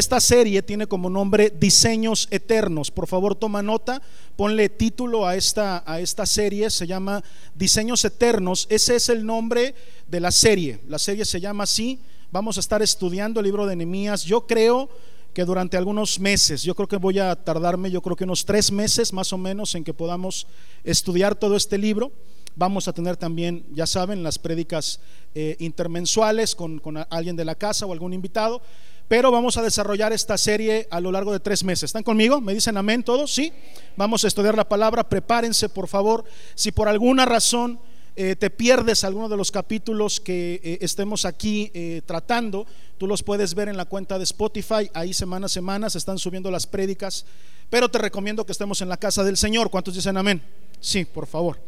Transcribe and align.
esta 0.00 0.18
serie 0.18 0.62
tiene 0.62 0.86
como 0.86 1.10
nombre 1.10 1.52
Diseños 1.60 2.26
Eternos. 2.30 2.90
Por 2.90 3.06
favor, 3.06 3.34
toma 3.34 3.62
nota, 3.62 4.00
ponle 4.34 4.70
título 4.70 5.26
a 5.26 5.36
esta, 5.36 5.84
a 5.86 6.00
esta 6.00 6.24
serie, 6.24 6.70
se 6.70 6.86
llama 6.86 7.22
Diseños 7.54 8.04
Eternos. 8.06 8.66
Ese 8.70 8.96
es 8.96 9.10
el 9.10 9.26
nombre 9.26 9.74
de 10.08 10.20
la 10.20 10.32
serie. 10.32 10.80
La 10.88 10.98
serie 10.98 11.26
se 11.26 11.38
llama 11.38 11.64
así. 11.64 12.00
Vamos 12.32 12.56
a 12.56 12.60
estar 12.60 12.80
estudiando 12.80 13.40
el 13.40 13.44
libro 13.44 13.66
de 13.66 13.76
Nehemías. 13.76 14.24
Yo 14.24 14.46
creo 14.46 14.88
que 15.34 15.44
durante 15.44 15.76
algunos 15.76 16.18
meses, 16.18 16.62
yo 16.62 16.74
creo 16.74 16.88
que 16.88 16.96
voy 16.96 17.18
a 17.18 17.36
tardarme, 17.36 17.90
yo 17.90 18.00
creo 18.00 18.16
que 18.16 18.24
unos 18.24 18.46
tres 18.46 18.72
meses 18.72 19.12
más 19.12 19.32
o 19.34 19.38
menos 19.38 19.74
en 19.74 19.84
que 19.84 19.92
podamos 19.92 20.46
estudiar 20.82 21.34
todo 21.34 21.56
este 21.56 21.76
libro. 21.76 22.10
Vamos 22.56 22.88
a 22.88 22.94
tener 22.94 23.18
también, 23.18 23.66
ya 23.72 23.86
saben, 23.86 24.22
las 24.22 24.38
prédicas 24.38 24.98
eh, 25.34 25.56
intermensuales 25.60 26.56
con, 26.56 26.78
con 26.78 26.96
alguien 27.10 27.36
de 27.36 27.44
la 27.44 27.54
casa 27.54 27.84
o 27.84 27.92
algún 27.92 28.14
invitado 28.14 28.62
pero 29.10 29.32
vamos 29.32 29.56
a 29.56 29.62
desarrollar 29.62 30.12
esta 30.12 30.38
serie 30.38 30.86
a 30.88 31.00
lo 31.00 31.10
largo 31.10 31.32
de 31.32 31.40
tres 31.40 31.64
meses. 31.64 31.82
¿Están 31.82 32.04
conmigo? 32.04 32.40
¿Me 32.40 32.54
dicen 32.54 32.76
amén 32.76 33.02
todos? 33.02 33.34
Sí. 33.34 33.52
Vamos 33.96 34.22
a 34.22 34.28
estudiar 34.28 34.56
la 34.56 34.68
palabra. 34.68 35.02
Prepárense, 35.02 35.68
por 35.68 35.88
favor. 35.88 36.24
Si 36.54 36.70
por 36.70 36.86
alguna 36.86 37.26
razón 37.26 37.80
eh, 38.14 38.36
te 38.36 38.50
pierdes 38.50 39.02
alguno 39.02 39.28
de 39.28 39.36
los 39.36 39.50
capítulos 39.50 40.20
que 40.20 40.60
eh, 40.62 40.78
estemos 40.80 41.24
aquí 41.24 41.72
eh, 41.74 42.02
tratando, 42.06 42.68
tú 42.98 43.08
los 43.08 43.24
puedes 43.24 43.52
ver 43.56 43.68
en 43.68 43.76
la 43.76 43.84
cuenta 43.84 44.16
de 44.16 44.22
Spotify. 44.22 44.88
Ahí 44.94 45.12
semana 45.12 45.46
a 45.46 45.48
semana 45.48 45.90
se 45.90 45.98
están 45.98 46.20
subiendo 46.20 46.48
las 46.48 46.68
prédicas. 46.68 47.26
Pero 47.68 47.88
te 47.88 47.98
recomiendo 47.98 48.46
que 48.46 48.52
estemos 48.52 48.80
en 48.80 48.88
la 48.88 48.96
casa 48.96 49.24
del 49.24 49.36
Señor. 49.36 49.70
¿Cuántos 49.70 49.96
dicen 49.96 50.18
amén? 50.18 50.40
Sí, 50.78 51.04
por 51.04 51.26
favor. 51.26 51.60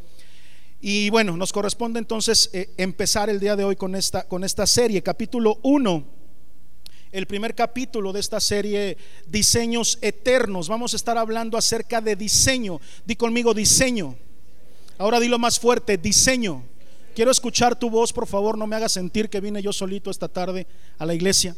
Y 0.81 1.11
bueno, 1.11 1.37
nos 1.37 1.53
corresponde 1.53 1.99
entonces 1.99 2.51
empezar 2.77 3.29
el 3.31 3.41
día 3.41 3.57
de 3.57 3.65
hoy 3.65 3.75
con 3.75 3.97
esta, 3.97 4.29
con 4.29 4.45
esta 4.45 4.65
serie, 4.65 5.03
capítulo 5.03 5.59
1 5.63 6.22
el 7.13 7.27
primer 7.27 7.55
capítulo 7.55 8.13
de 8.13 8.21
esta 8.21 8.41
serie 8.41 8.97
Diseños 9.29 9.99
Eternos. 10.01 10.69
Vamos 10.69 10.95
a 10.95 10.97
estar 10.97 11.19
hablando 11.19 11.59
acerca 11.59 12.01
de 12.01 12.17
diseño. 12.17 12.81
Di 13.05 13.17
conmigo 13.17 13.53
diseño. 13.53 14.17
Ahora 14.97 15.21
dilo 15.21 15.39
más 15.39 15.61
fuerte, 15.61 15.99
diseño. 15.99 16.65
Quiero 17.15 17.31
escuchar 17.31 17.79
tu 17.79 17.91
voz, 17.91 18.13
por 18.15 18.27
favor, 18.27 18.57
no 18.57 18.67
me 18.67 18.77
hagas 18.77 18.93
sentir 18.93 19.29
que 19.29 19.41
vine 19.41 19.61
yo 19.61 19.73
solito 19.73 20.11
esta 20.11 20.29
tarde 20.29 20.67
a 20.99 21.05
la 21.05 21.13
iglesia. 21.13 21.55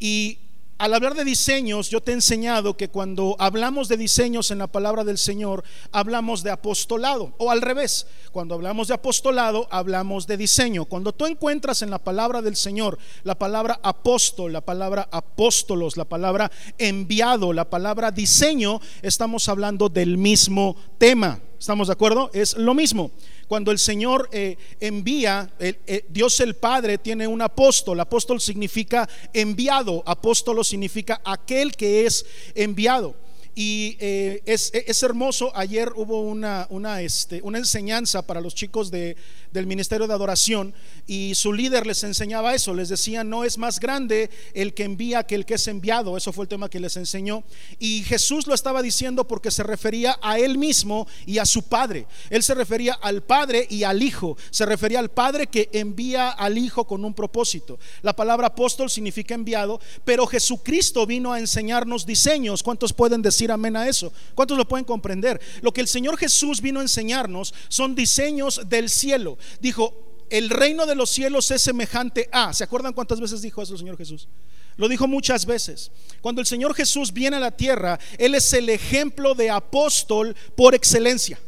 Y 0.00 0.40
al 0.82 0.94
hablar 0.94 1.14
de 1.14 1.24
diseños, 1.24 1.90
yo 1.90 2.00
te 2.00 2.10
he 2.10 2.14
enseñado 2.14 2.76
que 2.76 2.88
cuando 2.88 3.36
hablamos 3.38 3.86
de 3.86 3.96
diseños 3.96 4.50
en 4.50 4.58
la 4.58 4.66
palabra 4.66 5.04
del 5.04 5.16
Señor, 5.16 5.62
hablamos 5.92 6.42
de 6.42 6.50
apostolado, 6.50 7.32
o 7.38 7.52
al 7.52 7.62
revés, 7.62 8.08
cuando 8.32 8.56
hablamos 8.56 8.88
de 8.88 8.94
apostolado, 8.94 9.68
hablamos 9.70 10.26
de 10.26 10.36
diseño. 10.36 10.86
Cuando 10.86 11.12
tú 11.12 11.26
encuentras 11.26 11.82
en 11.82 11.90
la 11.90 12.00
palabra 12.00 12.42
del 12.42 12.56
Señor 12.56 12.98
la 13.22 13.38
palabra 13.38 13.78
apóstol, 13.80 14.52
la 14.52 14.60
palabra 14.60 15.08
apóstolos, 15.12 15.96
la 15.96 16.04
palabra 16.04 16.50
enviado, 16.78 17.52
la 17.52 17.70
palabra 17.70 18.10
diseño, 18.10 18.80
estamos 19.02 19.48
hablando 19.48 19.88
del 19.88 20.18
mismo 20.18 20.74
tema. 20.98 21.38
¿Estamos 21.60 21.86
de 21.86 21.92
acuerdo? 21.92 22.28
Es 22.34 22.56
lo 22.56 22.74
mismo. 22.74 23.12
Cuando 23.52 23.70
el 23.70 23.78
Señor 23.78 24.30
eh, 24.32 24.56
envía, 24.80 25.52
eh, 25.58 26.06
Dios 26.08 26.40
el 26.40 26.54
Padre 26.54 26.96
tiene 26.96 27.26
un 27.26 27.42
apóstol. 27.42 28.00
Apóstol 28.00 28.40
significa 28.40 29.06
enviado. 29.34 30.02
Apóstolo 30.06 30.64
significa 30.64 31.20
aquel 31.22 31.76
que 31.76 32.06
es 32.06 32.24
enviado. 32.54 33.14
Y 33.54 33.98
eh, 34.00 34.42
es, 34.46 35.02
hermoso, 35.02 35.52
ayer 35.54 35.92
hubo 35.96 36.22
una, 36.22 36.66
una, 36.70 37.02
este, 37.02 37.42
una 37.42 37.58
enseñanza 37.58 38.22
para 38.22 38.40
los 38.40 38.54
chicos 38.54 38.90
de, 38.90 39.16
del 39.52 39.66
Ministerio 39.66 40.06
de 40.06 40.14
Adoración 40.14 40.74
y 41.06 41.34
su 41.34 41.52
líder 41.52 41.86
les 41.86 42.02
enseñaba 42.04 42.54
eso, 42.54 42.74
les 42.74 42.88
decía, 42.88 43.22
no 43.22 43.44
es 43.44 43.58
más 43.58 43.78
grande 43.78 44.30
el 44.54 44.74
que 44.74 44.84
envía 44.84 45.24
que 45.24 45.34
el 45.34 45.46
que 45.46 45.54
es 45.54 45.68
enviado, 45.68 46.16
eso 46.16 46.32
fue 46.32 46.44
el 46.44 46.48
tema 46.48 46.68
que 46.68 46.80
les 46.80 46.96
enseñó. 46.96 47.44
Y 47.78 48.02
Jesús 48.02 48.46
lo 48.46 48.54
estaba 48.54 48.82
diciendo 48.82 49.28
porque 49.28 49.50
se 49.50 49.62
refería 49.62 50.18
a 50.22 50.38
él 50.38 50.58
mismo 50.58 51.06
y 51.26 51.38
a 51.38 51.46
su 51.46 51.62
Padre. 51.62 52.06
Él 52.30 52.42
se 52.42 52.54
refería 52.54 52.94
al 52.94 53.22
Padre 53.22 53.66
y 53.70 53.84
al 53.84 54.02
Hijo, 54.02 54.36
se 54.50 54.66
refería 54.66 54.98
al 54.98 55.10
Padre 55.10 55.46
que 55.46 55.68
envía 55.72 56.30
al 56.30 56.58
Hijo 56.58 56.86
con 56.86 57.04
un 57.04 57.14
propósito. 57.14 57.78
La 58.02 58.16
palabra 58.16 58.48
apóstol 58.48 58.90
significa 58.90 59.34
enviado, 59.34 59.80
pero 60.04 60.26
Jesucristo 60.26 61.06
vino 61.06 61.32
a 61.32 61.38
enseñarnos 61.38 62.06
diseños. 62.06 62.62
¿Cuántos 62.62 62.92
pueden 62.92 63.22
decir? 63.22 63.52
amén 63.52 63.76
a 63.76 63.88
eso? 63.88 64.12
¿Cuántos 64.34 64.58
lo 64.58 64.66
pueden 64.66 64.84
comprender? 64.84 65.40
Lo 65.60 65.72
que 65.72 65.80
el 65.80 65.88
Señor 65.88 66.16
Jesús 66.16 66.60
vino 66.60 66.80
a 66.80 66.82
enseñarnos 66.82 67.54
son 67.68 67.94
diseños 67.94 68.62
del 68.68 68.88
cielo. 68.88 69.38
Dijo, 69.60 70.24
el 70.30 70.48
reino 70.50 70.86
de 70.86 70.94
los 70.94 71.10
cielos 71.10 71.50
es 71.50 71.62
semejante 71.62 72.28
a. 72.32 72.54
¿Se 72.54 72.64
acuerdan 72.64 72.92
cuántas 72.92 73.20
veces 73.20 73.42
dijo 73.42 73.62
eso 73.62 73.74
el 73.74 73.78
Señor 73.78 73.98
Jesús? 73.98 74.28
Lo 74.76 74.88
dijo 74.88 75.06
muchas 75.06 75.44
veces. 75.44 75.90
Cuando 76.20 76.40
el 76.40 76.46
Señor 76.46 76.74
Jesús 76.74 77.12
viene 77.12 77.36
a 77.36 77.40
la 77.40 77.50
tierra, 77.50 77.98
Él 78.18 78.34
es 78.34 78.52
el 78.54 78.68
ejemplo 78.70 79.34
de 79.34 79.50
apóstol 79.50 80.34
por 80.56 80.74
excelencia. 80.74 81.38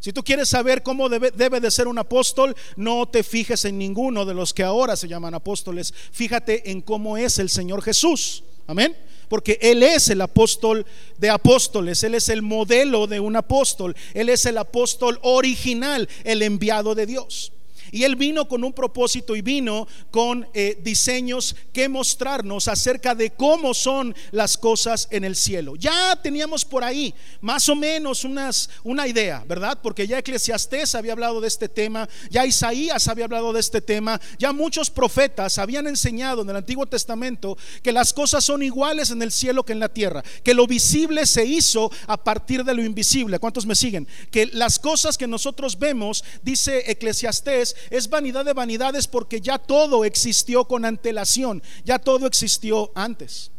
Si 0.00 0.12
tú 0.12 0.22
quieres 0.22 0.48
saber 0.48 0.82
cómo 0.82 1.08
debe, 1.08 1.30
debe, 1.30 1.60
de 1.60 1.70
ser 1.70 1.88
un 1.88 1.98
apóstol, 1.98 2.56
no 2.76 3.06
te 3.06 3.22
fijes 3.22 3.64
en 3.64 3.78
ninguno 3.78 4.24
de 4.24 4.34
los 4.34 4.54
que 4.54 4.62
ahora 4.62 4.96
se 4.96 5.08
llaman 5.08 5.34
apóstoles. 5.34 5.92
Fíjate 6.12 6.70
en 6.70 6.82
cómo 6.82 7.16
es 7.16 7.38
el 7.38 7.48
Señor 7.48 7.82
Jesús. 7.82 8.42
Amén 8.66 8.96
porque 9.28 9.58
Él 9.60 9.82
es 9.82 10.08
el 10.08 10.20
apóstol 10.20 10.86
de 11.18 11.30
apóstoles, 11.30 12.02
Él 12.04 12.14
es 12.14 12.28
el 12.28 12.42
modelo 12.42 13.06
de 13.06 13.20
un 13.20 13.36
apóstol, 13.36 13.94
Él 14.14 14.28
es 14.28 14.46
el 14.46 14.58
apóstol 14.58 15.18
original, 15.22 16.08
el 16.24 16.42
enviado 16.42 16.94
de 16.94 17.06
Dios. 17.06 17.52
Y 17.90 18.04
él 18.04 18.16
vino 18.16 18.48
con 18.48 18.64
un 18.64 18.72
propósito 18.72 19.36
y 19.36 19.42
vino 19.42 19.86
con 20.10 20.48
eh, 20.54 20.78
diseños 20.82 21.56
que 21.72 21.88
mostrarnos 21.88 22.68
acerca 22.68 23.14
de 23.14 23.30
cómo 23.30 23.74
son 23.74 24.14
las 24.30 24.56
cosas 24.56 25.08
en 25.10 25.24
el 25.24 25.36
cielo. 25.36 25.76
Ya 25.76 26.20
teníamos 26.22 26.64
por 26.64 26.84
ahí 26.84 27.14
más 27.40 27.68
o 27.68 27.74
menos 27.74 28.24
unas, 28.24 28.70
una 28.84 29.06
idea, 29.06 29.44
¿verdad? 29.46 29.78
Porque 29.82 30.06
ya 30.06 30.18
Eclesiastés 30.18 30.94
había 30.94 31.12
hablado 31.12 31.40
de 31.40 31.48
este 31.48 31.68
tema, 31.68 32.08
ya 32.30 32.46
Isaías 32.46 33.08
había 33.08 33.24
hablado 33.24 33.52
de 33.52 33.60
este 33.60 33.80
tema, 33.80 34.20
ya 34.38 34.52
muchos 34.52 34.90
profetas 34.90 35.58
habían 35.58 35.86
enseñado 35.86 36.42
en 36.42 36.50
el 36.50 36.56
Antiguo 36.56 36.86
Testamento 36.86 37.56
que 37.82 37.92
las 37.92 38.12
cosas 38.12 38.44
son 38.44 38.62
iguales 38.62 39.10
en 39.10 39.22
el 39.22 39.32
cielo 39.32 39.64
que 39.64 39.72
en 39.72 39.80
la 39.80 39.88
tierra, 39.88 40.22
que 40.42 40.54
lo 40.54 40.66
visible 40.66 41.26
se 41.26 41.44
hizo 41.44 41.90
a 42.06 42.22
partir 42.22 42.64
de 42.64 42.74
lo 42.74 42.82
invisible. 42.82 43.38
¿Cuántos 43.38 43.66
me 43.66 43.74
siguen? 43.74 44.06
Que 44.30 44.46
las 44.46 44.78
cosas 44.78 45.16
que 45.16 45.26
nosotros 45.26 45.78
vemos, 45.78 46.24
dice 46.42 46.90
Eclesiastés, 46.90 47.76
es 47.90 48.08
vanidad 48.08 48.44
de 48.44 48.52
vanidades 48.52 49.06
porque 49.06 49.40
ya 49.40 49.58
todo 49.58 50.04
existió 50.04 50.64
con 50.64 50.84
antelación, 50.84 51.62
ya 51.84 51.98
todo 51.98 52.26
existió 52.26 52.90
antes. 52.94 53.50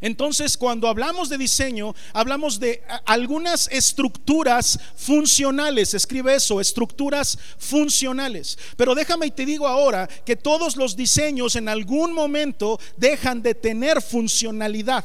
Entonces, 0.00 0.56
cuando 0.56 0.88
hablamos 0.88 1.28
de 1.28 1.38
diseño, 1.38 1.94
hablamos 2.12 2.60
de 2.60 2.82
algunas 3.04 3.68
estructuras 3.68 4.78
funcionales. 4.96 5.94
Escribe 5.94 6.34
eso, 6.34 6.60
estructuras 6.60 7.38
funcionales. 7.58 8.58
Pero 8.76 8.94
déjame 8.94 9.26
y 9.26 9.30
te 9.32 9.44
digo 9.44 9.66
ahora 9.66 10.06
que 10.06 10.36
todos 10.36 10.76
los 10.76 10.94
diseños 10.94 11.56
en 11.56 11.68
algún 11.68 12.12
momento 12.12 12.78
dejan 12.96 13.42
de 13.42 13.54
tener 13.54 14.00
funcionalidad. 14.00 15.04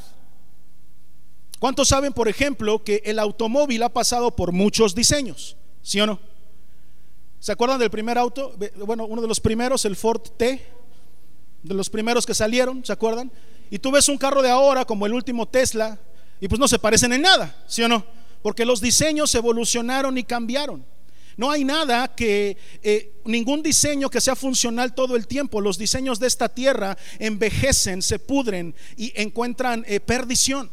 ¿Cuántos 1.59 1.87
saben, 1.87 2.13
por 2.13 2.27
ejemplo, 2.27 2.83
que 2.83 3.01
el 3.05 3.19
automóvil 3.19 3.81
ha 3.83 3.89
pasado 3.89 4.35
por 4.35 4.51
muchos 4.51 4.93
diseños? 4.93 5.55
¿Sí 5.81 5.99
o 6.01 6.05
no? 6.05 6.32
¿Se 7.43 7.51
acuerdan 7.51 7.77
del 7.77 7.89
primer 7.89 8.17
auto? 8.17 8.55
Bueno, 8.85 9.05
uno 9.05 9.21
de 9.21 9.27
los 9.27 9.41
primeros, 9.41 9.83
el 9.83 9.97
Ford 9.97 10.21
T, 10.37 10.65
de 11.61 11.73
los 11.73 11.89
primeros 11.89 12.25
que 12.25 12.33
salieron, 12.33 12.85
¿se 12.85 12.93
acuerdan? 12.93 13.29
Y 13.69 13.79
tú 13.79 13.91
ves 13.91 14.07
un 14.07 14.17
carro 14.17 14.41
de 14.41 14.49
ahora 14.49 14.85
como 14.85 15.05
el 15.05 15.13
último 15.13 15.45
Tesla 15.45 15.99
y 16.39 16.47
pues 16.47 16.57
no 16.57 16.69
se 16.69 16.79
parecen 16.79 17.11
en 17.11 17.23
nada, 17.23 17.61
¿sí 17.67 17.83
o 17.83 17.89
no? 17.89 18.05
Porque 18.41 18.63
los 18.63 18.79
diseños 18.79 19.35
evolucionaron 19.35 20.17
y 20.17 20.23
cambiaron. 20.23 20.85
No 21.35 21.51
hay 21.51 21.65
nada 21.65 22.15
que, 22.15 22.55
eh, 22.81 23.19
ningún 23.25 23.61
diseño 23.61 24.09
que 24.09 24.21
sea 24.21 24.37
funcional 24.37 24.95
todo 24.95 25.17
el 25.17 25.27
tiempo. 25.27 25.59
Los 25.59 25.77
diseños 25.77 26.21
de 26.21 26.27
esta 26.27 26.47
tierra 26.47 26.97
envejecen, 27.19 28.01
se 28.01 28.19
pudren 28.19 28.73
y 28.95 29.11
encuentran 29.21 29.83
eh, 29.85 29.99
perdición. 29.99 30.71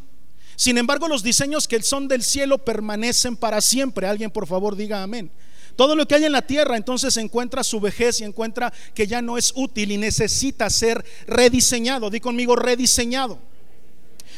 Sin 0.55 0.79
embargo, 0.79 1.09
los 1.09 1.25
diseños 1.25 1.67
que 1.67 1.83
son 1.83 2.07
del 2.07 2.23
cielo 2.23 2.59
permanecen 2.59 3.37
para 3.37 3.61
siempre. 3.61 4.07
Alguien 4.07 4.31
por 4.31 4.47
favor 4.47 4.77
diga 4.77 5.03
amén. 5.03 5.33
Todo 5.77 5.97
lo 5.97 6.07
que 6.07 6.15
hay 6.15 6.25
en 6.25 6.33
la 6.33 6.43
tierra 6.43 6.77
entonces 6.77 7.17
encuentra 7.17 7.65
su 7.65 7.81
vejez 7.81 8.21
y 8.21 8.25
encuentra 8.25 8.73
que 8.95 9.07
ya 9.07 9.23
no 9.23 9.39
es 9.39 9.53
útil 9.55 9.93
y 9.93 9.97
necesita 9.97 10.69
ser 10.71 11.05
rediseñado. 11.27 12.11
Di 12.11 12.21
conmigo 12.21 12.57
rediseñado. 12.57 13.39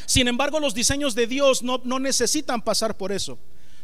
Sin 0.05 0.27
embargo, 0.27 0.59
los 0.59 0.73
diseños 0.73 1.15
de 1.15 1.27
Dios 1.27 1.63
no, 1.63 1.81
no 1.83 1.99
necesitan 1.99 2.61
pasar 2.61 2.97
por 2.97 3.11
eso. 3.11 3.37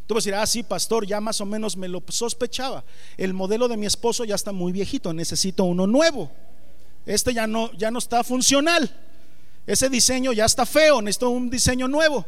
Tú 0.05 0.15
vas 0.15 0.23
a 0.23 0.25
decir, 0.25 0.35
ah, 0.35 0.47
sí, 0.47 0.63
pastor, 0.63 1.05
ya 1.05 1.21
más 1.21 1.39
o 1.39 1.45
menos 1.45 1.77
me 1.77 1.87
lo 1.87 2.01
sospechaba. 2.09 2.83
El 3.15 3.33
modelo 3.33 3.67
de 3.67 3.77
mi 3.77 3.85
esposo 3.85 4.25
ya 4.25 4.35
está 4.35 4.51
muy 4.51 4.71
viejito, 4.71 5.13
necesito 5.13 5.65
uno 5.65 5.85
nuevo. 5.85 6.31
Este 7.05 7.33
ya 7.33 7.45
no, 7.45 7.71
ya 7.73 7.91
no 7.91 7.99
está 7.99 8.23
funcional. 8.23 8.89
Ese 9.67 9.87
diseño 9.87 10.33
ya 10.33 10.45
está 10.45 10.65
feo, 10.65 11.01
necesito 11.01 11.29
un 11.29 11.49
diseño 11.49 11.87
nuevo. 11.87 12.25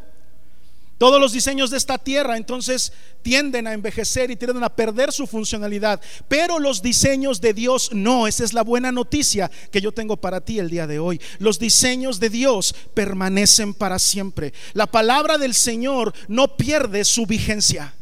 Todos 1.02 1.20
los 1.20 1.34
diseños 1.34 1.72
de 1.72 1.78
esta 1.78 1.98
tierra 1.98 2.38
entonces 2.38 2.94
tienden 3.24 3.66
a 3.66 3.74
envejecer 3.74 4.30
y 4.30 4.36
tienden 4.36 4.64
a 4.64 4.70
perder 4.70 5.12
su 5.12 5.26
funcionalidad. 5.26 6.00
Pero 6.28 6.60
los 6.60 6.84
diseños 6.84 7.42
de 7.42 7.56
Dios 7.56 7.90
no. 7.92 8.28
Esa 8.28 8.44
es 8.44 8.54
la 8.54 8.62
buena 8.62 8.92
noticia 8.92 9.50
que 9.72 9.82
yo 9.82 9.92
tengo 9.92 10.18
para 10.18 10.42
ti 10.42 10.60
el 10.60 10.70
día 10.70 10.86
de 10.86 11.00
hoy. 11.00 11.20
Los 11.40 11.58
diseños 11.58 12.20
de 12.20 12.30
Dios 12.30 12.76
permanecen 12.94 13.74
para 13.74 13.98
siempre. 13.98 14.54
La 14.74 14.86
palabra 14.86 15.40
del 15.40 15.56
Señor 15.56 16.14
no 16.28 16.56
pierde 16.56 17.04
su 17.04 17.26
vigencia. 17.26 17.96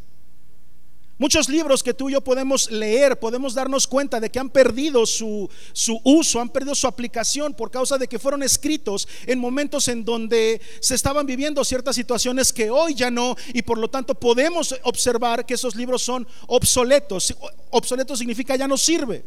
Muchos 1.20 1.50
libros 1.50 1.82
que 1.82 1.92
tú 1.92 2.08
y 2.08 2.14
yo 2.14 2.22
podemos 2.22 2.70
leer, 2.70 3.20
podemos 3.20 3.52
darnos 3.52 3.86
cuenta 3.86 4.20
de 4.20 4.30
que 4.30 4.38
han 4.38 4.48
perdido 4.48 5.04
su, 5.04 5.50
su, 5.74 6.00
uso, 6.02 6.40
han 6.40 6.48
perdido 6.48 6.74
su 6.74 6.86
aplicación 6.86 7.52
por 7.52 7.70
causa 7.70 7.98
de 7.98 8.08
que 8.08 8.18
fueron 8.18 8.42
escritos 8.42 9.06
en 9.26 9.38
momentos 9.38 9.88
en 9.88 10.02
donde 10.02 10.62
se 10.80 10.94
estaban 10.94 11.26
viviendo 11.26 11.62
ciertas 11.62 11.94
situaciones 11.94 12.54
que 12.54 12.70
hoy 12.70 12.94
ya 12.94 13.10
no, 13.10 13.36
y 13.52 13.60
por 13.60 13.76
lo 13.76 13.90
tanto 13.90 14.14
podemos 14.14 14.74
observar 14.82 15.44
que 15.44 15.52
esos 15.52 15.74
libros 15.74 16.00
son 16.00 16.26
obsoletos. 16.46 17.36
Obsoleto 17.68 18.16
significa 18.16 18.56
ya 18.56 18.66
no 18.66 18.78
sirve. 18.78 19.22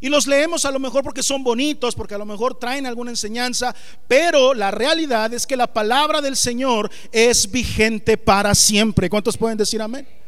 Y 0.00 0.08
los 0.08 0.26
leemos 0.26 0.64
a 0.64 0.72
lo 0.72 0.80
mejor 0.80 1.04
porque 1.04 1.22
son 1.22 1.44
bonitos, 1.44 1.94
porque 1.94 2.16
a 2.16 2.18
lo 2.18 2.26
mejor 2.26 2.58
traen 2.58 2.86
alguna 2.86 3.12
enseñanza, 3.12 3.72
pero 4.08 4.52
la 4.52 4.72
realidad 4.72 5.32
es 5.32 5.46
que 5.46 5.56
la 5.56 5.72
palabra 5.72 6.20
del 6.20 6.34
Señor 6.34 6.90
es 7.12 7.48
vigente 7.48 8.16
para 8.16 8.52
siempre. 8.56 9.08
¿Cuántos 9.08 9.36
pueden 9.38 9.56
decir 9.56 9.80
amén? 9.80 10.21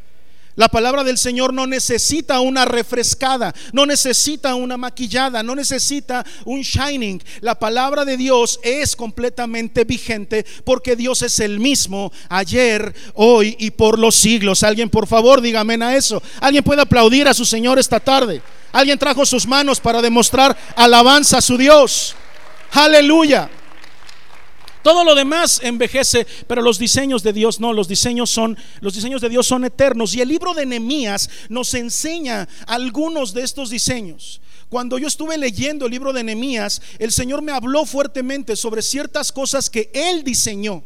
La 0.55 0.69
palabra 0.69 1.03
del 1.03 1.17
Señor 1.17 1.53
no 1.53 1.67
necesita 1.67 2.39
una 2.39 2.63
refrescada, 2.63 3.53
no 3.73 3.85
necesita 3.85 4.55
una 4.55 4.77
maquillada, 4.77 5.43
no 5.43 5.53
necesita 5.53 6.25
un 6.45 6.61
shining. 6.61 7.21
La 7.41 7.55
palabra 7.55 8.05
de 8.05 8.15
Dios 8.15 8.59
es 8.63 8.95
completamente 8.95 9.83
vigente 9.83 10.45
porque 10.63 10.95
Dios 10.95 11.21
es 11.23 11.41
el 11.41 11.59
mismo 11.59 12.11
ayer, 12.29 12.95
hoy 13.15 13.57
y 13.59 13.71
por 13.71 13.99
los 13.99 14.15
siglos. 14.15 14.63
Alguien 14.63 14.89
por 14.89 15.07
favor 15.07 15.41
dígame 15.41 15.75
a 15.83 15.95
eso. 15.97 16.23
Alguien 16.39 16.63
puede 16.63 16.81
aplaudir 16.81 17.27
a 17.27 17.33
su 17.33 17.43
Señor 17.43 17.77
esta 17.77 17.99
tarde. 17.99 18.41
Alguien 18.71 18.97
trajo 18.97 19.25
sus 19.25 19.45
manos 19.45 19.81
para 19.81 20.01
demostrar 20.01 20.57
alabanza 20.75 21.39
a 21.39 21.41
su 21.41 21.57
Dios. 21.57 22.15
Aleluya. 22.71 23.49
Todo 24.85 25.03
lo 25.03 25.15
demás 25.15 25.61
envejece, 25.63 26.27
pero 26.45 26.61
los 26.61 26.77
diseños 26.77 27.23
de 27.23 27.33
Dios 27.33 27.59
no, 27.59 27.73
los 27.73 27.87
diseños 27.87 28.29
son 28.29 28.55
los 28.81 28.93
diseños 28.93 29.19
de 29.19 29.29
Dios 29.29 29.47
son 29.47 29.65
eternos 29.65 30.13
y 30.13 30.21
el 30.21 30.27
libro 30.27 30.53
de 30.53 30.67
Nehemías 30.67 31.27
nos 31.49 31.73
enseña 31.73 32.47
algunos 32.67 33.33
de 33.33 33.41
estos 33.41 33.71
diseños. 33.71 34.41
Cuando 34.69 34.99
yo 34.99 35.07
estuve 35.07 35.39
leyendo 35.39 35.87
el 35.87 35.91
libro 35.91 36.13
de 36.13 36.23
Nehemías, 36.23 36.83
el 36.99 37.11
Señor 37.11 37.41
me 37.41 37.51
habló 37.51 37.87
fuertemente 37.87 38.55
sobre 38.55 38.83
ciertas 38.83 39.31
cosas 39.31 39.71
que 39.71 39.89
él 39.91 40.23
diseñó. 40.23 40.83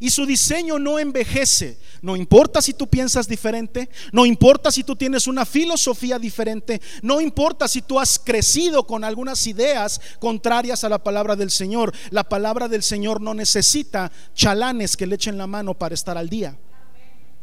Y 0.00 0.10
su 0.10 0.26
diseño 0.26 0.78
no 0.78 0.98
envejece. 0.98 1.78
No 2.02 2.16
importa 2.16 2.62
si 2.62 2.74
tú 2.74 2.88
piensas 2.88 3.26
diferente, 3.26 3.88
no 4.12 4.24
importa 4.24 4.70
si 4.70 4.84
tú 4.84 4.94
tienes 4.94 5.26
una 5.26 5.44
filosofía 5.44 6.18
diferente, 6.18 6.80
no 7.02 7.20
importa 7.20 7.66
si 7.66 7.82
tú 7.82 7.98
has 7.98 8.18
crecido 8.18 8.86
con 8.86 9.02
algunas 9.02 9.46
ideas 9.46 10.00
contrarias 10.20 10.84
a 10.84 10.88
la 10.88 11.02
palabra 11.02 11.34
del 11.34 11.50
Señor. 11.50 11.92
La 12.10 12.28
palabra 12.28 12.68
del 12.68 12.82
Señor 12.82 13.20
no 13.20 13.34
necesita 13.34 14.12
chalanes 14.34 14.96
que 14.96 15.06
le 15.06 15.16
echen 15.16 15.38
la 15.38 15.46
mano 15.46 15.74
para 15.74 15.94
estar 15.94 16.16
al 16.16 16.28
día. 16.28 16.56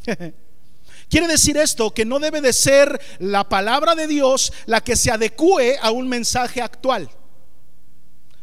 Quiere 1.09 1.27
decir 1.27 1.57
esto 1.57 1.93
que 1.93 2.05
no 2.05 2.19
debe 2.19 2.41
de 2.41 2.53
ser 2.53 2.99
la 3.19 3.47
palabra 3.47 3.95
de 3.95 4.07
Dios 4.07 4.53
la 4.65 4.81
que 4.81 4.95
se 4.95 5.11
adecue 5.11 5.77
a 5.81 5.91
un 5.91 6.07
mensaje 6.07 6.61
actual. 6.61 7.09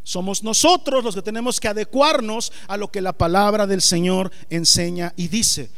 Somos 0.05 0.43
nosotros 0.43 1.05
los 1.05 1.15
que 1.15 1.23
tenemos 1.23 1.61
que 1.61 1.69
adecuarnos 1.69 2.53
a 2.67 2.77
lo 2.77 2.91
que 2.91 3.01
la 3.01 3.13
palabra 3.13 3.67
del 3.67 3.83
Señor 3.83 4.33
enseña 4.51 5.13
y 5.17 5.29
dice. 5.29 5.71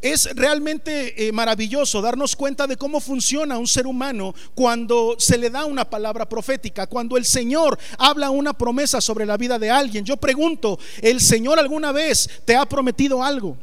Es 0.00 0.28
realmente 0.36 1.26
eh, 1.26 1.32
maravilloso 1.32 2.00
darnos 2.00 2.36
cuenta 2.36 2.68
de 2.68 2.76
cómo 2.76 3.00
funciona 3.00 3.58
un 3.58 3.66
ser 3.66 3.86
humano 3.86 4.32
cuando 4.54 5.16
se 5.18 5.36
le 5.38 5.50
da 5.50 5.64
una 5.64 5.88
palabra 5.90 6.28
profética, 6.28 6.86
cuando 6.86 7.16
el 7.16 7.24
Señor 7.24 7.78
habla 7.98 8.30
una 8.30 8.52
promesa 8.52 9.00
sobre 9.00 9.26
la 9.26 9.36
vida 9.36 9.58
de 9.58 9.70
alguien. 9.70 10.04
Yo 10.04 10.16
pregunto, 10.16 10.78
¿el 11.02 11.20
Señor 11.20 11.58
alguna 11.58 11.90
vez 11.90 12.30
te 12.44 12.54
ha 12.54 12.64
prometido 12.64 13.24
algo? 13.24 13.56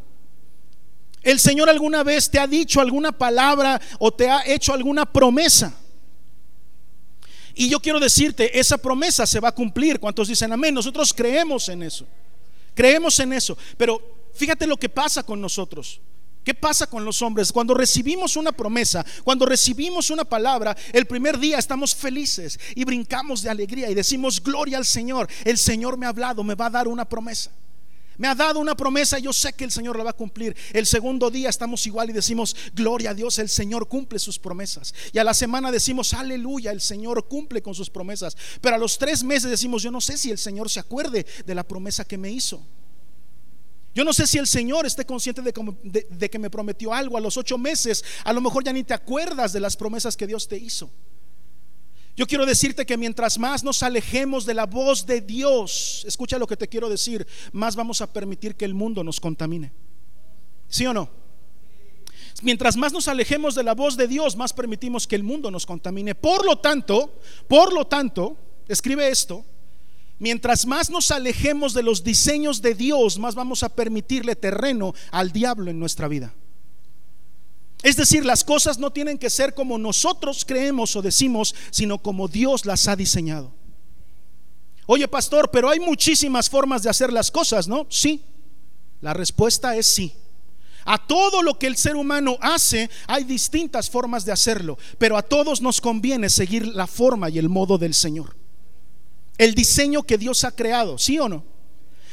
¿El 1.24 1.40
Señor 1.40 1.70
alguna 1.70 2.04
vez 2.04 2.30
te 2.30 2.38
ha 2.38 2.48
dicho 2.48 2.82
alguna 2.82 3.12
palabra 3.12 3.82
o 4.00 4.12
te 4.12 4.30
ha 4.30 4.46
hecho 4.46 4.74
alguna 4.74 5.06
promesa? 5.06 5.74
Y 7.56 7.69
yo 7.69 7.80
quiero 7.80 8.00
decirte, 8.00 8.60
esa 8.60 8.78
promesa 8.78 9.25
se 9.25 9.40
va 9.40 9.50
a 9.50 9.56
cumplir. 9.56 10.00
¿Cuántos 10.00 10.28
dicen 10.28 10.52
amén? 10.52 10.74
Nosotros 10.74 11.13
creemos 11.13 11.69
en 11.69 11.84
eso. 11.84 12.06
Creemos 12.74 13.18
en 13.19 13.31
eso. 13.31 13.57
Pero 13.78 14.02
fíjate 14.34 14.68
lo 14.68 14.78
que 14.78 14.90
pasa 14.90 15.24
con 15.24 15.40
nosotros. 15.40 16.02
¿Qué 16.44 16.54
pasa 16.54 16.86
con 16.86 17.04
los 17.04 17.24
hombres? 17.24 17.52
Cuando 17.52 17.74
recibimos 17.74 18.36
una 18.36 18.52
promesa, 18.52 19.04
cuando 19.24 19.48
recibimos 19.48 20.12
una 20.12 20.25
palabra, 20.25 20.78
el 20.94 21.07
primer 21.07 21.40
día 21.40 21.57
estamos 21.57 21.96
felices 21.96 22.60
y 22.75 22.84
brincamos 22.84 23.42
de 23.42 23.50
alegría 23.50 23.90
y 23.90 23.96
decimos, 23.96 24.44
gloria 24.44 24.78
al 24.78 24.86
Señor, 24.86 25.28
el 25.44 25.57
Señor 25.57 25.98
me 25.98 26.06
ha 26.06 26.10
hablado, 26.10 26.44
me 26.44 26.54
va 26.54 26.68
a 26.68 26.69
dar 26.69 26.88
una 26.88 27.06
promesa. 27.06 27.50
Me 28.18 28.28
ha 28.28 28.36
dado 28.36 28.60
una 28.60 28.76
promesa, 28.76 29.20
yo 29.20 29.34
sé 29.34 29.54
que 29.54 29.64
el 29.64 29.72
Señor 29.72 29.98
la 29.98 30.04
va 30.04 30.10
a 30.12 30.14
cumplir. 30.14 30.56
El 30.74 30.86
segundo 30.86 31.30
día 31.30 31.50
estamos 31.50 31.86
igual 31.86 32.10
y 32.10 32.14
decimos, 32.14 32.56
gloria 32.74 33.12
a 33.12 33.14
Dios, 33.14 33.40
el 33.40 33.50
Señor 33.50 33.88
cumple 33.88 34.20
sus 34.20 34.40
promesas. 34.40 34.94
Y 35.12 35.20
a 35.20 35.24
la 35.24 35.34
semana 35.34 35.72
decimos, 35.72 36.14
aleluya, 36.14 36.72
el 36.72 36.82
Señor 36.82 37.28
cumple 37.28 37.62
con 37.62 37.76
sus 37.76 37.90
promesas. 37.90 38.38
Pero 38.62 38.76
a 38.76 38.80
los 38.80 38.98
tres 38.98 39.24
meses 39.24 39.50
decimos, 39.50 39.84
yo 39.84 39.92
no 39.92 40.02
sé 40.02 40.18
si 40.18 40.32
el 40.32 40.38
Señor 40.38 40.70
se 40.70 40.80
acuerde 40.80 41.26
de 41.46 41.56
la 41.56 41.64
promesa 41.64 42.06
que 42.06 42.18
me 42.18 42.32
hizo. 42.32 42.66
Yo 43.94 44.04
no 44.04 44.12
sé 44.12 44.28
si 44.28 44.38
el 44.38 44.48
Señor 44.48 44.86
esté 44.86 45.06
consciente 45.06 45.42
de, 45.42 46.08
de 46.10 46.30
que 46.30 46.40
me 46.40 46.50
prometió 46.50 46.94
algo. 46.94 47.18
A 47.18 47.22
los 47.22 47.38
ocho 47.38 47.58
meses, 47.58 48.04
a 48.26 48.34
lo 48.34 48.42
mejor 48.42 48.64
ya 48.64 48.74
ni 48.74 48.84
te 48.84 48.94
acuerdas 48.94 49.54
de 49.54 49.62
las 49.62 49.78
promesas 49.78 50.18
que 50.18 50.28
Dios 50.28 50.48
te 50.48 50.58
hizo. 50.58 50.92
Yo 52.16 52.26
quiero 52.26 52.46
decirte 52.46 52.86
que 52.86 52.98
mientras 52.98 53.38
más 53.38 53.64
nos 53.64 53.84
alejemos 53.84 54.46
de 54.46 54.54
la 54.54 54.66
voz 54.66 55.06
de 55.06 55.20
Dios, 55.20 56.04
escucha 56.08 56.40
lo 56.40 56.48
que 56.48 56.56
te 56.56 56.70
quiero 56.70 56.90
decir, 56.90 57.28
más 57.52 57.76
vamos 57.76 58.00
a 58.02 58.12
permitir 58.12 58.56
que 58.56 58.64
el 58.64 58.74
mundo 58.74 59.04
nos 59.04 59.20
contamine. 59.20 59.74
¿Sí 60.70 60.86
o 60.86 60.94
no? 60.94 61.10
Mientras 62.42 62.78
más 62.78 62.94
nos 62.94 63.08
alejemos 63.08 63.54
de 63.54 63.64
la 63.64 63.74
voz 63.74 63.98
de 63.98 64.08
Dios, 64.08 64.36
más 64.36 64.54
permitimos 64.54 65.08
que 65.08 65.16
el 65.16 65.24
mundo 65.24 65.52
nos 65.52 65.66
contamine. 65.66 66.16
Por 66.16 66.46
lo 66.46 66.58
tanto, 66.58 67.20
por 67.48 67.74
lo 67.74 67.86
tanto, 67.86 68.38
escribe 68.68 69.10
esto, 69.10 69.46
mientras 70.20 70.66
más 70.66 70.90
nos 70.90 71.12
alejemos 71.12 71.74
de 71.74 71.84
los 71.84 72.04
diseños 72.04 72.62
de 72.62 72.76
Dios, 72.76 73.20
más 73.20 73.36
vamos 73.36 73.64
a 73.64 73.70
permitirle 73.70 74.36
terreno 74.36 74.94
al 75.12 75.32
diablo 75.32 75.70
en 75.70 75.80
nuestra 75.80 76.08
vida. 76.08 76.34
Es 77.86 77.96
decir, 77.96 78.26
las 78.26 78.44
cosas 78.44 78.80
no 78.80 78.92
tienen 78.92 79.20
que 79.20 79.30
ser 79.30 79.54
como 79.54 79.78
nosotros 79.78 80.44
creemos 80.44 80.95
o 80.95 81.04
decimos, 81.04 81.54
sino 81.69 82.00
como 82.00 82.28
Dios 82.28 82.66
las 82.66 82.88
ha 82.88 82.95
diseñado. 82.95 83.54
Oye, 84.88 85.07
pastor, 85.07 85.52
pero 85.52 85.69
hay 85.69 85.80
muchísimas 85.80 86.50
formas 86.50 86.81
de 86.81 86.90
hacer 86.90 87.14
las 87.14 87.30
cosas, 87.30 87.68
¿no? 87.68 87.86
Sí. 87.92 88.24
La 89.02 89.14
respuesta 89.14 89.76
es 89.76 89.86
sí. 89.86 90.12
A 90.83 90.98
todo 90.98 91.44
lo 91.44 91.59
que 91.59 91.68
el 91.68 91.78
ser 91.78 91.95
humano 91.95 92.40
hace 92.42 92.90
hay 93.06 93.24
distintas 93.24 93.88
formas 93.88 94.26
de 94.26 94.31
hacerlo, 94.31 94.80
pero 94.98 95.16
a 95.16 95.21
todos 95.21 95.62
nos 95.62 95.80
conviene 95.80 96.31
seguir 96.31 96.66
la 96.66 96.88
forma 96.88 97.30
y 97.30 97.38
el 97.38 97.50
modo 97.50 97.78
del 97.78 97.94
Señor. 97.94 98.36
El 99.38 99.54
diseño 99.54 100.02
que 100.02 100.18
Dios 100.18 100.44
ha 100.44 100.50
creado, 100.50 100.98
¿sí 100.98 101.19
o 101.19 101.30
no? 101.30 101.44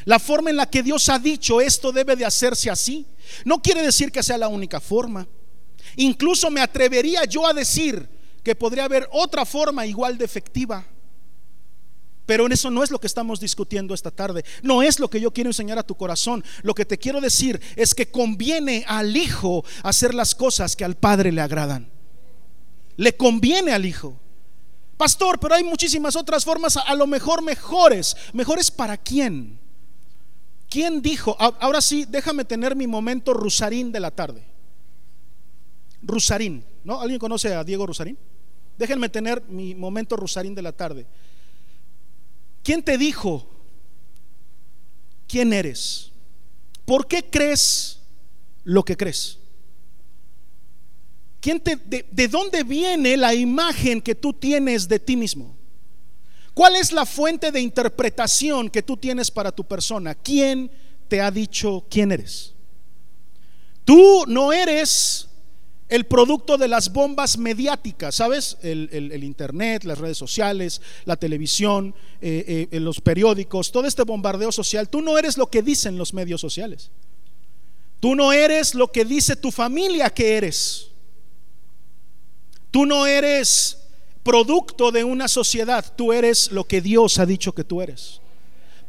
La 0.05 0.19
forma 0.19 0.51
en 0.51 0.57
la 0.57 0.69
que 0.69 0.83
Dios 0.83 1.09
ha 1.09 1.19
dicho 1.19 1.63
esto 1.63 1.93
debe 1.93 2.15
de 2.15 2.27
hacerse 2.27 2.69
así. 2.69 3.07
No 3.47 3.63
quiere 3.63 3.81
decir 3.81 4.13
que 4.13 4.23
sea 4.23 4.37
la 4.37 4.49
única 4.49 4.79
forma. 4.79 5.27
Incluso 5.97 6.51
me 6.51 6.61
atrevería 6.61 7.25
yo 7.25 7.47
a 7.47 7.53
decir 7.53 8.09
que 8.43 8.55
podría 8.55 8.85
haber 8.85 9.09
otra 9.13 9.45
forma 9.45 9.87
igual 9.87 10.19
de 10.19 10.25
efectiva. 10.25 10.85
Pero 12.27 12.47
en 12.47 12.53
eso 12.53 12.71
no 12.71 12.83
es 12.83 12.91
lo 12.91 13.01
que 13.01 13.07
estamos 13.07 13.41
discutiendo 13.41 13.95
esta 13.95 14.11
tarde. 14.11 14.45
No 14.63 14.83
es 14.83 15.01
lo 15.01 15.11
que 15.11 15.21
yo 15.21 15.33
quiero 15.33 15.51
enseñar 15.51 15.79
a 15.79 15.83
tu 15.83 15.97
corazón. 15.97 16.45
Lo 16.63 16.75
que 16.75 16.85
te 16.85 16.99
quiero 16.99 17.21
decir 17.21 17.61
es 17.77 17.95
que 17.95 18.11
conviene 18.11 18.85
al 18.87 19.17
Hijo 19.17 19.65
hacer 19.83 20.15
las 20.15 20.35
cosas 20.35 20.77
que 20.77 20.85
al 20.85 20.97
Padre 20.97 21.33
le 21.33 21.41
agradan. 21.41 21.91
Le 22.97 23.17
conviene 23.17 23.73
al 23.73 23.85
Hijo. 23.85 24.17
Pastor, 24.97 25.41
pero 25.41 25.57
hay 25.57 25.65
muchísimas 25.65 26.15
otras 26.15 26.45
formas, 26.45 26.77
a 26.77 26.95
lo 26.95 27.09
mejor 27.09 27.43
mejores. 27.43 28.17
¿Mejores 28.33 28.71
para 28.71 28.97
quién? 28.97 29.59
¿Quién 30.71 31.03
dijo? 31.03 31.37
Ahora 31.39 31.81
sí, 31.81 32.07
déjame 32.09 32.45
tener 32.45 32.77
mi 32.77 32.87
momento 32.87 33.35
rusarín 33.35 33.91
de 33.91 34.01
la 34.01 34.13
tarde. 34.13 34.52
Rusarín, 36.03 36.65
¿no? 36.85 37.01
¿Alguien 37.01 37.19
conoce 37.19 37.55
a 37.55 37.65
Diego 37.65 37.87
Rusarín? 37.87 38.19
Déjenme 38.77 39.09
tener 39.09 39.43
mi 39.49 39.75
momento 39.75 40.17
Rusarín 40.17 40.55
de 40.55 40.63
la 40.63 40.73
tarde. 40.73 41.07
¿Quién 42.63 42.83
te 42.83 42.99
dijo 42.99 43.49
quién 45.29 45.53
eres? 45.53 46.11
¿Por 46.85 47.07
qué 47.07 47.29
crees 47.31 48.01
lo 48.65 48.85
que 48.85 48.97
crees? 48.97 49.39
¿Quién 51.41 51.61
te, 51.61 51.77
de, 51.77 52.07
¿De 52.11 52.29
dónde 52.29 52.63
viene 52.63 53.17
la 53.17 53.35
imagen 53.35 54.01
que 54.01 54.15
tú 54.15 54.33
tienes 54.33 54.89
de 54.89 54.99
ti 54.99 55.17
mismo? 55.17 55.57
¿Cuál 56.55 56.77
es 56.77 56.93
la 56.93 57.07
fuente 57.07 57.51
de 57.51 57.61
interpretación 57.61 58.69
que 58.69 58.83
tú 58.83 58.97
tienes 58.97 59.31
para 59.31 59.51
tu 59.53 59.65
persona? 59.65 60.15
¿Quién 60.15 60.71
te 61.09 61.21
ha 61.21 61.31
dicho 61.31 61.87
quién 61.91 62.13
eres? 62.13 62.55
Tú 63.85 64.25
no 64.27 64.53
eres 64.53 65.29
el 65.93 66.07
producto 66.07 66.57
de 66.57 66.69
las 66.69 66.91
bombas 66.91 67.37
mediáticas, 67.37 68.15
¿sabes? 68.15 68.57
El, 68.63 69.23
internet, 69.23 69.85
las 69.85 69.99
redes 69.99 70.17
sociales, 70.17 70.81
la 71.05 71.17
televisión, 71.17 71.95
eh, 72.23 72.67
eh, 72.71 72.81
los 72.81 73.03
periódicos, 73.03 73.71
todo 73.71 73.87
este 73.87 74.03
bombardeo 74.05 74.51
social. 74.53 74.89
Tú 74.89 75.03
no 75.03 75.19
eres 75.19 75.37
lo 75.37 75.49
que 75.51 75.61
dicen 75.61 75.99
los 75.99 76.15
medios 76.15 76.41
sociales. 76.41 76.91
Tú 78.01 78.15
no 78.15 78.33
eres 78.33 78.75
lo 78.75 78.91
que 78.91 79.05
dice 79.05 79.37
tu 79.37 79.51
familia 79.51 80.09
que 80.09 80.39
eres. 80.39 80.89
Tú 82.71 82.87
no 82.87 83.07
eres 83.07 83.77
producto 84.23 84.93
de 84.93 85.05
una 85.05 85.29
sociedad, 85.29 85.85
tú 85.95 86.15
eres 86.15 86.53
lo 86.53 86.65
que 86.65 86.81
Dios 86.81 87.19
ha 87.19 87.27
dicho 87.27 87.53
que 87.53 87.65
tú 87.65 87.83
eres. 87.83 88.22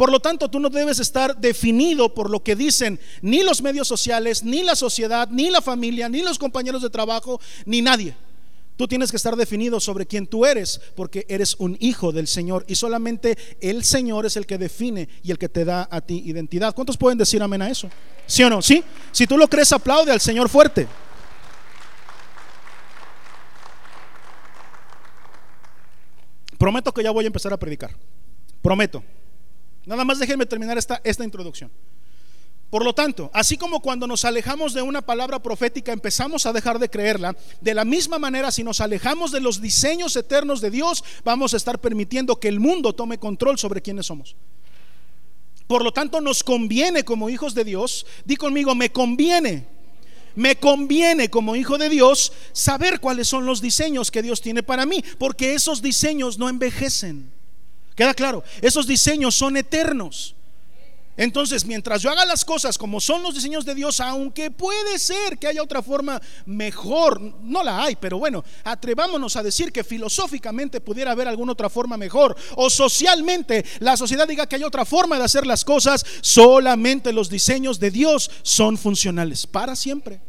Por 0.04 0.12
lo 0.12 0.20
tanto, 0.20 0.50
tú 0.50 0.60
no 0.60 0.70
debes 0.70 1.00
estar 1.00 1.38
definido 1.38 2.14
por 2.14 2.30
lo 2.30 2.44
que 2.44 2.58
dicen 2.58 3.00
ni 3.22 3.42
los 3.42 3.62
medios 3.62 3.88
sociales, 3.88 4.44
ni 4.44 4.62
la 4.62 4.76
sociedad, 4.76 5.30
ni 5.30 5.50
la 5.50 5.62
familia, 5.62 6.10
ni 6.10 6.22
los 6.22 6.38
compañeros 6.38 6.82
de 6.82 6.90
trabajo, 6.90 7.40
ni 7.66 7.82
nadie. 7.82 8.14
Tú 8.76 8.86
tienes 8.86 9.12
que 9.12 9.16
estar 9.16 9.38
definido 9.38 9.80
sobre 9.80 10.06
quién 10.06 10.28
tú 10.28 10.46
eres, 10.46 10.82
porque 10.98 11.26
eres 11.30 11.56
un 11.58 11.78
hijo 11.80 12.12
del 12.12 12.28
Señor 12.28 12.66
y 12.68 12.76
solamente 12.76 13.38
el 13.62 13.86
Señor 13.86 14.26
es 14.26 14.36
el 14.36 14.46
que 14.46 14.58
define 14.58 15.08
y 15.24 15.32
el 15.32 15.38
que 15.38 15.48
te 15.48 15.64
da 15.64 15.88
a 15.90 16.02
ti 16.02 16.22
identidad. 16.26 16.76
¿Cuántos 16.76 16.98
pueden 16.98 17.18
decir 17.18 17.42
amén 17.42 17.62
a 17.62 17.70
eso? 17.70 17.90
¿Sí 18.28 18.44
o 18.44 18.50
no? 18.50 18.62
¿Sí? 18.62 18.84
Si 19.14 19.26
tú 19.26 19.38
lo 19.38 19.48
crees, 19.48 19.72
aplaude 19.72 20.12
al 20.12 20.20
Señor 20.20 20.50
fuerte. 20.50 20.86
Prometo 26.58 26.94
que 26.94 27.04
ya 27.04 27.12
voy 27.12 27.24
a 27.24 27.28
empezar 27.28 27.54
a 27.54 27.58
predicar. 27.58 27.96
Prometo. 28.62 29.02
Nada 29.86 30.06
más 30.06 30.20
déjenme 30.20 30.46
terminar 30.46 30.78
esta, 30.78 31.02
esta 31.04 31.24
introducción. 31.24 31.72
Por 32.74 32.84
lo 32.84 32.96
tanto, 32.96 33.30
así 33.36 33.56
como 33.56 33.82
cuando 33.82 34.08
nos 34.08 34.26
alejamos 34.26 34.74
de 34.74 34.82
una 34.82 35.04
palabra 35.04 35.44
profética 35.44 35.94
empezamos 35.94 36.48
a 36.48 36.54
dejar 36.54 36.80
de 36.80 36.90
creerla, 36.90 37.38
de 37.62 37.76
la 37.76 37.86
misma 37.86 38.18
manera 38.18 38.52
si 38.52 38.64
nos 38.64 38.82
alejamos 38.82 39.32
de 39.32 39.42
los 39.42 39.62
diseños 39.62 40.16
eternos 40.16 40.60
de 40.60 40.72
Dios, 40.72 41.04
vamos 41.24 41.54
a 41.54 41.58
estar 41.58 41.78
permitiendo 41.78 42.40
que 42.40 42.48
el 42.48 42.60
mundo 42.60 42.94
tome 42.94 43.20
control 43.20 43.60
sobre 43.60 43.84
quiénes 43.84 44.08
somos. 44.08 44.36
Por 45.68 45.84
lo 45.84 45.94
tanto, 45.94 46.20
nos 46.20 46.44
conviene 46.44 47.06
como 47.06 47.30
hijos 47.30 47.54
de 47.54 47.64
Dios, 47.64 48.08
di 48.26 48.38
conmigo, 48.38 48.74
me 48.74 48.92
conviene, 48.92 49.68
me 50.34 50.56
conviene 50.56 51.30
como 51.30 51.56
hijo 51.56 51.78
de 51.78 51.90
Dios 51.90 52.34
saber 52.54 53.00
cuáles 53.00 53.28
son 53.28 53.46
los 53.46 53.62
diseños 53.62 54.10
que 54.10 54.24
Dios 54.24 54.42
tiene 54.42 54.64
para 54.64 54.88
mí, 54.88 55.04
porque 55.20 55.54
esos 55.54 55.84
diseños 55.84 56.40
no 56.40 56.50
envejecen. 56.50 57.32
¿Queda 57.96 58.14
claro? 58.14 58.44
Esos 58.62 58.88
diseños 58.88 59.36
son 59.36 59.58
eternos. 59.58 60.36
Entonces, 61.16 61.64
mientras 61.66 62.02
yo 62.02 62.10
haga 62.10 62.26
las 62.26 62.44
cosas 62.44 62.76
como 62.76 63.00
son 63.00 63.22
los 63.22 63.36
diseños 63.36 63.66
de 63.66 63.76
Dios, 63.76 64.00
aunque 64.00 64.50
puede 64.50 64.98
ser 64.98 65.38
que 65.38 65.46
haya 65.46 65.62
otra 65.62 65.84
forma 65.84 66.20
mejor, 66.48 67.22
no 67.22 67.64
la 67.64 67.84
hay, 67.84 67.96
pero 67.96 68.18
bueno, 68.18 68.44
atrevámonos 68.64 69.36
a 69.36 69.44
decir 69.44 69.72
que 69.72 69.84
filosóficamente 69.84 70.82
pudiera 70.82 71.12
haber 71.12 71.28
alguna 71.28 71.52
otra 71.52 71.70
forma 71.70 71.98
mejor, 71.98 72.36
o 72.56 72.68
socialmente 72.68 73.64
la 73.80 73.96
sociedad 73.96 74.28
diga 74.28 74.48
que 74.48 74.56
hay 74.56 74.64
otra 74.64 74.86
forma 74.86 75.20
de 75.20 75.26
hacer 75.26 75.46
las 75.46 75.64
cosas, 75.64 76.04
solamente 76.22 77.14
los 77.14 77.30
diseños 77.30 77.80
de 77.80 77.92
Dios 77.92 78.32
son 78.42 78.76
funcionales 78.76 79.46
para 79.46 79.76
siempre. 79.76 80.20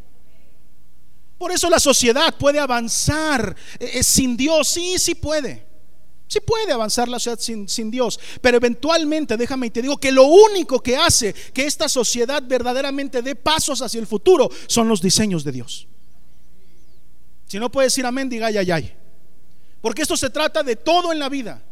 Por 1.38 1.50
eso 1.50 1.70
la 1.70 1.80
sociedad 1.80 2.34
puede 2.36 2.58
avanzar 2.58 3.56
eh, 3.78 3.90
eh, 3.94 4.04
sin 4.04 4.36
Dios, 4.36 4.68
sí, 4.68 4.98
sí 4.98 5.14
puede. 5.14 5.73
Sí 6.26 6.40
puede 6.40 6.72
avanzar 6.72 7.08
la 7.08 7.18
sociedad 7.18 7.66
sin, 7.66 7.90
Dios, 7.90 8.18
pero 8.40 8.56
eventualmente, 8.56 9.36
déjame 9.36 9.66
y 9.66 9.70
te 9.70 9.82
digo 9.82 9.98
que 9.98 10.10
lo 10.10 10.24
único 10.24 10.80
que 10.80 10.96
hace 10.96 11.32
que 11.32 11.66
esta 11.66 11.88
sociedad 11.88 12.42
verdaderamente 12.46 13.22
dé 13.22 13.36
pasos 13.36 13.82
hacia 13.82 14.00
el 14.00 14.06
futuro 14.06 14.50
son 14.66 14.88
los 14.88 15.02
diseños 15.02 15.44
de 15.44 15.52
Dios. 15.52 15.86
Si 17.46 17.58
no 17.58 17.70
puede 17.70 17.86
decir 17.86 18.06
amén, 18.06 18.28
diga 18.28 18.46
ay, 18.46 18.56
ay, 18.58 18.70
ay. 18.70 18.92
Porque 19.80 20.02
esto 20.02 20.16
se 20.16 20.30
trata 20.30 20.62
de 20.62 20.76
todo 20.76 21.12
en 21.12 21.18
la 21.18 21.28
vida. 21.28 21.62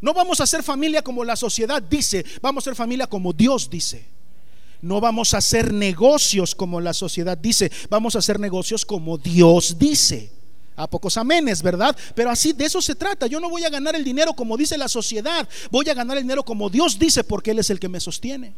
No 0.00 0.14
vamos 0.14 0.40
a 0.40 0.46
ser 0.46 0.62
familia 0.62 1.02
como 1.02 1.24
la 1.24 1.36
sociedad 1.36 1.82
dice, 1.82 2.24
vamos 2.40 2.62
a 2.62 2.66
ser 2.66 2.76
familia 2.76 3.08
como 3.08 3.32
Dios 3.32 3.68
dice. 3.68 4.06
No 4.82 5.00
vamos 5.00 5.34
a 5.34 5.38
hacer 5.38 5.72
negocios 5.72 6.54
como 6.54 6.80
la 6.80 6.94
sociedad 6.94 7.36
dice, 7.36 7.72
vamos 7.90 8.14
a 8.14 8.20
hacer 8.20 8.38
negocios 8.38 8.84
como 8.84 9.18
Dios 9.18 9.78
dice. 9.78 10.35
A 10.76 10.86
pocos 10.86 11.16
amenes, 11.16 11.62
¿verdad? 11.62 11.96
Pero 12.14 12.30
así 12.30 12.52
de 12.52 12.66
eso 12.66 12.82
se 12.82 12.94
trata. 12.94 13.26
Yo 13.26 13.40
no 13.40 13.48
voy 13.48 13.64
a 13.64 13.70
ganar 13.70 13.96
el 13.96 14.04
dinero 14.04 14.34
como 14.34 14.56
dice 14.56 14.76
la 14.76 14.88
sociedad. 14.88 15.48
Voy 15.70 15.88
a 15.88 15.94
ganar 15.94 16.18
el 16.18 16.22
dinero 16.22 16.44
como 16.44 16.68
Dios 16.68 16.98
dice 16.98 17.24
porque 17.24 17.52
Él 17.52 17.58
es 17.58 17.70
el 17.70 17.80
que 17.80 17.88
me 17.88 17.98
sostiene. 17.98 18.52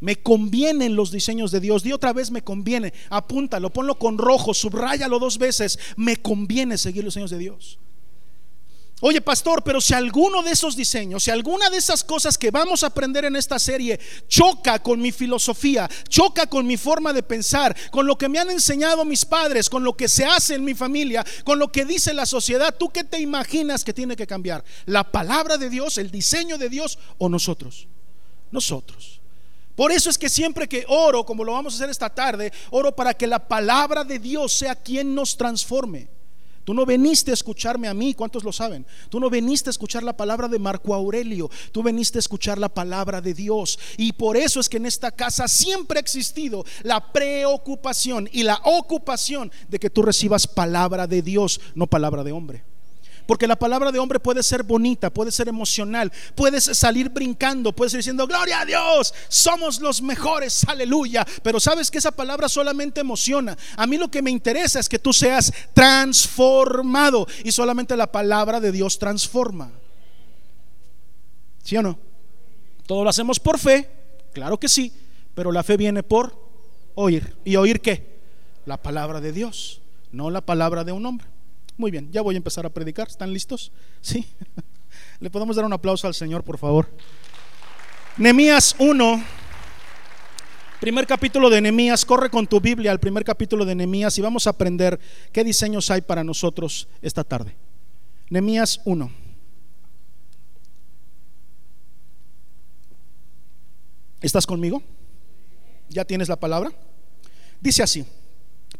Me 0.00 0.16
convienen 0.16 0.94
los 0.94 1.10
diseños 1.10 1.50
de 1.50 1.60
Dios. 1.60 1.82
Di 1.82 1.92
otra 1.92 2.12
vez 2.12 2.30
me 2.30 2.42
conviene. 2.42 2.92
Apúntalo, 3.10 3.70
ponlo 3.70 3.98
con 3.98 4.18
rojo, 4.18 4.54
subráyalo 4.54 5.18
dos 5.18 5.38
veces. 5.38 5.78
Me 5.96 6.16
conviene 6.16 6.78
seguir 6.78 7.02
los 7.02 7.14
diseños 7.14 7.30
de 7.30 7.38
Dios. 7.38 7.78
Oye, 9.00 9.20
pastor, 9.20 9.62
pero 9.62 9.80
si 9.80 9.94
alguno 9.94 10.42
de 10.42 10.50
esos 10.50 10.74
diseños, 10.74 11.22
si 11.22 11.30
alguna 11.30 11.70
de 11.70 11.76
esas 11.76 12.02
cosas 12.02 12.36
que 12.36 12.50
vamos 12.50 12.82
a 12.82 12.88
aprender 12.88 13.24
en 13.24 13.36
esta 13.36 13.60
serie 13.60 14.00
choca 14.26 14.80
con 14.80 15.00
mi 15.00 15.12
filosofía, 15.12 15.88
choca 16.08 16.48
con 16.48 16.66
mi 16.66 16.76
forma 16.76 17.12
de 17.12 17.22
pensar, 17.22 17.76
con 17.92 18.08
lo 18.08 18.18
que 18.18 18.28
me 18.28 18.40
han 18.40 18.50
enseñado 18.50 19.04
mis 19.04 19.24
padres, 19.24 19.70
con 19.70 19.84
lo 19.84 19.96
que 19.96 20.08
se 20.08 20.24
hace 20.24 20.56
en 20.56 20.64
mi 20.64 20.74
familia, 20.74 21.24
con 21.44 21.60
lo 21.60 21.70
que 21.70 21.84
dice 21.84 22.12
la 22.12 22.26
sociedad, 22.26 22.74
¿tú 22.76 22.90
qué 22.90 23.04
te 23.04 23.20
imaginas 23.20 23.84
que 23.84 23.94
tiene 23.94 24.16
que 24.16 24.26
cambiar? 24.26 24.64
¿La 24.86 25.04
palabra 25.04 25.58
de 25.58 25.70
Dios, 25.70 25.96
el 25.98 26.10
diseño 26.10 26.58
de 26.58 26.68
Dios 26.68 26.98
o 27.18 27.28
nosotros? 27.28 27.86
Nosotros. 28.50 29.20
Por 29.76 29.92
eso 29.92 30.10
es 30.10 30.18
que 30.18 30.28
siempre 30.28 30.68
que 30.68 30.84
oro, 30.88 31.24
como 31.24 31.44
lo 31.44 31.52
vamos 31.52 31.74
a 31.74 31.76
hacer 31.76 31.90
esta 31.90 32.12
tarde, 32.12 32.52
oro 32.70 32.96
para 32.96 33.14
que 33.14 33.28
la 33.28 33.46
palabra 33.46 34.02
de 34.02 34.18
Dios 34.18 34.52
sea 34.54 34.74
quien 34.74 35.14
nos 35.14 35.36
transforme. 35.36 36.17
Tú 36.68 36.74
no 36.74 36.84
veniste 36.84 37.30
a 37.30 37.34
escucharme 37.34 37.88
a 37.88 37.94
mí, 37.94 38.12
¿cuántos 38.12 38.44
lo 38.44 38.52
saben? 38.52 38.84
Tú 39.08 39.18
no 39.18 39.30
veniste 39.30 39.70
a 39.70 39.72
escuchar 39.72 40.02
la 40.02 40.14
palabra 40.14 40.48
de 40.48 40.58
Marco 40.58 40.92
Aurelio, 40.92 41.50
tú 41.72 41.82
veniste 41.82 42.18
a 42.18 42.20
escuchar 42.20 42.58
la 42.58 42.68
palabra 42.68 43.22
de 43.22 43.32
Dios. 43.32 43.78
Y 43.96 44.12
por 44.12 44.36
eso 44.36 44.60
es 44.60 44.68
que 44.68 44.76
en 44.76 44.84
esta 44.84 45.10
casa 45.10 45.48
siempre 45.48 45.98
ha 45.98 46.02
existido 46.02 46.66
la 46.82 47.10
preocupación 47.10 48.28
y 48.34 48.42
la 48.42 48.60
ocupación 48.64 49.50
de 49.70 49.78
que 49.78 49.88
tú 49.88 50.02
recibas 50.02 50.46
palabra 50.46 51.06
de 51.06 51.22
Dios, 51.22 51.58
no 51.74 51.86
palabra 51.86 52.22
de 52.22 52.32
hombre. 52.32 52.64
Porque 53.28 53.46
la 53.46 53.56
palabra 53.56 53.92
de 53.92 53.98
hombre 53.98 54.18
puede 54.18 54.42
ser 54.42 54.62
bonita, 54.62 55.10
puede 55.10 55.30
ser 55.30 55.48
emocional, 55.48 56.10
puedes 56.34 56.64
salir 56.64 57.10
brincando, 57.10 57.74
puedes 57.74 57.92
ir 57.92 57.98
diciendo, 57.98 58.26
gloria 58.26 58.62
a 58.62 58.64
Dios, 58.64 59.12
somos 59.28 59.80
los 59.80 60.00
mejores, 60.00 60.64
aleluya. 60.66 61.26
Pero 61.42 61.60
sabes 61.60 61.90
que 61.90 61.98
esa 61.98 62.10
palabra 62.10 62.48
solamente 62.48 63.02
emociona. 63.02 63.54
A 63.76 63.86
mí 63.86 63.98
lo 63.98 64.10
que 64.10 64.22
me 64.22 64.30
interesa 64.30 64.80
es 64.80 64.88
que 64.88 64.98
tú 64.98 65.12
seas 65.12 65.52
transformado 65.74 67.26
y 67.44 67.52
solamente 67.52 67.98
la 67.98 68.10
palabra 68.10 68.60
de 68.60 68.72
Dios 68.72 68.98
transforma. 68.98 69.72
¿Sí 71.62 71.76
o 71.76 71.82
no? 71.82 71.98
Todo 72.86 73.04
lo 73.04 73.10
hacemos 73.10 73.38
por 73.38 73.58
fe, 73.58 73.90
claro 74.32 74.58
que 74.58 74.70
sí, 74.70 74.90
pero 75.34 75.52
la 75.52 75.62
fe 75.62 75.76
viene 75.76 76.02
por 76.02 76.34
oír. 76.94 77.36
¿Y 77.44 77.56
oír 77.56 77.82
qué? 77.82 78.20
La 78.64 78.78
palabra 78.78 79.20
de 79.20 79.32
Dios, 79.32 79.82
no 80.12 80.30
la 80.30 80.40
palabra 80.40 80.82
de 80.82 80.92
un 80.92 81.04
hombre. 81.04 81.28
Muy 81.78 81.92
bien, 81.92 82.10
ya 82.10 82.22
voy 82.22 82.34
a 82.34 82.38
empezar 82.38 82.66
a 82.66 82.70
predicar. 82.70 83.06
¿Están 83.06 83.32
listos? 83.32 83.70
Sí. 84.00 84.26
Le 85.20 85.30
podemos 85.30 85.54
dar 85.54 85.64
un 85.64 85.72
aplauso 85.72 86.08
al 86.08 86.14
Señor, 86.14 86.42
por 86.42 86.58
favor. 86.58 86.90
Nemías 88.16 88.74
1, 88.80 89.24
primer 90.80 91.06
capítulo 91.06 91.48
de 91.48 91.60
Nemías. 91.60 92.04
Corre 92.04 92.30
con 92.30 92.48
tu 92.48 92.60
Biblia 92.60 92.90
al 92.90 92.98
primer 92.98 93.22
capítulo 93.22 93.64
de 93.64 93.76
Nemías 93.76 94.18
y 94.18 94.22
vamos 94.22 94.48
a 94.48 94.50
aprender 94.50 94.98
qué 95.30 95.44
diseños 95.44 95.88
hay 95.92 96.00
para 96.00 96.24
nosotros 96.24 96.88
esta 97.00 97.22
tarde. 97.22 97.54
Nemías 98.28 98.80
1. 98.84 99.12
¿Estás 104.20 104.46
conmigo? 104.46 104.82
¿Ya 105.90 106.04
tienes 106.04 106.28
la 106.28 106.40
palabra? 106.40 106.72
Dice 107.60 107.84
así: 107.84 108.04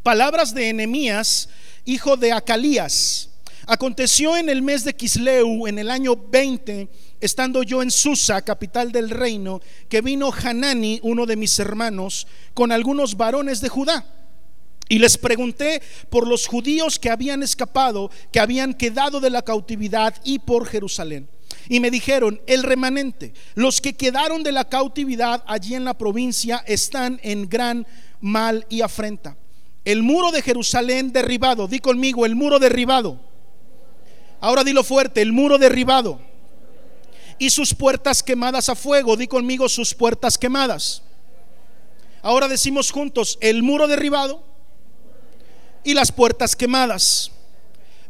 Palabras 0.09 0.55
de 0.55 0.73
Nemías 0.73 1.49
hijo 1.85 2.17
de 2.17 2.31
Acalías. 2.31 3.29
Aconteció 3.67 4.35
en 4.37 4.49
el 4.49 4.63
mes 4.63 4.83
de 4.83 4.95
Quisleu, 4.95 5.67
en 5.67 5.77
el 5.77 5.91
año 5.91 6.15
20, 6.15 6.89
estando 7.21 7.61
yo 7.61 7.83
en 7.83 7.91
Susa, 7.91 8.41
capital 8.41 8.91
del 8.91 9.11
reino, 9.11 9.61
que 9.87 10.01
vino 10.01 10.31
Hanani, 10.33 10.99
uno 11.03 11.27
de 11.27 11.35
mis 11.35 11.59
hermanos, 11.59 12.25
con 12.55 12.71
algunos 12.71 13.17
varones 13.17 13.61
de 13.61 13.69
Judá. 13.69 14.03
Y 14.87 14.97
les 14.97 15.15
pregunté 15.15 15.79
por 16.09 16.27
los 16.27 16.47
judíos 16.47 16.97
que 16.97 17.11
habían 17.11 17.43
escapado, 17.43 18.09
que 18.31 18.39
habían 18.39 18.73
quedado 18.73 19.19
de 19.19 19.29
la 19.29 19.43
cautividad 19.43 20.15
y 20.23 20.39
por 20.39 20.65
Jerusalén. 20.65 21.29
Y 21.67 21.79
me 21.79 21.91
dijeron, 21.91 22.41
el 22.47 22.63
remanente, 22.63 23.31
los 23.53 23.79
que 23.79 23.93
quedaron 23.93 24.41
de 24.41 24.53
la 24.53 24.67
cautividad 24.67 25.43
allí 25.45 25.75
en 25.75 25.85
la 25.85 25.95
provincia 25.95 26.63
están 26.65 27.19
en 27.21 27.47
gran 27.47 27.85
mal 28.19 28.65
y 28.69 28.81
afrenta 28.81 29.37
el 29.85 30.03
muro 30.03 30.31
de 30.31 30.41
Jerusalén 30.41 31.11
derribado. 31.11 31.67
Di 31.67 31.79
conmigo, 31.79 32.25
el 32.25 32.35
muro 32.35 32.59
derribado. 32.59 33.19
Ahora 34.41 34.63
dilo 34.63 34.83
fuerte, 34.83 35.21
el 35.21 35.33
muro 35.33 35.57
derribado. 35.57 36.19
Y 37.37 37.49
sus 37.49 37.73
puertas 37.73 38.21
quemadas 38.21 38.69
a 38.69 38.75
fuego. 38.75 39.15
Di 39.15 39.27
conmigo, 39.27 39.69
sus 39.69 39.93
puertas 39.93 40.37
quemadas. 40.37 41.03
Ahora 42.21 42.47
decimos 42.47 42.91
juntos, 42.91 43.37
el 43.41 43.63
muro 43.63 43.87
derribado 43.87 44.43
y 45.83 45.93
las 45.93 46.11
puertas 46.11 46.55
quemadas. 46.55 47.31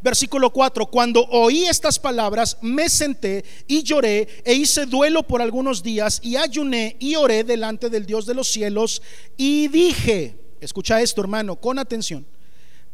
Versículo 0.02 0.50
4, 0.50 0.86
cuando 0.86 1.26
oí 1.26 1.66
estas 1.66 1.98
palabras, 1.98 2.56
me 2.62 2.88
senté 2.88 3.44
y 3.68 3.82
lloré 3.82 4.26
e 4.44 4.54
hice 4.54 4.86
duelo 4.86 5.22
por 5.22 5.42
algunos 5.42 5.82
días 5.82 6.20
y 6.22 6.36
ayuné 6.36 6.96
y 6.98 7.16
oré 7.16 7.44
delante 7.44 7.90
del 7.90 8.06
Dios 8.06 8.24
de 8.24 8.34
los 8.34 8.48
cielos 8.48 9.02
y 9.36 9.68
dije, 9.68 10.39
escucha 10.60 11.00
esto 11.00 11.20
hermano, 11.20 11.56
con 11.56 11.78
atención, 11.78 12.26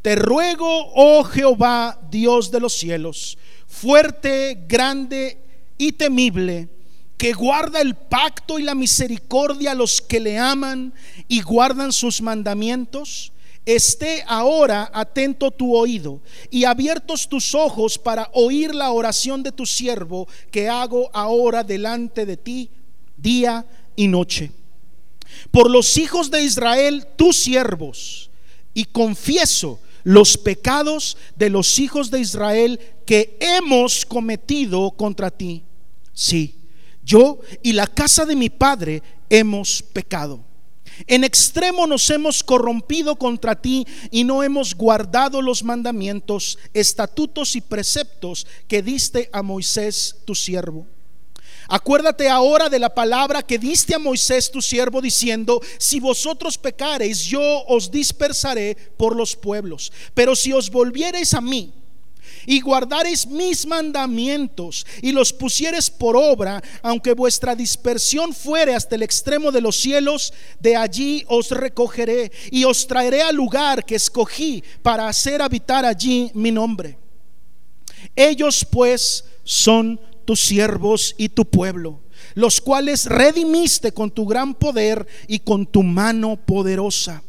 te 0.03 0.15
ruego, 0.17 0.93
oh 0.95 1.25
Jehová, 1.25 1.99
Dios 2.11 2.51
de 2.51 2.61
los 2.61 2.75
cielos, 2.75 3.39
fuerte, 3.67 4.65
grande 4.69 5.39
y 5.79 5.93
temible, 5.93 6.69
que 7.17 7.33
guarda 7.33 7.81
el 7.81 7.95
pacto 7.95 8.59
y 8.59 8.63
la 8.63 8.75
misericordia 8.75 9.73
a 9.73 9.75
los 9.75 10.01
que 10.01 10.21
le 10.21 10.39
aman 10.39 10.93
y 11.29 11.41
guardan 11.41 11.93
sus 11.93 12.21
mandamientos 12.21 13.33
esté 13.67 14.23
ahora 14.29 14.89
atento 14.95 15.51
tu 15.51 15.77
oído 15.77 16.21
y 16.51 16.65
abiertos 16.65 17.29
tus 17.29 17.55
ojos 17.55 17.99
para 17.99 18.31
oír 18.33 18.75
la 18.75 18.93
oración 18.93 19.43
de 19.43 19.51
tu 19.51 19.67
siervo 19.67 20.29
que 20.53 20.69
hago 20.69 21.11
ahora 21.13 21.65
delante 21.65 22.25
de 22.25 22.37
ti 22.37 22.71
día 23.17 23.67
y 23.97 24.07
noche. 24.07 24.53
Por 25.51 25.71
los 25.71 25.97
hijos 25.97 26.31
de 26.31 26.43
Israel, 26.43 27.07
tus 27.17 27.37
siervos, 27.37 28.31
y 28.75 28.85
confieso 28.85 29.81
los 30.05 30.39
pecados 30.39 31.17
de 31.35 31.51
los 31.51 31.79
hijos 31.79 32.11
de 32.11 32.21
Israel 32.21 32.79
que 33.07 33.37
hemos 33.41 34.07
cometido 34.07 34.91
contra 34.93 35.31
ti. 35.31 35.65
Sí, 36.13 36.55
yo 37.03 37.41
y 37.63 37.73
la 37.73 37.87
casa 37.87 38.25
de 38.25 38.37
mi 38.37 38.51
padre 38.51 39.03
hemos 39.31 39.83
pecado. 39.83 40.45
En 41.07 41.25
extremo 41.25 41.87
nos 41.87 42.09
hemos 42.11 42.43
corrompido 42.43 43.17
contra 43.17 43.61
ti 43.61 43.87
y 44.11 44.25
no 44.25 44.43
hemos 44.43 44.75
guardado 44.75 45.43
los 45.43 45.63
mandamientos, 45.63 46.59
estatutos 46.73 47.57
y 47.57 47.61
preceptos 47.61 48.47
que 48.69 48.83
diste 48.83 49.29
a 49.33 49.43
Moisés 49.43 50.17
tu 50.25 50.35
siervo. 50.35 50.87
Acuérdate 51.69 52.29
ahora 52.29 52.69
de 52.69 52.79
la 52.79 52.95
palabra 52.95 53.43
que 53.43 53.59
diste 53.59 53.95
a 53.95 53.99
Moisés 53.99 54.51
tu 54.51 54.63
siervo 54.63 55.01
diciendo, 55.01 55.61
si 55.79 55.99
vosotros 55.99 56.57
pecareis, 56.57 57.25
yo 57.25 57.65
os 57.67 57.91
dispersaré 57.91 58.77
por 58.97 59.17
los 59.17 59.35
pueblos. 59.35 59.93
Pero 60.15 60.37
si 60.37 60.53
os 60.53 60.71
volviereis 60.71 61.35
a 61.35 61.41
mí, 61.41 61.73
y 62.47 62.61
guardareis 62.61 63.27
mis 63.27 63.67
mandamientos 63.67 64.87
y 65.03 65.13
los 65.13 65.33
pusieres 65.33 65.91
por 65.91 66.17
obra, 66.17 66.63
aunque 66.83 67.13
vuestra 67.13 67.55
dispersión 67.55 68.33
fuere 68.33 68.75
hasta 68.75 68.95
el 68.95 69.03
extremo 69.03 69.51
de 69.51 69.61
los 69.61 69.77
cielos, 69.77 70.33
de 70.61 70.77
allí 70.77 71.25
os 71.29 71.51
recogeré 71.51 72.31
y 72.51 72.65
os 72.65 72.87
traeré 72.87 73.23
al 73.23 73.35
lugar 73.35 73.85
que 73.85 73.97
escogí 73.97 74.63
para 74.83 75.09
hacer 75.09 75.43
habitar 75.43 75.85
allí 75.85 76.31
mi 76.35 76.53
nombre. 76.53 76.97
Ellos 78.15 78.65
pues 78.71 79.25
son 79.43 80.01
tus 80.27 80.41
siervos 80.41 81.15
y 81.17 81.31
tu 81.31 81.47
pueblo, 81.47 82.01
los 82.35 82.61
cuales 82.61 83.07
redimiste 83.07 83.93
con 83.93 84.11
tu 84.11 84.27
gran 84.27 84.55
poder 84.55 85.07
y 85.27 85.39
con 85.39 85.65
tu 85.65 85.83
mano 85.83 86.37
poderosa. 86.37 87.23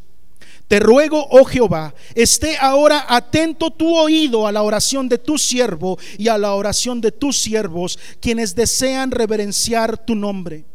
Te 0.68 0.82
ruego, 0.82 1.26
oh 1.30 1.46
Jehová, 1.46 1.96
esté 2.14 2.58
ahora 2.58 3.06
atento 3.08 3.72
tu 3.72 3.96
oído 3.96 4.48
a 4.48 4.52
la 4.52 4.64
oración 4.64 5.08
de 5.08 5.18
tu 5.18 5.38
siervo 5.38 5.98
y 6.18 6.28
a 6.28 6.38
la 6.38 6.54
oración 6.56 7.00
de 7.00 7.14
tus 7.14 7.40
siervos, 7.40 7.98
quienes 8.20 8.54
desean 8.54 9.12
reverenciar 9.12 9.98
tu 9.98 10.14
nombre. 10.14 10.66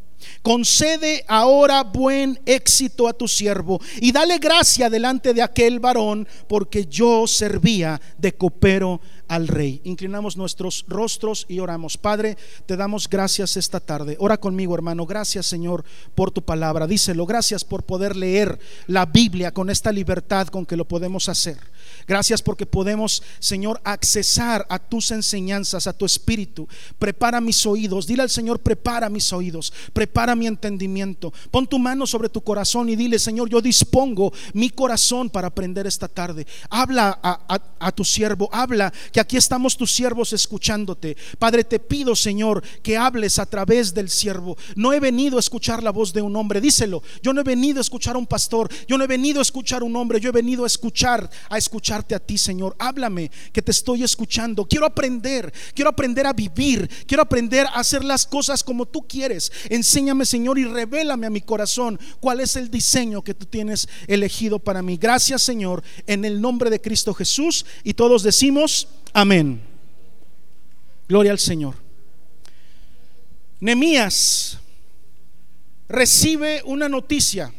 Concede 0.43 1.25
ahora 1.29 1.83
buen 1.83 2.41
éxito 2.47 3.07
a 3.07 3.12
tu 3.12 3.29
siervo 3.29 3.81
y 4.00 4.12
dale 4.12 4.38
gracia 4.38 4.88
delante 4.88 5.35
de 5.35 5.43
aquel 5.43 5.79
varón, 5.79 6.26
porque 6.49 6.87
yo 6.87 7.26
servía 7.26 8.00
de 8.19 8.33
copero 8.33 9.00
al 9.33 9.49
Rey. 9.49 9.81
Inclinamos 9.85 10.37
nuestros 10.37 10.85
rostros 10.88 11.47
y 11.49 11.59
oramos. 11.59 11.97
Padre, 11.97 12.37
te 12.66 12.77
damos 12.77 13.09
gracias 13.09 13.57
esta 13.57 13.81
tarde. 13.81 14.14
Ora 14.21 14.37
conmigo, 14.37 14.75
hermano. 14.75 15.07
Gracias, 15.07 15.47
Señor, 15.47 15.87
por 16.14 16.31
tu 16.31 16.42
palabra. 16.42 16.87
Díselo. 16.87 17.25
Gracias 17.25 17.64
por 17.64 17.83
poder 17.83 18.14
leer 18.14 18.59
la 18.88 19.07
Biblia 19.07 19.51
con 19.51 19.71
esta 19.71 19.90
libertad 19.90 20.49
con 20.49 20.66
que 20.66 20.77
lo 20.77 20.87
podemos 20.87 21.31
hacer. 21.31 21.57
Gracias 22.07 22.42
porque 22.42 22.66
podemos, 22.66 23.23
Señor, 23.38 23.81
accesar 23.85 24.66
a 24.68 24.79
tus 24.79 25.11
enseñanzas, 25.11 25.87
a 25.87 25.95
tu 25.95 26.05
espíritu. 26.05 26.68
Prepara 26.99 27.40
mis 27.40 27.64
oídos. 27.64 28.07
Dile 28.07 28.25
al 28.25 28.31
Señor, 28.31 28.61
prepara 28.61 29.09
mis 29.09 29.33
oídos. 29.33 29.73
Prepara 29.95 30.37
mi 30.37 30.47
entendimiento. 30.47 31.33
Pon 31.51 31.66
tu 31.66 31.79
mano 31.79 32.07
sobre 32.07 32.29
tu 32.29 32.42
corazón 32.42 32.90
y 32.90 32.97
dile, 32.97 33.18
Señor, 33.18 33.49
yo 33.49 33.62
dispongo 33.62 34.31
mi 34.53 34.68
corazón 34.68 35.31
para 35.31 35.49
aprender 35.49 35.87
esta 35.87 36.07
tarde. 36.07 36.47
Habla 36.68 37.18
a, 37.23 37.62
a 37.79 37.92
tu 37.92 38.05
siervo. 38.05 38.51
Habla 38.53 38.92
que 39.11 39.21
aquí 39.22 39.37
estamos 39.37 39.76
tus 39.76 39.92
siervos 39.92 40.32
escuchándote. 40.32 41.16
Padre, 41.38 41.64
te 41.64 41.78
pido, 41.78 42.14
Señor, 42.14 42.62
que 42.82 42.96
hables 42.96 43.38
a 43.38 43.46
través 43.46 43.94
del 43.94 44.11
siervo. 44.11 44.56
No 44.76 44.92
he 44.92 45.00
venido 45.00 45.37
a 45.38 45.40
escuchar 45.40 45.82
la 45.82 45.90
voz 45.90 46.12
de 46.12 46.20
un 46.20 46.37
hombre, 46.37 46.61
díselo. 46.61 47.02
Yo 47.22 47.32
no 47.32 47.40
he 47.40 47.44
venido 47.44 47.78
a 47.78 47.80
escuchar 47.80 48.16
a 48.16 48.18
un 48.18 48.26
pastor, 48.26 48.68
yo 48.87 48.98
no 48.98 49.04
he 49.04 49.06
venido 49.06 49.38
a 49.38 49.42
escuchar 49.42 49.82
a 49.82 49.85
un 49.85 49.96
hombre, 49.96 50.20
yo 50.20 50.28
he 50.28 50.32
venido 50.32 50.64
a 50.64 50.66
escuchar, 50.66 51.30
a 51.48 51.56
escucharte 51.56 52.14
a 52.14 52.18
ti, 52.18 52.37
Señor. 52.37 52.76
Háblame, 52.78 53.30
que 53.52 53.62
te 53.62 53.70
estoy 53.70 54.02
escuchando. 54.02 54.66
Quiero 54.66 54.87
aprender, 54.87 55.52
quiero 55.74 55.90
aprender 55.90 56.26
a 56.26 56.32
vivir, 56.32 56.88
quiero 57.06 57.22
aprender 57.22 57.66
a 57.66 57.80
hacer 57.80 58.04
las 58.04 58.26
cosas 58.26 58.62
como 58.62 58.87
tú 58.87 59.06
quieres. 59.06 59.50
Enséñame, 59.70 60.26
Señor, 60.26 60.58
y 60.58 60.64
revélame 60.64 61.26
a 61.26 61.30
mi 61.30 61.40
corazón 61.40 61.98
cuál 62.20 62.40
es 62.40 62.56
el 62.56 62.70
diseño 62.70 63.22
que 63.22 63.35
tú 63.35 63.46
tienes 63.46 63.88
elegido 64.06 64.58
para 64.58 64.82
mí. 64.82 64.96
Gracias, 64.96 65.42
Señor, 65.42 65.82
en 66.06 66.24
el 66.24 66.40
nombre 66.40 66.70
de 66.70 66.80
Cristo 66.80 67.14
Jesús. 67.14 67.64
Y 67.85 67.94
todos 67.94 68.22
decimos, 68.22 68.88
Amén. 69.12 69.61
Gloria 71.09 71.33
al 71.33 71.38
Señor. 71.38 71.75
Nemías 73.61 74.59
recibe 75.88 76.62
una 76.64 76.88
noticia. 76.88 77.53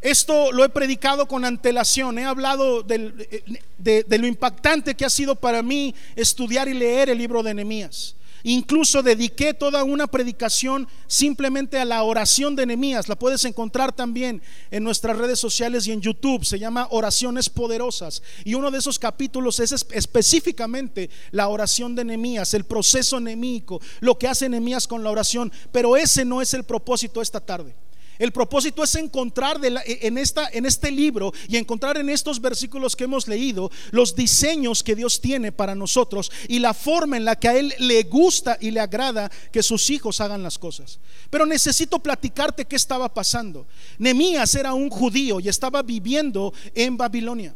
Esto 0.00 0.50
lo 0.50 0.64
he 0.64 0.68
predicado 0.68 1.28
con 1.28 1.44
antelación, 1.44 2.18
he 2.18 2.24
hablado 2.24 2.82
de, 2.82 3.44
de, 3.78 4.18
lo 4.18 4.26
impactante 4.26 4.96
que 4.96 5.04
ha 5.04 5.10
sido 5.10 5.36
para 5.36 5.62
mí 5.62 5.94
estudiar 6.16 6.66
y 6.68 6.74
leer 6.74 7.10
el 7.10 7.18
libro 7.18 7.42
de 7.42 7.54
Nemías. 7.54 8.16
Incluso 8.44 9.02
dediqué 9.02 9.54
toda 9.54 9.84
una 9.84 10.06
predicación 10.06 10.88
simplemente 11.06 11.78
a 11.78 11.84
la 11.84 12.02
oración 12.02 12.56
de 12.56 12.66
Nehemías. 12.66 13.08
La 13.08 13.16
puedes 13.16 13.44
encontrar 13.44 13.92
también 13.92 14.42
en 14.70 14.84
nuestras 14.84 15.16
redes 15.16 15.38
sociales 15.38 15.86
y 15.86 15.92
en 15.92 16.00
YouTube. 16.00 16.44
Se 16.44 16.58
llama 16.58 16.88
Oraciones 16.90 17.48
Poderosas. 17.48 18.22
Y 18.44 18.54
uno 18.54 18.70
de 18.70 18.78
esos 18.78 18.98
capítulos 18.98 19.60
es 19.60 19.72
específicamente 19.90 21.10
la 21.30 21.48
oración 21.48 21.94
de 21.94 22.04
Nehemías, 22.04 22.54
el 22.54 22.64
proceso 22.64 23.20
nemíco, 23.20 23.80
lo 24.00 24.18
que 24.18 24.28
hace 24.28 24.48
Nehemías 24.48 24.86
con 24.86 25.04
la 25.04 25.10
oración. 25.10 25.52
Pero 25.70 25.96
ese 25.96 26.24
no 26.24 26.42
es 26.42 26.54
el 26.54 26.64
propósito 26.64 27.22
esta 27.22 27.40
tarde. 27.40 27.74
El 28.18 28.32
propósito 28.32 28.84
es 28.84 28.94
encontrar 28.94 29.60
e, 29.64 29.98
en, 30.02 30.18
este 30.18 30.90
libro 30.90 31.32
y 31.48 31.56
encontrar 31.56 31.96
en 31.96 32.10
estos 32.10 32.40
versículos 32.40 32.94
que 32.94 33.04
hemos 33.04 33.26
leído 33.26 33.70
los 33.90 34.14
diseños 34.14 34.82
que 34.82 34.94
Dios 34.94 35.20
tiene 35.20 35.52
para 35.52 35.74
nosotros 35.74 36.30
y 36.48 36.58
la 36.58 36.74
forma 36.74 37.16
en 37.16 37.24
la 37.24 37.36
que 37.36 37.48
a 37.48 37.56
Él 37.56 37.74
le 37.78 38.02
gusta 38.04 38.58
y 38.60 38.70
le 38.70 38.80
agrada 38.80 39.30
que 39.50 39.62
sus 39.62 39.90
hijos 39.90 40.20
hagan 40.20 40.42
las 40.42 40.58
cosas. 40.58 40.98
Pero 41.30 41.46
necesito 41.46 41.98
platicarte 41.98 42.64
qué 42.64 42.76
estaba 42.76 43.12
pasando. 43.12 43.66
Nemías 43.98 44.54
era 44.54 44.74
un 44.74 44.90
judío 44.90 45.40
y 45.40 45.48
estaba 45.48 45.82
viviendo 45.82 46.52
en 46.74 46.96
Babilonia. 46.96 47.54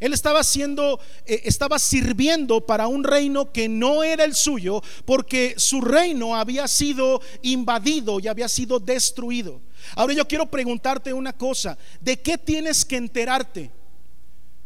Él 0.00 0.12
estaba 0.12 0.40
haciendo, 0.40 1.00
eh, 1.26 1.42
estaba 1.44 1.78
sirviendo 1.78 2.64
para 2.64 2.86
un 2.86 3.02
reino 3.02 3.52
que 3.52 3.68
no 3.68 4.04
era 4.04 4.24
el 4.24 4.34
suyo, 4.34 4.80
porque 5.04 5.54
su 5.56 5.80
reino 5.80 6.36
había 6.36 6.68
sido 6.68 7.20
invadido 7.42 8.20
y 8.20 8.28
había 8.28 8.48
sido 8.48 8.78
destruido. 8.78 9.60
Ahora 9.94 10.14
yo 10.14 10.26
quiero 10.26 10.46
preguntarte 10.46 11.12
una 11.12 11.32
cosa, 11.32 11.78
¿de 12.00 12.20
qué 12.20 12.38
tienes 12.38 12.84
que 12.84 12.96
enterarte 12.96 13.70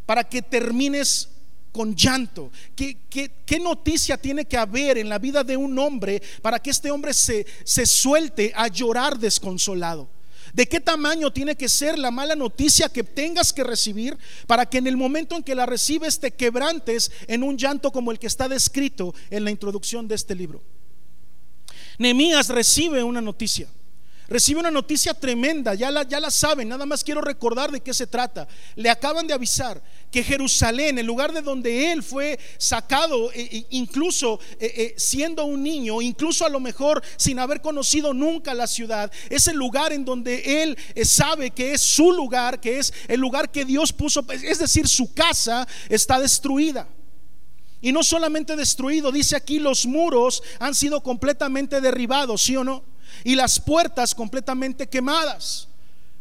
para 0.07 0.25
que 0.25 0.43
termines 0.43 1.29
con 1.71 1.95
llanto? 1.95 2.51
¿Qué, 2.77 2.99
qué, 3.09 3.61
noticia 3.61 4.17
tiene 4.17 4.45
que 4.45 4.57
haber 4.57 4.99
en 4.99 5.09
la 5.09 5.19
vida 5.19 5.43
de 5.43 5.57
un 5.57 5.79
hombre 5.79 6.23
para 6.43 6.59
que 6.59 6.71
este 6.71 6.91
hombre 6.91 7.15
se, 7.15 7.47
se 7.65 7.87
suelte 7.87 8.53
a 8.55 8.69
llorar 8.69 9.19
desconsolado? 9.19 10.09
¿De 10.53 10.67
qué 10.67 10.81
tamaño 10.81 11.33
tiene 11.33 11.57
que 11.57 11.69
ser 11.69 11.99
la 11.99 12.11
mala 12.11 12.35
noticia 12.35 12.89
que 12.89 13.05
tengas 13.05 13.53
que 13.53 13.65
recibir 13.65 14.19
para 14.47 14.67
que 14.67 14.79
en 14.79 14.87
el 14.87 14.99
momento 14.99 15.35
en 15.35 15.43
que 15.43 15.55
la 15.55 15.65
recibes 15.65 16.21
te 16.21 16.33
quebrantes 16.33 17.11
en 17.27 17.43
un 17.43 17.57
llanto 17.57 17.91
como 17.91 18.11
el 18.11 18.19
que 18.19 18.27
está 18.27 18.49
descrito 18.49 19.15
en 19.31 19.45
la 19.45 19.51
introducción 19.51 20.07
de 20.07 20.15
este 20.15 20.35
libro? 20.35 20.63
Nehemías 21.99 22.49
recibe 22.49 23.03
una 23.03 23.21
noticia 23.21 23.69
recibe 24.33 24.61
una 24.61 24.71
noticia 24.71 25.13
tremenda, 25.13 25.75
ya 25.75 25.91
la, 25.91 26.09
ya 26.09 26.19
la 26.19 26.31
saben, 26.31 26.67
nada 26.67 26.87
más 26.87 27.05
quiero 27.05 27.21
recordar 27.21 27.71
de 27.71 27.83
qué 27.83 27.93
se 27.93 28.07
trata. 28.07 28.49
Le 28.77 28.89
acaban 28.89 29.27
de 29.27 29.35
avisar 29.35 29.83
que 30.11 30.25
Jerusalén, 30.25 30.99
el 30.99 31.05
lugar 31.05 31.35
de 31.35 31.43
donde 31.43 31.93
él 31.93 32.03
fue 32.03 32.39
sacado, 32.57 33.31
e, 33.33 33.43
e, 33.43 33.67
incluso 33.71 34.41
e, 34.59 34.95
siendo 34.97 35.45
un 35.45 35.63
niño, 35.63 36.01
incluso 36.01 36.47
a 36.47 36.49
lo 36.49 36.61
mejor 36.61 37.03
sin 37.17 37.39
haber 37.39 37.61
conocido 37.61 38.15
nunca 38.15 38.55
la 38.55 38.67
ciudad, 38.67 39.13
es 39.29 39.49
el 39.49 39.57
lugar 39.57 39.93
en 39.93 40.07
donde 40.07 40.63
él 40.63 40.79
eh, 40.95 41.05
sabe 41.05 41.51
que 41.51 41.75
es 41.75 41.83
su 41.83 42.11
lugar, 42.11 42.59
que 42.59 42.79
es 42.79 42.95
el 43.09 43.21
lugar 43.21 43.51
que 43.51 43.67
Dios 43.67 43.93
puso, 43.93 44.25
es 44.31 44.59
decir, 44.59 44.89
su 44.89 45.13
casa 45.13 45.69
está 45.91 46.19
destruida. 46.19 46.89
Y 47.83 47.93
no 47.93 48.03
solamente 48.03 48.57
destruido, 48.57 49.13
dice 49.13 49.37
aquí 49.37 49.59
los 49.59 49.85
muros 49.85 50.43
han 50.59 50.75
sido 50.75 51.03
completamente 51.03 51.83
derribados, 51.83 52.41
¿sí 52.41 52.57
o 52.57 52.65
no? 52.65 52.92
Y 53.25 53.35
las 53.35 53.61
puertas 53.61 54.15
completamente 54.15 54.89
quemadas. 54.89 55.69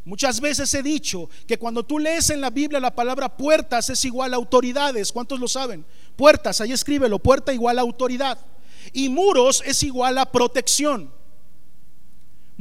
Muchas 0.04 0.42
veces 0.42 0.74
he 0.74 0.82
dicho 0.82 1.30
que 1.48 1.58
cuando 1.58 1.84
tú 1.84 2.00
lees 2.00 2.32
en 2.32 2.42
la 2.42 2.50
Biblia 2.50 2.80
la 2.80 2.96
palabra 2.96 3.30
puertas 3.30 3.90
es 3.90 4.04
igual 4.04 4.34
a 4.34 4.38
autoridades. 4.38 5.12
¿Cuántos 5.12 5.40
lo 5.40 5.48
saben? 5.48 5.86
Puertas, 6.16 6.60
ahí 6.60 6.72
escríbelo, 6.72 7.20
puerta 7.20 7.54
igual 7.54 7.78
a 7.78 7.82
autoridad. 7.82 8.40
Y 8.94 9.10
muros 9.10 9.62
es 9.66 9.84
igual 9.84 10.18
a 10.18 10.32
protección. 10.32 11.12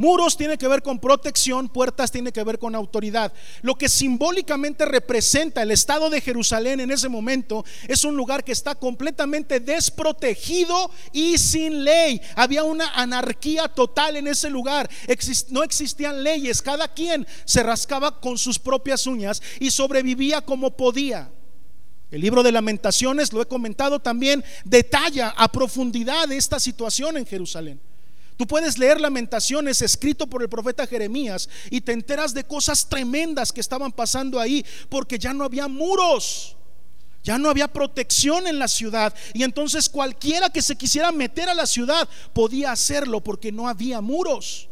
Muros 0.00 0.34
tiene 0.34 0.56
que 0.56 0.66
ver 0.66 0.80
con 0.80 0.98
protección, 0.98 1.68
puertas 1.68 2.10
tiene 2.10 2.32
que 2.32 2.42
ver 2.42 2.58
con 2.58 2.74
autoridad. 2.74 3.34
Lo 3.60 3.74
que 3.74 3.86
simbólicamente 3.86 4.86
representa 4.86 5.60
el 5.60 5.70
estado 5.70 6.08
de 6.08 6.22
Jerusalén 6.22 6.80
en 6.80 6.90
ese 6.90 7.10
momento 7.10 7.66
es 7.86 8.02
un 8.04 8.16
lugar 8.16 8.42
que 8.42 8.52
está 8.52 8.74
completamente 8.74 9.60
desprotegido 9.60 10.90
y 11.12 11.36
sin 11.36 11.84
ley. 11.84 12.18
Había 12.34 12.64
una 12.64 12.94
anarquía 12.94 13.68
total 13.68 14.16
en 14.16 14.28
ese 14.28 14.48
lugar. 14.48 14.88
no 15.50 15.62
existían 15.62 16.24
leyes, 16.24 16.62
cada 16.62 16.88
quien 16.88 17.26
se 17.44 17.62
rascaba 17.62 18.22
con 18.22 18.38
sus 18.38 18.58
propias 18.58 19.06
uñas 19.06 19.42
y 19.58 19.70
sobrevivía 19.70 20.40
como 20.40 20.70
podía. 20.78 21.30
El 22.10 22.22
libro 22.22 22.42
de 22.42 22.52
lamentaciones, 22.52 23.34
lo 23.34 23.42
he 23.42 23.46
comentado 23.46 24.00
también, 24.00 24.42
detalla 24.64 25.28
a 25.36 25.52
profundidad 25.52 26.32
esta 26.32 26.58
situación 26.58 27.18
en 27.18 27.26
Jerusalén. 27.26 27.89
Tú 28.40 28.46
puedes 28.46 28.78
leer 28.78 28.98
Lamentaciones 28.98 29.82
escrito 29.82 30.26
por 30.26 30.40
el 30.40 30.48
profeta 30.48 30.86
Jeremías 30.86 31.46
y 31.68 31.82
te 31.82 31.92
enteras 31.92 32.32
de 32.32 32.42
cosas 32.42 32.88
tremendas 32.88 33.52
que 33.52 33.60
estaban 33.60 33.92
pasando 33.92 34.40
ahí 34.40 34.64
porque 34.88 35.18
ya 35.18 35.34
no 35.34 35.44
había 35.44 35.68
muros. 35.68 36.56
Ya 37.22 37.36
no 37.36 37.50
había 37.50 37.68
protección 37.68 38.46
en 38.46 38.58
la 38.58 38.66
ciudad 38.66 39.14
y 39.34 39.42
entonces 39.42 39.90
cualquiera 39.90 40.48
que 40.48 40.62
se 40.62 40.74
quisiera 40.74 41.12
meter 41.12 41.50
a 41.50 41.54
la 41.54 41.66
ciudad 41.66 42.08
podía 42.32 42.72
hacerlo 42.72 43.22
porque 43.22 43.52
no 43.52 43.68
había 43.68 44.00
muros. 44.00 44.69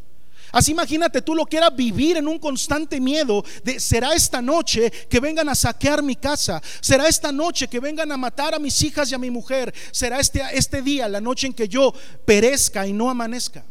Así 0.53 0.73
imagínate 0.73 1.21
tú 1.23 1.35
lo 1.35 1.45
que 1.45 1.59
vivir 1.71 2.17
en 2.17 2.29
un 2.29 2.39
constante 2.39 3.01
miedo 3.01 3.45
de 3.65 3.81
será 3.81 4.15
esta 4.15 4.41
noche 4.41 4.91
que 5.09 5.21
vengan 5.21 5.49
a 5.49 5.55
saquear 5.55 6.03
mi 6.03 6.17
casa, 6.17 6.63
será 6.81 7.09
esta 7.09 7.33
noche 7.33 7.69
que 7.69 7.81
vengan 7.81 8.11
a 8.13 8.17
matar 8.17 8.55
a 8.55 8.59
mis 8.59 8.81
hijas 8.83 9.11
y 9.11 9.15
a 9.15 9.19
mi 9.19 9.31
mujer, 9.31 9.75
será 9.91 10.21
este, 10.21 10.43
este 10.53 10.83
día, 10.83 11.09
la 11.09 11.21
noche 11.21 11.49
en 11.49 11.53
que 11.53 11.69
yo 11.69 11.93
perezca 12.25 12.87
y 12.87 12.93
no 12.93 13.11
amanezca. 13.11 13.65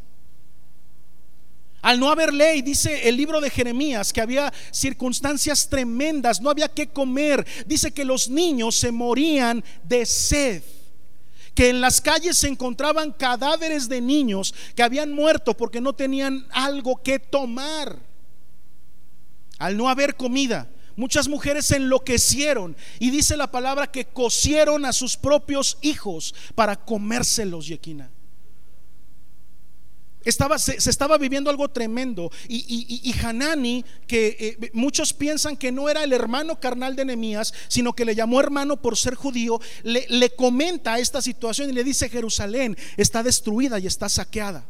Al 1.81 1.99
no 1.99 2.09
haber 2.09 2.33
ley, 2.33 2.61
dice 2.61 3.07
el 3.07 3.15
libro 3.15 3.39
de 3.39 3.49
Jeremías, 3.49 4.11
que 4.11 4.19
había 4.19 4.51
circunstancias 4.71 5.69
tremendas, 5.69 6.41
no 6.41 6.49
había 6.49 6.67
que 6.67 6.89
comer, 6.89 7.45
dice 7.65 7.91
que 7.91 8.03
los 8.03 8.29
niños 8.29 8.75
se 8.75 8.91
morían 8.91 9.63
de 9.83 10.05
sed 10.05 10.63
que 11.57 11.69
en 11.69 11.81
las 11.81 12.01
calles 12.01 12.37
se 12.37 12.47
encontraban 12.47 13.11
cadáveres 13.11 13.89
de 13.89 13.99
niños 13.99 14.53
que 14.75 14.83
habían 14.83 15.11
muerto 15.11 15.57
porque 15.57 15.81
no 15.81 15.93
tenían 15.93 16.45
algo 16.51 17.01
que 17.01 17.17
tomar. 17.17 17.97
Al 19.57 19.75
no 19.75 19.89
haber 19.89 20.15
comida, 20.15 20.69
muchas 20.95 21.27
mujeres 21.27 21.71
enloquecieron 21.71 22.77
y 22.99 23.09
dice 23.09 23.35
la 23.35 23.49
palabra 23.49 23.87
que 23.87 24.05
cocieron 24.05 24.85
a 24.85 24.93
sus 24.93 25.17
propios 25.17 25.79
hijos 25.81 26.35
para 26.53 26.75
comérselos, 26.75 27.65
Yequina. 27.65 28.11
Estaba, 30.27 30.59
se, 30.59 30.75
estaba 30.89 31.17
viviendo 31.17 31.49
algo 31.49 31.69
tremendo. 31.69 32.29
Y, 32.49 33.15
Hanani, 33.23 33.85
que 34.07 34.57
eh, 34.61 34.71
muchos 34.73 35.13
piensan 35.13 35.55
que 35.55 35.71
no 35.71 35.87
era 35.87 36.03
el 36.03 36.11
hermano 36.11 36.59
carnal 36.59 36.97
de 36.97 37.05
Nehemías, 37.05 37.53
sino 37.69 37.93
que 37.93 38.03
le 38.03 38.13
llamó 38.13 38.41
hermano 38.41 38.81
por 38.81 38.97
ser 38.97 39.15
judío, 39.15 39.61
le, 39.83 40.05
le 40.09 40.29
comenta 40.31 40.99
esta 40.99 41.21
situación 41.21 41.69
y 41.69 41.73
le 41.73 41.85
dice: 41.85 42.09
Jerusalén 42.09 42.77
está 42.97 43.23
destruida 43.23 43.79
y 43.79 43.87
está 43.87 44.09
saqueada. 44.09 44.65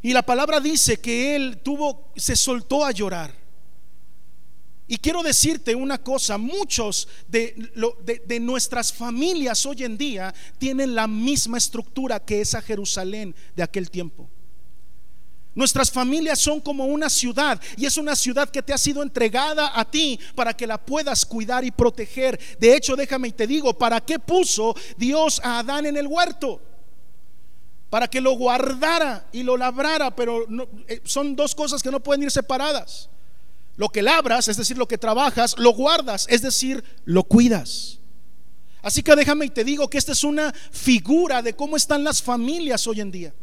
Y 0.00 0.14
la 0.14 0.22
palabra 0.22 0.60
dice 0.60 0.98
que 0.98 1.36
él 1.36 1.58
tuvo, 1.62 2.10
se 2.16 2.36
soltó 2.36 2.86
a 2.86 2.92
llorar. 2.92 3.34
Y 4.90 4.96
quiero 4.96 5.22
decirte 5.22 5.74
una 5.74 5.98
cosa, 5.98 6.38
muchos 6.38 7.08
de, 7.28 7.54
nuestras 8.40 8.90
familias 8.90 9.66
hoy 9.66 9.84
en 9.84 9.98
día 9.98 10.34
tienen 10.56 10.94
la 10.94 11.06
misma 11.06 11.58
estructura 11.58 12.18
que 12.18 12.40
esa 12.40 12.62
Jerusalén 12.62 13.34
de 13.54 13.62
aquel 13.62 13.90
tiempo. 13.90 14.30
Nuestras 15.54 15.90
familias 15.90 16.38
son 16.38 16.60
como 16.60 16.86
una 16.86 17.10
ciudad 17.10 17.60
y 17.76 17.84
es 17.84 17.98
una 17.98 18.16
ciudad 18.16 18.48
que 18.48 18.62
te 18.62 18.72
ha 18.72 18.78
sido 18.78 19.02
entregada 19.02 19.78
a 19.78 19.84
ti 19.84 20.18
para 20.34 20.56
que 20.56 20.66
la 20.66 20.78
puedas 20.78 21.26
cuidar 21.26 21.64
y 21.64 21.70
proteger. 21.70 22.40
De 22.58 22.74
hecho, 22.74 22.96
déjame 22.96 23.28
y 23.28 23.32
te 23.32 23.46
digo, 23.46 23.76
¿para 23.76 24.00
qué 24.00 24.18
puso 24.18 24.74
Dios 24.96 25.38
a 25.44 25.58
Adán 25.58 25.84
en 25.84 25.98
el 25.98 26.06
huerto? 26.06 26.62
Para 27.90 28.08
que 28.08 28.22
lo 28.22 28.32
guardara 28.32 29.28
y 29.32 29.42
lo 29.42 29.56
labrara, 29.56 30.14
pero 30.16 30.46
eh, 30.86 31.02
son 31.04 31.36
dos 31.36 31.54
cosas 31.54 31.82
que 31.82 31.90
no 31.90 32.00
pueden 32.00 32.22
ir 32.22 32.30
separadas. 32.30 33.10
Lo 33.78 33.88
que 33.90 34.02
labras, 34.02 34.48
es 34.48 34.56
decir, 34.56 34.76
lo 34.76 34.88
que 34.88 34.98
trabajas, 34.98 35.54
lo 35.56 35.70
guardas, 35.70 36.26
es 36.28 36.42
decir, 36.42 36.82
lo 37.04 37.22
cuidas. 37.22 38.00
Así 38.82 39.04
que 39.04 39.14
déjame 39.14 39.46
y 39.46 39.50
te 39.50 39.62
digo 39.62 39.88
que 39.88 39.98
esta 39.98 40.10
es 40.10 40.24
una 40.24 40.52
figura 40.72 41.42
de 41.42 41.54
cómo 41.54 41.76
están 41.76 42.02
las 42.02 42.20
familias 42.20 42.88
hoy 42.88 43.00
en 43.00 43.12
día. 43.12 43.34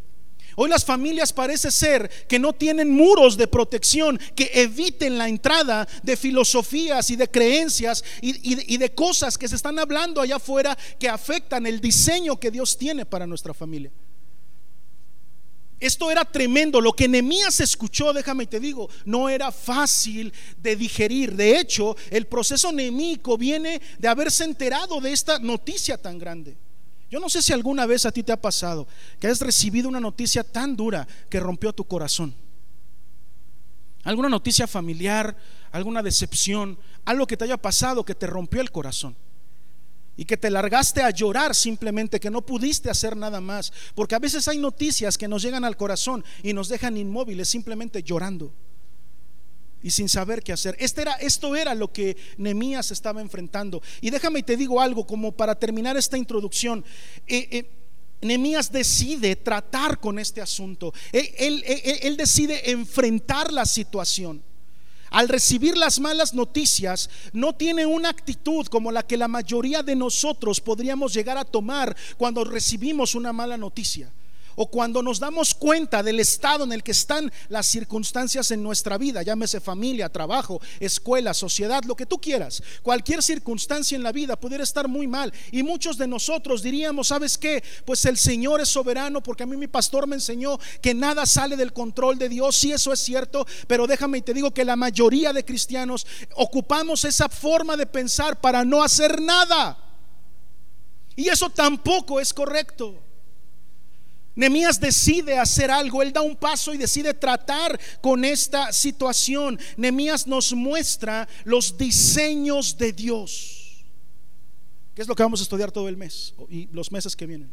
Hoy 0.58 0.70
las 0.70 0.84
familias 0.84 1.32
parece 1.32 1.72
ser 1.72 2.10
que 2.28 2.38
no 2.38 2.52
tienen 2.52 2.92
muros 2.92 3.38
de 3.38 3.48
protección 3.48 4.20
que 4.36 4.52
eviten 4.54 5.18
la 5.18 5.30
entrada 5.30 5.88
de 6.04 6.18
filosofías 6.18 7.10
y 7.12 7.16
de 7.16 7.30
creencias 7.30 8.04
y, 8.22 8.76
de 8.78 8.94
cosas 8.94 9.38
que 9.38 9.48
se 9.48 9.56
están 9.56 9.80
hablando 9.80 10.20
allá 10.20 10.36
afuera 10.36 10.78
que 11.00 11.08
afectan 11.08 11.66
el 11.66 11.80
diseño 11.80 12.38
que 12.38 12.52
Dios 12.52 12.78
tiene 12.78 13.06
para 13.06 13.26
nuestra 13.26 13.54
familia. 13.54 13.92
Esto 15.80 16.10
era 16.10 16.24
tremendo. 16.24 16.80
Lo 16.80 16.94
que 16.94 17.08
Nehemías 17.08 17.60
escuchó, 17.60 18.14
déjame 18.14 18.48
te 18.48 18.60
digo, 18.60 18.90
no 19.04 19.30
era 19.30 19.52
fácil 19.52 20.34
de 20.58 20.76
digerir. 20.76 21.36
De 21.36 21.60
hecho, 21.60 21.96
el 22.10 22.28
proceso 22.28 22.72
nemíco 22.72 23.38
viene 23.38 23.82
de 24.00 24.08
haberse 24.08 24.44
enterado 24.44 25.02
de 25.02 25.12
esta 25.12 25.40
noticia 25.40 25.98
tan 25.98 26.18
grande. 26.18 26.58
Yo 27.12 27.20
no 27.20 27.30
sé 27.30 27.42
si 27.42 27.54
alguna 27.54 27.86
vez 27.86 28.06
a 28.06 28.12
ti 28.12 28.24
te 28.24 28.32
ha 28.32 28.42
pasado 28.42 28.88
que 29.20 29.28
has 29.28 29.40
recibido 29.40 29.90
una 29.90 30.00
noticia 30.00 30.44
tan 30.44 30.76
dura 30.76 31.08
que 31.30 31.40
rompió 31.40 31.74
tu 31.74 31.86
corazón. 31.86 32.34
Alguna 34.04 34.30
noticia 34.30 34.68
familiar, 34.68 35.36
alguna 35.72 36.04
decepción, 36.04 36.78
algo 37.06 37.28
que 37.28 37.38
te 37.38 37.44
haya 37.44 37.58
pasado 37.58 38.06
que 38.06 38.16
te 38.16 38.28
rompió 38.28 38.62
el 38.62 38.72
corazón 38.72 39.16
y 40.18 40.26
que 40.26 40.38
te 40.38 40.50
largaste 40.50 41.02
a 41.02 41.10
llorar 41.10 41.56
simplemente, 41.56 42.20
que 42.20 42.30
no 42.30 42.42
pudiste 42.42 42.90
hacer 42.90 43.16
nada 43.18 43.42
más. 43.42 43.72
Porque 43.94 44.16
a 44.16 44.20
veces 44.20 44.48
hay 44.48 44.58
noticias 44.58 45.18
que 45.18 45.28
nos 45.28 45.42
llegan 45.42 45.66
al 45.66 45.78
corazón 45.78 46.24
y 46.44 46.54
nos 46.54 46.70
dejan 46.70 46.98
inmóviles 46.98 47.50
simplemente 47.50 48.04
llorando 48.04 48.54
y 49.82 49.92
sin 49.92 50.10
saber 50.10 50.42
qué 50.42 50.54
hacer. 50.54 50.76
Este 50.80 51.02
era, 51.02 51.14
esto 51.14 51.56
era 51.56 51.76
lo 51.76 51.92
que 51.92 52.18
Nemías 52.38 52.92
estaba 52.92 53.22
enfrentando. 53.22 53.82
Y 54.02 54.10
déjame 54.10 54.40
y 54.40 54.44
te 54.44 54.58
digo 54.58 54.82
algo, 54.82 55.06
como 55.06 55.32
para 55.32 55.56
terminar 55.56 55.98
esta 55.98 56.18
introducción. 56.18 56.84
Eh, 57.28 57.48
eh 57.52 57.72
decide 58.72 59.36
tratar 59.36 60.00
con 60.00 60.18
este 60.18 60.42
asunto. 60.42 60.92
él 61.12 62.16
decide 62.18 62.72
enfrentar 62.72 63.54
la 63.54 63.66
situación 63.66 64.42
al 65.10 65.30
recibir 65.30 65.78
las 65.78 66.00
malas 66.00 66.34
noticias, 66.34 67.10
no 67.34 67.54
tiene 67.54 67.86
una 67.86 68.10
actitud 68.10 68.66
como 68.68 68.92
la 68.92 69.04
que 69.04 69.18
la 69.18 69.28
mayoría 69.28 69.84
de 69.84 69.96
nosotros 69.96 70.62
podríamos 70.62 71.14
llegar 71.14 71.38
a 71.38 71.46
tomar 71.46 71.96
cuando 72.18 72.44
recibimos 72.44 73.16
una 73.16 73.34
mala 73.34 73.58
noticia 73.58 74.12
o 74.56 74.70
cuando 74.70 75.02
nos 75.02 75.20
damos 75.20 75.54
cuenta 75.54 76.04
del 76.04 76.20
estado 76.20 76.64
en 76.64 76.72
el 76.72 76.84
que 76.84 76.92
están 76.92 77.32
las 77.50 77.66
circunstancias 77.66 78.52
en 78.52 78.64
nuestra 78.64 78.98
vida, 78.98 79.24
llámese 79.24 79.60
familia, 79.60 80.10
trabajo, 80.10 80.62
escuela, 80.80 81.34
sociedad, 81.34 81.84
lo 81.84 81.96
que 81.96 82.06
tú 82.06 82.20
quieras, 82.20 82.64
cualquier 82.82 83.22
circunstancia 83.22 83.96
en 83.96 84.04
la 84.04 84.12
vida 84.12 84.36
pudiera 84.36 84.64
estar 84.64 84.88
muy 84.88 85.08
mal 85.08 85.34
y 85.52 85.64
muchos 85.64 85.98
de 85.98 86.08
nosotros 86.08 86.62
diríamos, 86.62 87.08
¿sabes 87.08 87.38
qué? 87.38 87.64
Pues 87.86 88.06
el 88.06 88.18
Señor 88.18 88.62
es 88.62 88.70
soberano 88.70 89.22
porque 89.22 89.44
a 89.44 89.48
mí 89.48 89.58
mi 89.58 89.68
pastor 89.68 90.08
me 90.08 90.16
enseñó 90.16 90.60
que 90.82 90.94
nada 90.94 91.26
sale 91.26 91.56
del 91.56 91.74
control 91.74 92.18
de 92.18 92.30
Dios, 92.30 92.56
sí 92.56 92.72
eso 92.72 92.94
es 92.94 93.00
cierto, 93.00 93.46
pero 93.68 93.88
déjame 93.88 94.20
y 94.20 94.22
te 94.22 94.34
digo 94.34 94.52
que 94.52 94.66
la 94.66 94.76
mayoría 94.76 95.34
de 95.34 95.46
cristianos 95.46 96.06
ocupamos 96.36 97.06
esa 97.06 97.30
forma 97.30 97.76
de 97.78 97.86
pensar 97.86 98.40
para 98.40 98.64
no 98.64 98.84
hacer 98.84 99.22
nada. 99.22 99.78
Y 101.16 101.30
eso 101.30 101.50
tampoco 101.50 102.20
es 102.20 102.34
correcto. 102.34 103.05
Nemías 104.36 104.80
decide 104.80 105.38
hacer 105.38 105.72
algo, 105.72 106.02
él 106.02 106.12
da 106.12 106.22
un 106.22 106.36
paso 106.36 106.74
y 106.74 106.78
decide 106.78 107.14
tratar 107.14 107.80
con 108.02 108.26
esta 108.26 108.74
situación. 108.74 109.58
Nemías 109.78 110.28
nos 110.28 110.54
muestra 110.54 111.28
los 111.46 111.78
diseños 111.78 112.78
de 112.78 112.92
Dios, 112.92 113.86
que 114.94 115.02
es 115.02 115.08
lo 115.08 115.16
que 115.16 115.24
vamos 115.24 115.40
a 115.40 115.44
estudiar 115.44 115.72
todo 115.72 115.88
el 115.88 115.96
mes 115.96 116.34
y 116.50 116.68
los 116.74 116.92
meses 116.92 117.16
que 117.16 117.26
vienen. 117.26 117.52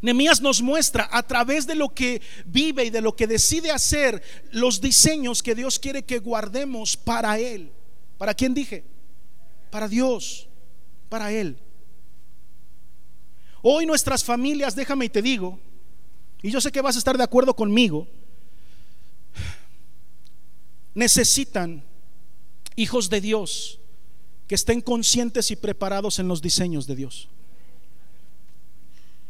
Nemías 0.00 0.40
nos 0.40 0.62
muestra 0.62 1.08
a 1.10 1.24
través 1.24 1.66
de 1.66 1.74
lo 1.74 1.88
que 1.92 2.22
vive 2.46 2.84
y 2.84 2.90
de 2.90 3.00
lo 3.00 3.16
que 3.16 3.26
decide 3.26 3.72
hacer 3.72 4.22
los 4.52 4.80
diseños 4.80 5.42
que 5.42 5.56
Dios 5.56 5.80
quiere 5.80 6.04
que 6.04 6.20
guardemos 6.20 6.96
para 6.96 7.38
Él. 7.38 7.72
¿Para 8.16 8.32
quién 8.32 8.54
dije? 8.54 8.84
Para 9.70 9.88
Dios, 9.88 10.48
para 11.08 11.32
Él. 11.32 11.58
Hoy 13.62 13.86
nuestras 13.86 14.22
familias, 14.22 14.76
déjame 14.76 15.06
y 15.06 15.08
te 15.10 15.20
digo, 15.20 15.58
y 16.42 16.50
yo 16.50 16.60
sé 16.60 16.72
que 16.72 16.80
vas 16.80 16.96
a 16.96 16.98
estar 16.98 17.16
de 17.16 17.24
acuerdo 17.24 17.54
conmigo, 17.54 18.06
necesitan 20.94 21.84
hijos 22.76 23.10
de 23.10 23.20
Dios 23.20 23.78
que 24.46 24.54
estén 24.54 24.80
conscientes 24.80 25.50
y 25.50 25.56
preparados 25.56 26.18
en 26.18 26.28
los 26.28 26.42
diseños 26.42 26.86
de 26.86 26.96
Dios. 26.96 27.28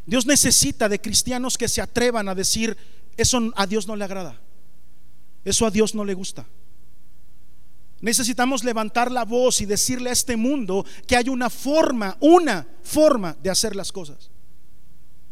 Dios 0.05 0.25
necesita 0.25 0.89
de 0.89 0.99
cristianos 0.99 1.57
que 1.57 1.67
se 1.67 1.81
atrevan 1.81 2.27
a 2.27 2.35
decir, 2.35 2.75
eso 3.17 3.51
a 3.55 3.67
Dios 3.67 3.87
no 3.87 3.95
le 3.95 4.03
agrada, 4.03 4.39
eso 5.45 5.65
a 5.65 5.71
Dios 5.71 5.93
no 5.93 6.03
le 6.05 6.13
gusta. 6.13 6.47
Necesitamos 7.99 8.63
levantar 8.63 9.11
la 9.11 9.25
voz 9.25 9.61
y 9.61 9.65
decirle 9.65 10.09
a 10.09 10.13
este 10.13 10.35
mundo 10.35 10.85
que 11.05 11.15
hay 11.15 11.29
una 11.29 11.51
forma, 11.51 12.17
una 12.19 12.67
forma 12.81 13.37
de 13.43 13.51
hacer 13.51 13.75
las 13.75 13.91
cosas. 13.91 14.31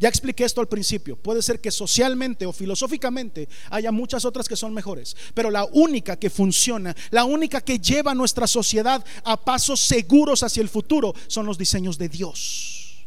Ya 0.00 0.08
expliqué 0.08 0.44
esto 0.44 0.62
al 0.62 0.68
principio. 0.68 1.14
Puede 1.14 1.42
ser 1.42 1.60
que 1.60 1.70
socialmente 1.70 2.46
o 2.46 2.52
filosóficamente 2.52 3.50
haya 3.68 3.92
muchas 3.92 4.24
otras 4.24 4.48
que 4.48 4.56
son 4.56 4.72
mejores, 4.72 5.14
pero 5.34 5.50
la 5.50 5.66
única 5.66 6.18
que 6.18 6.30
funciona, 6.30 6.96
la 7.10 7.24
única 7.24 7.60
que 7.60 7.78
lleva 7.78 8.12
a 8.12 8.14
nuestra 8.14 8.46
sociedad 8.46 9.04
a 9.24 9.36
pasos 9.36 9.78
seguros 9.78 10.42
hacia 10.42 10.62
el 10.62 10.70
futuro 10.70 11.14
son 11.26 11.44
los 11.44 11.58
diseños 11.58 11.98
de 11.98 12.08
Dios. 12.08 13.06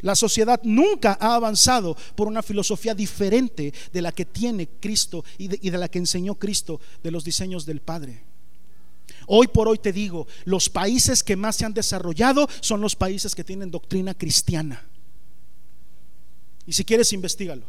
La 0.00 0.16
sociedad 0.16 0.58
nunca 0.62 1.18
ha 1.20 1.34
avanzado 1.34 1.94
por 2.14 2.28
una 2.28 2.42
filosofía 2.42 2.94
diferente 2.94 3.74
de 3.92 4.02
la 4.02 4.12
que 4.12 4.24
tiene 4.24 4.68
Cristo 4.80 5.22
y 5.36 5.48
de, 5.48 5.58
y 5.60 5.68
de 5.68 5.76
la 5.76 5.88
que 5.88 5.98
enseñó 5.98 6.36
Cristo 6.36 6.80
de 7.02 7.10
los 7.10 7.24
diseños 7.24 7.66
del 7.66 7.82
Padre. 7.82 8.24
Hoy 9.26 9.48
por 9.48 9.68
hoy 9.68 9.76
te 9.76 9.92
digo, 9.92 10.26
los 10.46 10.70
países 10.70 11.22
que 11.22 11.36
más 11.36 11.56
se 11.56 11.66
han 11.66 11.74
desarrollado 11.74 12.48
son 12.60 12.80
los 12.80 12.96
países 12.96 13.34
que 13.34 13.44
tienen 13.44 13.70
doctrina 13.70 14.14
cristiana. 14.14 14.88
Y 16.68 16.74
si 16.74 16.84
quieres, 16.84 17.14
investigalo. 17.14 17.64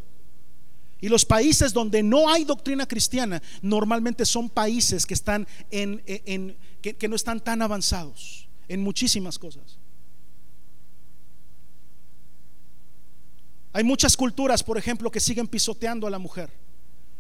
Y 1.00 1.08
los 1.08 1.24
países 1.24 1.72
donde 1.72 2.04
no 2.04 2.30
hay 2.30 2.44
doctrina 2.44 2.86
cristiana 2.86 3.42
normalmente 3.62 4.26
son 4.26 4.50
países 4.50 5.06
que 5.06 5.14
están 5.14 5.48
en, 5.72 6.04
que, 6.82 7.08
no 7.08 7.16
están 7.16 7.40
tan 7.40 7.62
avanzados 7.62 8.50
en 8.68 8.82
muchísimas 8.84 9.40
cosas. 9.40 9.78
Hay 13.72 13.86
muchas 13.86 14.18
culturas, 14.18 14.62
por 14.62 14.78
ejemplo, 14.78 15.10
que 15.10 15.22
siguen 15.22 15.48
pisoteando 15.48 16.06
a 16.06 16.10
la 16.10 16.20
mujer, 16.20 16.50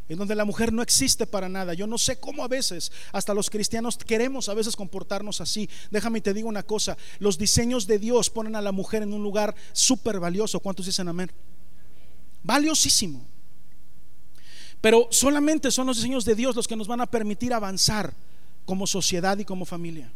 en 0.09 0.17
donde 0.17 0.35
la 0.35 0.43
mujer 0.43 0.73
no 0.73 0.81
existe 0.81 1.25
para 1.25 1.47
nada. 1.47 1.73
Yo 1.75 1.87
no 1.87 1.97
sé 1.97 2.19
cómo 2.19 2.43
a 2.43 2.49
veces, 2.49 2.91
hasta 3.13 3.33
los 3.33 3.49
cristianos 3.49 3.95
queremos 3.95 4.49
a 4.49 4.53
veces 4.53 4.75
comportarnos 4.75 5.39
así. 5.39 5.69
Déjame 5.91 6.19
te 6.19 6.33
digo 6.33 6.49
una 6.49 6.63
cosa, 6.63 6.97
los 7.19 7.37
diseños 7.37 7.87
de 7.87 7.99
Dios 7.99 8.29
ponen 8.29 8.57
a 8.57 8.61
la 8.61 8.73
mujer 8.73 9.01
en 9.03 9.13
un 9.13 9.23
lugar 9.23 9.55
súper 9.71 10.19
valioso. 10.19 10.59
¿Cuántos 10.59 10.85
dicen 10.85 11.07
amén? 11.07 11.31
Valiosísimo. 12.43 13.25
Pero 14.81 15.07
solamente 15.11 15.71
son 15.71 15.87
los 15.87 15.97
diseños 15.97 16.25
de 16.25 16.35
Dios 16.35 16.55
los 16.55 16.67
que 16.67 16.75
nos 16.75 16.87
van 16.87 17.01
a 17.01 17.05
permitir 17.05 17.53
avanzar 17.53 18.13
como 18.65 18.87
sociedad 18.87 19.37
y 19.37 19.45
como 19.45 19.65
familia. 19.65 20.11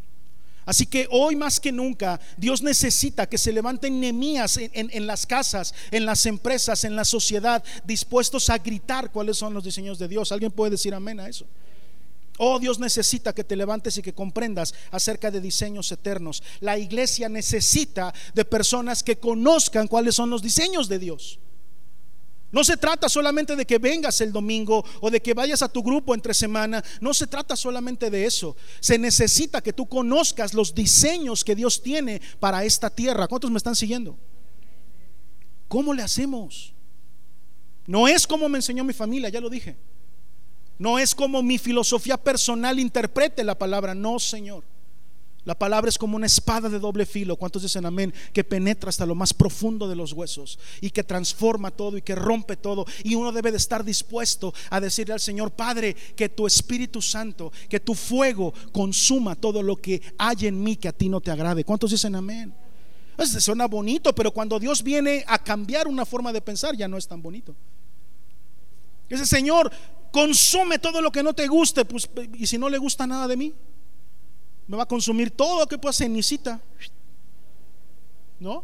Así 0.65 0.85
que 0.85 1.07
hoy 1.11 1.35
más 1.35 1.59
que 1.59 1.71
nunca 1.71 2.21
Dios 2.37 2.61
necesita 2.61 3.27
que 3.27 3.37
se 3.37 3.51
levanten 3.51 3.99
nemías 3.99 4.55
en, 4.55 4.71
en, 4.73 5.07
las 5.07 5.25
casas, 5.25 5.73
en 5.91 6.05
las 6.05 6.25
empresas, 6.25 6.85
en 6.85 6.95
la 6.95 7.03
sociedad, 7.03 7.63
dispuestos 7.83 8.49
a 8.49 8.57
gritar 8.57 9.11
cuáles 9.11 9.37
son 9.37 9.53
los 9.53 9.65
diseños 9.65 9.99
de 9.99 10.07
Dios. 10.07 10.31
¿Alguien 10.31 10.51
puede 10.51 10.71
decir 10.71 10.93
amén 10.93 11.19
a 11.19 11.27
eso? 11.27 11.45
Oh, 12.37 12.59
Dios 12.59 12.79
necesita 12.79 13.33
que 13.33 13.43
te 13.43 13.55
levantes 13.55 13.97
y 13.97 14.01
que 14.01 14.13
comprendas 14.13 14.73
acerca 14.91 15.29
de 15.29 15.41
diseños 15.41 15.91
eternos. 15.91 16.41
La 16.61 16.77
iglesia 16.77 17.27
necesita 17.27 18.13
de 18.33 18.45
personas 18.45 19.03
que 19.03 19.17
conozcan 19.17 19.87
cuáles 19.87 20.15
son 20.15 20.29
los 20.29 20.41
diseños 20.41 20.87
de 20.87 20.99
Dios. 20.99 21.39
No 22.53 22.63
se 22.63 22.77
trata 22.77 23.09
solamente 23.09 23.55
de 23.55 23.65
que 23.65 23.79
vengas 23.79 24.21
el 24.21 24.31
domingo 24.31 24.85
o 25.01 25.09
de 25.09 25.19
que 25.19 25.33
vayas 25.33 25.63
a 25.63 25.67
tu 25.67 25.81
grupo 25.81 26.13
entre 26.13 26.35
semana. 26.35 26.83
No 27.01 27.11
se 27.11 27.25
trata 27.25 27.55
solamente 27.55 28.11
de 28.11 28.27
eso. 28.27 28.55
Se 28.79 28.99
necesita 28.99 29.59
que 29.59 29.73
tú 29.73 29.87
conozcas 29.87 30.53
los 30.53 30.75
diseños 30.75 31.43
que 31.43 31.55
Dios 31.55 31.81
tiene 31.81 32.21
para 32.39 32.63
esta 32.63 32.91
tierra. 32.91 33.27
¿Cuántos 33.27 33.49
me 33.49 33.57
están 33.57 33.75
siguiendo? 33.75 34.15
¿Cómo 35.67 35.95
le 35.95 36.03
hacemos? 36.03 36.75
No 37.87 38.07
es 38.07 38.27
como 38.27 38.47
me 38.47 38.59
enseñó 38.59 38.83
mi 38.83 38.93
familia, 38.93 39.29
ya 39.29 39.41
lo 39.41 39.49
dije. 39.49 39.75
No 40.77 40.99
es 40.99 41.15
como 41.15 41.41
mi 41.41 41.57
filosofía 41.57 42.17
personal 42.17 42.79
interprete 42.79 43.43
la 43.43 43.57
palabra. 43.57 43.95
No, 43.95 44.19
Señor. 44.19 44.63
La 45.45 45.55
palabra 45.55 45.89
es 45.89 45.97
como 45.97 46.15
una 46.15 46.25
espada 46.25 46.69
de 46.69 46.79
doble 46.79 47.05
filo. 47.05 47.35
¿Cuántos 47.35 47.63
dicen 47.63 47.85
amén? 47.85 48.13
Que 48.31 48.45
penetra 48.45 48.89
hasta 48.89 49.05
lo 49.05 49.13
más 49.13 49.33
profundo 49.33 49.89
de 49.89 49.95
los 49.95 50.13
huesos 50.13 50.57
y 50.79 50.89
que 50.89 51.03
transforma 51.03 51.71
todo 51.71 51.97
y 51.97 52.01
que 52.01 52.15
rompe 52.15 52.55
todo. 52.55 52.85
Y 53.03 53.15
uno 53.15 53.31
debe 53.31 53.51
de 53.51 53.57
estar 53.57 53.83
dispuesto 53.83 54.53
a 54.69 54.79
decirle 54.79 55.13
al 55.13 55.19
Señor, 55.19 55.51
Padre, 55.51 55.95
que 56.15 56.29
tu 56.29 56.47
Espíritu 56.47 57.01
Santo, 57.01 57.51
que 57.67 57.81
tu 57.81 57.93
fuego 57.93 58.53
consuma 58.71 59.35
todo 59.35 59.61
lo 59.61 59.75
que 59.75 60.01
hay 60.17 60.47
en 60.47 60.63
mí 60.63 60.77
que 60.77 60.87
a 60.87 60.93
ti 60.93 61.09
no 61.09 61.19
te 61.19 61.31
agrade. 61.31 61.65
¿Cuántos 61.65 61.91
dicen 61.91 62.15
amén? 62.15 62.53
Pues, 63.17 63.31
suena 63.43 63.67
bonito, 63.67 64.15
pero 64.15 64.31
cuando 64.31 64.57
Dios 64.59 64.81
viene 64.81 65.25
a 65.27 65.43
cambiar 65.43 65.89
una 65.89 66.05
forma 66.05 66.31
de 66.31 66.41
pensar 66.41 66.75
ya 66.75 66.87
no 66.87 66.97
es 66.97 67.07
tan 67.07 67.21
bonito. 67.21 67.53
Ese 69.09 69.25
Señor 69.25 69.69
consume 70.09 70.79
todo 70.79 71.01
lo 71.01 71.11
que 71.11 71.21
no 71.21 71.33
te 71.33 71.47
guste, 71.47 71.83
pues, 71.83 72.09
y 72.33 72.47
si 72.47 72.57
no 72.57 72.69
le 72.69 72.77
gusta 72.77 73.05
nada 73.05 73.27
de 73.27 73.35
mí 73.35 73.53
me 74.67 74.77
va 74.77 74.83
a 74.83 74.87
consumir 74.87 75.31
todo 75.31 75.59
lo 75.59 75.67
que 75.67 75.77
pueda 75.77 75.93
cenicita. 75.93 76.61
¿No? 78.39 78.63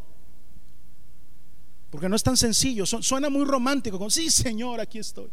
Porque 1.89 2.09
no 2.09 2.15
es 2.15 2.23
tan 2.23 2.37
sencillo, 2.37 2.85
suena 2.85 3.29
muy 3.29 3.45
romántico, 3.45 3.97
con 3.97 4.11
sí, 4.11 4.29
Señor, 4.29 4.79
aquí 4.79 4.99
estoy. 4.99 5.29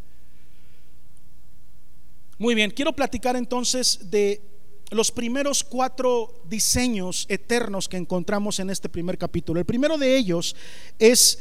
Muy 2.39 2.55
bien, 2.55 2.71
quiero 2.71 2.93
platicar 2.95 3.37
entonces 3.37 4.11
de 4.11 4.41
los 4.91 5.11
primeros 5.11 5.65
cuatro 5.65 6.43
diseños 6.49 7.27
eternos 7.29 7.89
que 7.89 7.97
encontramos 7.97 8.61
en 8.61 8.71
este 8.71 8.89
primer 8.89 9.19
capítulo. 9.19 9.59
El 9.59 9.67
primero 9.67 9.99
de 9.99 10.17
ellos 10.17 10.55
es 10.99 11.39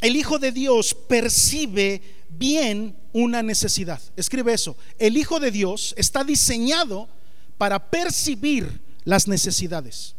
el 0.00 0.16
Hijo 0.16 0.38
de 0.38 0.52
Dios 0.52 0.94
percibe 0.94 2.02
bien 2.28 2.96
una 3.12 3.42
necesidad. 3.42 4.00
Escribe 4.16 4.52
eso. 4.52 4.76
El 4.98 5.16
Hijo 5.16 5.38
de 5.38 5.50
Dios 5.50 5.94
está 5.96 6.24
diseñado 6.24 7.08
para 7.58 7.90
percibir 7.90 8.80
las 9.04 9.28
necesidades. 9.28 10.14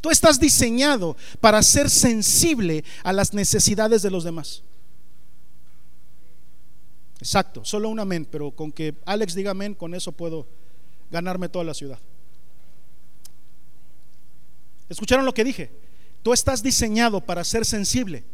Tú 0.00 0.10
estás 0.10 0.40
diseñado 0.40 1.16
para 1.40 1.62
ser 1.62 1.88
sensible 1.88 2.84
a 3.04 3.12
las 3.12 3.34
necesidades 3.34 4.02
de 4.02 4.10
los 4.10 4.24
demás. 4.24 4.62
Exacto, 7.20 7.64
solo 7.64 7.88
un 7.88 8.00
amén, 8.00 8.26
pero 8.28 8.50
con 8.50 8.72
que 8.72 8.96
Alex 9.04 9.36
diga 9.36 9.52
amén, 9.52 9.74
con 9.74 9.94
eso 9.94 10.10
puedo 10.10 10.48
ganarme 11.10 11.48
toda 11.48 11.64
la 11.64 11.72
ciudad. 11.72 12.00
¿Escucharon 14.88 15.24
lo 15.24 15.32
que 15.32 15.44
dije? 15.44 15.70
Tú 16.22 16.32
estás 16.32 16.62
diseñado 16.62 17.20
para 17.20 17.44
ser 17.44 17.64
sensible 17.64 18.24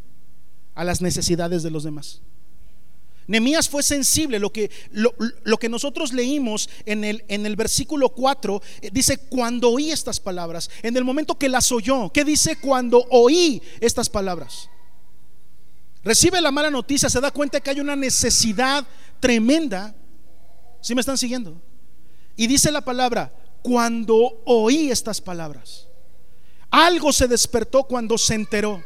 a 0.73 0.83
las 0.83 1.01
necesidades 1.01 1.61
de 1.61 1.69
los 1.69 1.83
demás. 1.83 2.21
Nemías 3.29 3.69
fue 3.69 3.83
sensible. 3.83 4.39
Lo 4.39 4.51
que, 4.51 4.71
lo, 4.91 5.57
que 5.57 5.69
nosotros 5.69 6.13
leímos 6.13 6.67
en 6.85 7.03
el, 7.03 7.23
en 7.27 7.45
el 7.45 7.55
versículo 7.55 8.09
4 8.09 8.59
eh, 8.81 8.89
dice, 8.91 9.19
cuando 9.19 9.69
oí 9.69 9.91
estas 9.91 10.19
palabras, 10.19 10.67
en 10.81 10.97
el 10.97 11.03
momento 11.03 11.37
que 11.37 11.47
las 11.47 11.71
oyó, 11.71 12.11
¿qué 12.11 12.25
dice 12.25 12.55
cuando 12.55 13.05
oí 13.11 13.61
estas 13.81 14.09
palabras? 14.09 14.67
Recibe 16.03 16.41
la 16.41 16.49
mala 16.49 16.71
noticia, 16.71 17.07
se 17.07 17.21
da 17.21 17.29
cuenta 17.29 17.59
que 17.59 17.69
hay 17.69 17.79
una 17.79 17.95
necesidad 17.95 18.87
tremenda. 19.19 19.95
¿Sí 20.81 20.95
me 20.95 21.01
están 21.01 21.19
siguiendo? 21.19 21.61
Y 22.35 22.47
dice 22.47 22.71
la 22.71 22.81
palabra, 22.81 23.31
cuando 23.61 24.41
oí 24.45 24.89
estas 24.89 25.21
palabras. 25.21 25.87
Algo 26.71 27.13
se 27.13 27.27
despertó 27.27 27.83
cuando 27.83 28.17
se 28.17 28.33
enteró. 28.33 28.83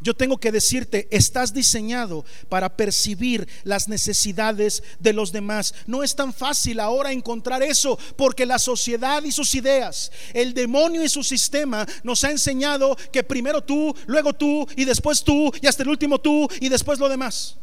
Yo 0.00 0.14
tengo 0.14 0.38
que 0.38 0.52
decirte, 0.52 1.08
estás 1.10 1.54
diseñado 1.54 2.24
para 2.48 2.76
percibir 2.76 3.48
las 3.64 3.88
necesidades 3.88 4.82
de 4.98 5.12
los 5.12 5.32
demás. 5.32 5.74
No 5.86 6.02
es 6.02 6.14
tan 6.14 6.32
fácil 6.32 6.80
ahora 6.80 7.12
encontrar 7.12 7.62
eso, 7.62 7.98
porque 8.16 8.46
la 8.46 8.58
sociedad 8.58 9.22
y 9.24 9.32
sus 9.32 9.54
ideas, 9.54 10.12
el 10.34 10.52
demonio 10.52 11.02
y 11.02 11.08
su 11.08 11.24
sistema 11.24 11.86
nos 12.02 12.24
ha 12.24 12.30
enseñado 12.30 12.96
que 13.10 13.22
primero 13.22 13.62
tú, 13.62 13.94
luego 14.06 14.32
tú 14.32 14.66
y 14.76 14.84
después 14.84 15.24
tú 15.24 15.50
y 15.60 15.66
hasta 15.66 15.82
el 15.82 15.88
último 15.88 16.20
tú 16.20 16.48
y 16.60 16.68
después 16.68 16.98
lo 16.98 17.08
demás. 17.08 17.56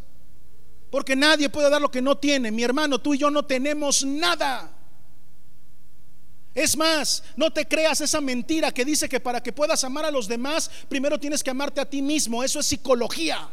Porque 0.89 1.15
nadie 1.15 1.49
puede 1.49 1.69
dar 1.69 1.81
lo 1.81 1.89
que 1.89 2.01
no 2.03 2.17
tiene. 2.17 2.51
Mi 2.51 2.63
hermano, 2.63 2.99
tú 2.99 3.15
y 3.15 3.17
yo 3.17 3.31
no 3.31 3.43
tenemos 3.45 4.05
nada. 4.05 4.72
Es 6.53 6.77
más, 6.77 7.23
no 7.35 7.51
te 7.51 7.67
creas 7.67 8.01
esa 8.01 8.21
mentira 8.21 8.71
que 8.71 8.85
dice 8.85 9.09
que 9.09 9.19
para 9.19 9.41
que 9.41 9.51
puedas 9.51 9.83
amar 9.83 10.05
a 10.05 10.11
los 10.11 10.27
demás, 10.27 10.69
primero 10.87 11.19
tienes 11.19 11.43
que 11.43 11.49
amarte 11.49 11.81
a 11.81 11.89
ti 11.89 12.01
mismo. 12.01 12.43
Eso 12.43 12.59
es 12.59 12.67
psicología. 12.67 13.49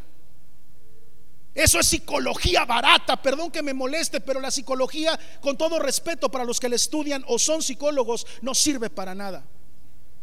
Eso 1.53 1.79
es 1.79 1.87
psicología 1.87 2.63
barata, 2.63 3.21
perdón 3.21 3.51
que 3.51 3.61
me 3.61 3.73
moleste, 3.73 4.21
pero 4.21 4.39
la 4.39 4.51
psicología, 4.51 5.19
con 5.41 5.57
todo 5.57 5.79
respeto 5.79 6.29
para 6.31 6.45
los 6.45 6.59
que 6.59 6.69
la 6.69 6.77
estudian 6.77 7.25
o 7.27 7.37
son 7.39 7.61
psicólogos, 7.61 8.25
no 8.41 8.55
sirve 8.55 8.89
para 8.89 9.13
nada. 9.13 9.43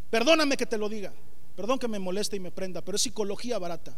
Perdóname 0.09 0.57
que 0.57 0.65
te 0.65 0.79
lo 0.79 0.89
diga, 0.89 1.13
perdón 1.55 1.79
que 1.79 1.89
me 1.89 1.99
moleste 1.99 2.37
y 2.37 2.41
me 2.41 2.51
prenda, 2.51 2.81
pero 2.81 2.97
es 2.97 3.03
psicología 3.03 3.59
barata. 3.59 3.95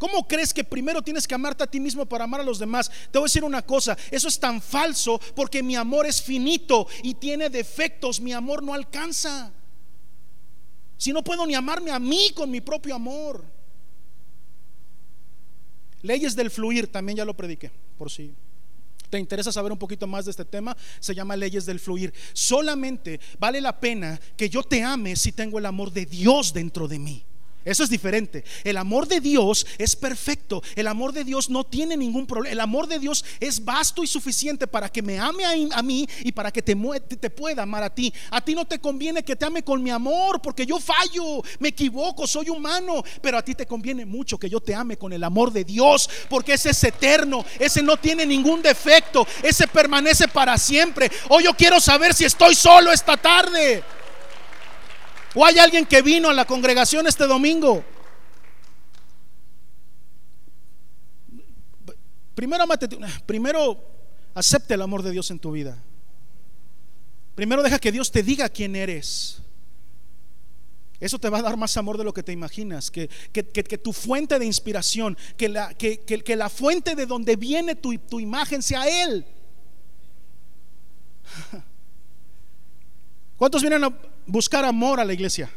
¿Cómo 0.00 0.26
crees 0.26 0.54
que 0.54 0.64
primero 0.64 1.02
tienes 1.02 1.28
que 1.28 1.34
amarte 1.34 1.62
a 1.62 1.66
ti 1.66 1.78
mismo 1.78 2.06
para 2.06 2.24
amar 2.24 2.40
a 2.40 2.42
los 2.42 2.58
demás? 2.58 2.90
Te 3.10 3.18
voy 3.18 3.26
a 3.26 3.28
decir 3.28 3.44
una 3.44 3.60
cosa, 3.60 3.98
eso 4.10 4.28
es 4.28 4.40
tan 4.40 4.62
falso 4.62 5.20
porque 5.36 5.62
mi 5.62 5.76
amor 5.76 6.06
es 6.06 6.22
finito 6.22 6.88
y 7.02 7.12
tiene 7.12 7.50
defectos, 7.50 8.18
mi 8.18 8.32
amor 8.32 8.62
no 8.62 8.72
alcanza. 8.72 9.52
Si 10.96 11.12
no 11.12 11.22
puedo 11.22 11.44
ni 11.44 11.54
amarme 11.54 11.90
a 11.90 11.98
mí 11.98 12.30
con 12.34 12.50
mi 12.50 12.62
propio 12.62 12.94
amor. 12.94 13.44
Leyes 16.00 16.34
del 16.34 16.50
fluir, 16.50 16.90
también 16.90 17.18
ya 17.18 17.26
lo 17.26 17.36
prediqué, 17.36 17.70
por 17.98 18.10
si 18.10 18.32
te 19.10 19.18
interesa 19.18 19.52
saber 19.52 19.70
un 19.70 19.78
poquito 19.78 20.06
más 20.06 20.24
de 20.24 20.30
este 20.30 20.46
tema, 20.46 20.74
se 20.98 21.14
llama 21.14 21.36
leyes 21.36 21.66
del 21.66 21.78
fluir. 21.78 22.14
Solamente 22.32 23.20
vale 23.38 23.60
la 23.60 23.78
pena 23.78 24.18
que 24.34 24.48
yo 24.48 24.62
te 24.62 24.82
ame 24.82 25.14
si 25.14 25.32
tengo 25.32 25.58
el 25.58 25.66
amor 25.66 25.92
de 25.92 26.06
Dios 26.06 26.54
dentro 26.54 26.88
de 26.88 26.98
mí. 26.98 27.22
Eso 27.64 27.84
es 27.84 27.90
diferente. 27.90 28.42
El 28.64 28.78
amor 28.78 29.06
de 29.06 29.20
Dios 29.20 29.66
es 29.76 29.94
perfecto. 29.94 30.62
El 30.76 30.86
amor 30.86 31.12
de 31.12 31.24
Dios 31.24 31.50
no 31.50 31.64
tiene 31.64 31.96
ningún 31.96 32.26
problema. 32.26 32.52
El 32.52 32.60
amor 32.60 32.86
de 32.86 32.98
Dios 32.98 33.24
es 33.38 33.62
vasto 33.64 34.02
y 34.02 34.06
suficiente 34.06 34.66
para 34.66 34.88
que 34.88 35.02
me 35.02 35.18
ame 35.18 35.44
a, 35.44 35.82
mí 35.82 36.08
y 36.20 36.32
para 36.32 36.50
que 36.50 36.62
te, 36.62 36.74
te, 36.74 37.30
pueda 37.30 37.64
amar 37.64 37.82
a 37.82 37.94
ti. 37.94 38.12
A 38.30 38.40
ti 38.40 38.54
no 38.54 38.64
te 38.64 38.78
conviene 38.78 39.22
que 39.22 39.36
te 39.36 39.44
ame 39.44 39.62
con 39.62 39.82
mi 39.82 39.90
amor 39.90 40.40
porque 40.40 40.64
yo 40.64 40.78
fallo, 40.78 41.42
me 41.58 41.68
equivoco, 41.68 42.26
soy 42.26 42.48
humano. 42.48 43.02
Pero 43.20 43.36
a 43.36 43.42
ti 43.42 43.54
te 43.54 43.66
conviene 43.66 44.06
mucho 44.06 44.38
que 44.38 44.48
yo 44.48 44.60
te 44.60 44.74
ame 44.74 44.96
con 44.96 45.12
el 45.12 45.22
amor 45.22 45.52
de 45.52 45.64
Dios 45.64 46.08
porque 46.30 46.54
ese 46.54 46.70
es 46.70 46.82
eterno. 46.84 47.44
Ese 47.58 47.82
no 47.82 47.98
tiene 47.98 48.24
ningún 48.24 48.62
defecto. 48.62 49.26
Ese 49.42 49.68
permanece 49.68 50.28
para 50.28 50.56
siempre. 50.56 51.10
Hoy 51.28 51.44
yo 51.44 51.52
quiero 51.52 51.78
saber 51.78 52.14
si 52.14 52.24
estoy 52.24 52.54
solo 52.54 52.90
esta 52.90 53.18
tarde. 53.18 53.82
¿O 55.34 55.44
hay 55.44 55.58
alguien 55.58 55.86
que 55.86 56.02
vino 56.02 56.28
a 56.28 56.34
la 56.34 56.44
congregación 56.44 57.06
este 57.06 57.26
domingo? 57.26 57.84
Primero, 62.34 62.64
primero 63.26 63.84
acepte 64.34 64.74
el 64.74 64.82
amor 64.82 65.02
de 65.02 65.12
Dios 65.12 65.30
en 65.30 65.38
tu 65.38 65.52
vida. 65.52 65.82
Primero 67.34 67.62
deja 67.62 67.78
que 67.78 67.92
Dios 67.92 68.10
te 68.10 68.22
diga 68.22 68.48
quién 68.48 68.74
eres. 68.74 69.42
Eso 70.98 71.18
te 71.18 71.30
va 71.30 71.38
a 71.38 71.42
dar 71.42 71.56
más 71.56 71.76
amor 71.78 71.96
de 71.96 72.04
lo 72.04 72.12
que 72.12 72.22
te 72.22 72.32
imaginas. 72.32 72.90
Que, 72.90 73.08
que, 73.32 73.78
tu 73.78 73.92
fuente 73.92 74.38
de 74.38 74.44
inspiración, 74.44 75.16
que 75.36 75.48
la, 75.48 75.72
que, 75.74 76.36
la 76.36 76.50
fuente 76.50 76.94
de 76.94 77.06
donde 77.06 77.36
viene 77.36 77.74
tu, 77.74 77.96
tu 77.98 78.20
imagen 78.20 78.62
sea 78.62 79.04
Él. 79.04 79.24
¿Cuántos 83.38 83.62
vienen 83.62 83.84
a, 83.84 83.98
buscar 84.30 84.64
amor 84.64 85.00
a 85.00 85.04
la 85.04 85.12
iglesia. 85.12 85.50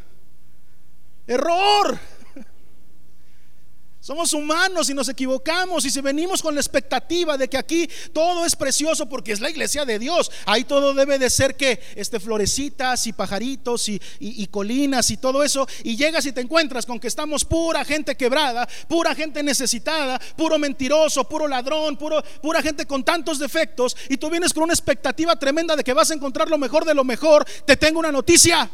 Error. 1.27 1.99
Somos 4.03 4.33
humanos 4.33 4.89
y 4.89 4.93
nos 4.93 5.07
equivocamos 5.07 5.85
y 5.85 5.89
si 5.89 6.01
venimos 6.01 6.41
con 6.41 6.53
la 6.53 6.59
expectativa 6.59 7.37
de 7.37 7.47
que 7.47 7.57
aquí 7.57 7.89
todo 8.11 8.45
es 8.45 8.53
precioso 8.53 9.07
porque 9.07 9.31
es 9.31 9.39
la 9.39 9.49
iglesia 9.49 9.85
de 9.85 9.97
Dios, 9.97 10.29
ahí 10.45 10.65
todo 10.65 10.93
debe 10.93 11.17
de 11.17 11.29
ser 11.29 11.55
que 11.55 11.79
este 11.95 12.19
florecitas 12.19 13.07
y 13.07 13.13
pajaritos 13.13 13.87
y, 13.87 14.47
colinas 14.47 15.09
y 15.09 15.15
todo 15.15 15.41
eso 15.41 15.65
y 15.85 15.95
llegas 15.95 16.25
y 16.25 16.33
te 16.33 16.41
encuentras 16.41 16.85
con 16.85 16.99
que 16.99 17.07
estamos 17.07 17.45
pura 17.45 17.85
gente 17.85 18.17
quebrada, 18.17 18.67
pura 18.89 19.15
gente 19.15 19.41
necesitada, 19.41 20.19
puro 20.35 20.59
mentiroso, 20.59 21.23
puro 21.23 21.47
ladrón, 21.47 21.95
puro, 21.95 22.21
pura 22.41 22.61
gente 22.61 22.85
con 22.85 23.05
tantos 23.05 23.39
defectos 23.39 23.95
y 24.09 24.17
tú 24.17 24.29
vienes 24.29 24.51
con 24.51 24.63
una 24.63 24.73
expectativa 24.73 25.37
tremenda 25.37 25.77
de 25.77 25.83
que 25.85 25.93
vas 25.93 26.11
a 26.11 26.13
encontrar 26.13 26.49
lo 26.49 26.57
mejor 26.57 26.83
de 26.83 26.93
lo 26.93 27.05
mejor, 27.05 27.45
te 27.65 27.77
tengo 27.77 27.99
una 27.99 28.11
noticia. 28.11 28.69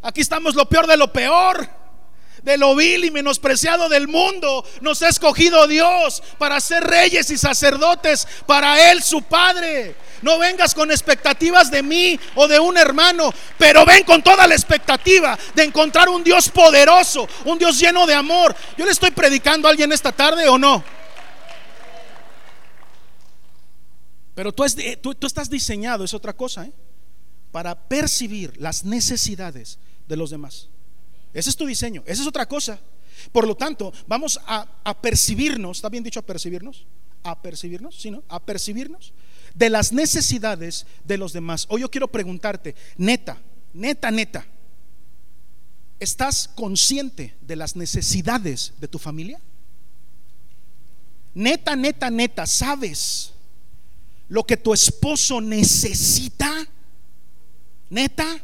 Aquí 0.00 0.22
estamos 0.22 0.54
lo 0.54 0.66
peor 0.66 0.86
de 0.86 0.96
lo 0.96 1.12
peor 1.12 1.79
de 2.42 2.56
lo 2.56 2.74
vil 2.74 3.04
y 3.04 3.10
menospreciado 3.10 3.88
del 3.88 4.08
mundo, 4.08 4.64
nos 4.80 5.02
ha 5.02 5.08
escogido 5.08 5.66
Dios 5.66 6.22
para 6.38 6.60
ser 6.60 6.84
reyes 6.84 7.30
y 7.30 7.38
sacerdotes 7.38 8.26
para 8.46 8.90
Él, 8.90 9.02
su 9.02 9.22
Padre. 9.22 9.96
No 10.22 10.38
vengas 10.38 10.74
con 10.74 10.90
expectativas 10.90 11.70
de 11.70 11.82
mí 11.82 12.18
o 12.34 12.46
de 12.46 12.58
un 12.58 12.76
hermano, 12.76 13.32
pero 13.58 13.84
ven 13.84 14.04
con 14.04 14.22
toda 14.22 14.46
la 14.46 14.54
expectativa 14.54 15.38
de 15.54 15.64
encontrar 15.64 16.08
un 16.08 16.22
Dios 16.22 16.48
poderoso, 16.48 17.28
un 17.44 17.58
Dios 17.58 17.78
lleno 17.78 18.06
de 18.06 18.14
amor. 18.14 18.54
Yo 18.76 18.84
le 18.84 18.92
estoy 18.92 19.10
predicando 19.10 19.68
a 19.68 19.70
alguien 19.70 19.92
esta 19.92 20.12
tarde 20.12 20.48
o 20.48 20.58
no. 20.58 20.84
Pero 24.34 24.52
tú, 24.52 24.64
tú 25.14 25.26
estás 25.26 25.50
diseñado, 25.50 26.04
es 26.04 26.14
otra 26.14 26.32
cosa, 26.32 26.64
¿eh? 26.64 26.72
para 27.50 27.88
percibir 27.88 28.58
las 28.58 28.84
necesidades 28.84 29.78
de 30.08 30.16
los 30.16 30.30
demás. 30.30 30.69
Ese 31.32 31.50
es 31.50 31.56
tu 31.56 31.66
diseño, 31.66 32.02
esa 32.06 32.22
es 32.22 32.28
otra 32.28 32.46
cosa. 32.46 32.80
Por 33.32 33.46
lo 33.46 33.56
tanto, 33.56 33.92
vamos 34.06 34.40
a, 34.46 34.66
percibirnos, 35.00 35.78
¿está 35.78 35.88
bien 35.88 36.02
dicho 36.02 36.20
a 36.20 36.22
percibirnos? 36.22 36.86
A 37.22 37.40
percibirnos, 37.40 38.00
¿sí 38.00 38.10
no? 38.10 38.22
A 38.28 38.40
percibirnos 38.40 39.12
de 39.54 39.70
las 39.70 39.92
necesidades 39.92 40.86
de 41.04 41.18
los 41.18 41.32
demás. 41.32 41.66
Hoy 41.68 41.82
yo 41.82 41.90
quiero 41.90 42.08
preguntarte, 42.08 42.74
neta, 42.96 43.40
neta, 43.72 44.10
neta, 44.10 44.46
¿estás 45.98 46.48
consciente 46.48 47.34
de 47.40 47.56
las 47.56 47.76
necesidades 47.76 48.72
de 48.80 48.88
tu 48.88 48.98
familia? 48.98 49.40
Neta, 51.34 51.76
neta, 51.76 52.10
neta, 52.10 52.46
¿sabes 52.46 53.32
lo 54.28 54.44
que 54.44 54.56
tu 54.56 54.72
esposo 54.72 55.40
necesita? 55.40 56.66
Neta. 57.88 58.42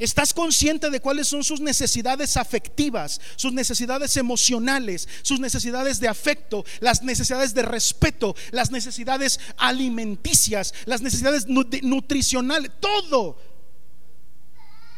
¿Estás 0.00 0.32
consciente 0.32 0.88
de 0.88 0.98
cuáles 0.98 1.28
son 1.28 1.44
sus 1.44 1.60
necesidades 1.60 2.38
afectivas, 2.38 3.20
sus 3.36 3.52
necesidades 3.52 4.16
emocionales, 4.16 5.06
sus 5.20 5.38
necesidades 5.38 6.00
de 6.00 6.08
afecto, 6.08 6.64
las 6.80 7.02
necesidades 7.02 7.52
de 7.52 7.60
respeto, 7.60 8.34
las 8.50 8.70
necesidades 8.70 9.38
alimenticias, 9.58 10.72
las 10.86 11.02
necesidades 11.02 11.46
nutricionales? 11.48 12.70
Todo. 12.80 13.36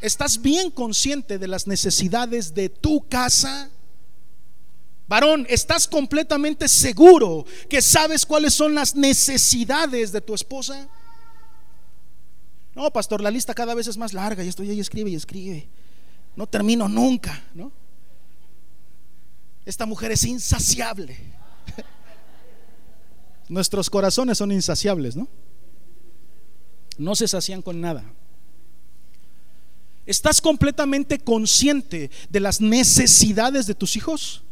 ¿Estás 0.00 0.40
bien 0.40 0.70
consciente 0.70 1.36
de 1.36 1.48
las 1.48 1.66
necesidades 1.66 2.54
de 2.54 2.68
tu 2.68 3.08
casa? 3.08 3.70
Varón, 5.08 5.46
¿estás 5.48 5.88
completamente 5.88 6.68
seguro 6.68 7.44
que 7.68 7.82
sabes 7.82 8.24
cuáles 8.24 8.54
son 8.54 8.72
las 8.76 8.94
necesidades 8.94 10.12
de 10.12 10.20
tu 10.20 10.32
esposa? 10.32 10.88
No, 12.74 12.90
pastor, 12.90 13.20
la 13.20 13.30
lista 13.30 13.54
cada 13.54 13.74
vez 13.74 13.86
es 13.86 13.96
más 13.96 14.12
larga 14.12 14.42
y 14.42 14.48
estoy 14.48 14.70
ahí 14.70 14.80
escribe 14.80 15.10
y 15.10 15.14
escribe. 15.14 15.68
No 16.34 16.46
termino 16.46 16.88
nunca, 16.88 17.44
¿no? 17.54 17.70
Esta 19.64 19.86
mujer 19.86 20.12
es 20.12 20.24
insaciable. 20.24 21.16
Nuestros 23.48 23.90
corazones 23.90 24.38
son 24.38 24.50
insaciables, 24.50 25.14
¿no? 25.14 25.28
No 26.96 27.14
se 27.14 27.28
sacian 27.28 27.62
con 27.62 27.80
nada. 27.80 28.04
¿Estás 30.06 30.40
completamente 30.40 31.18
consciente 31.18 32.10
de 32.28 32.40
las 32.40 32.60
necesidades 32.60 33.66
de 33.66 33.74
tus 33.74 33.96
hijos? 33.96 34.42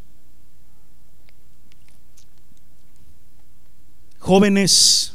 Jóvenes, 4.18 5.14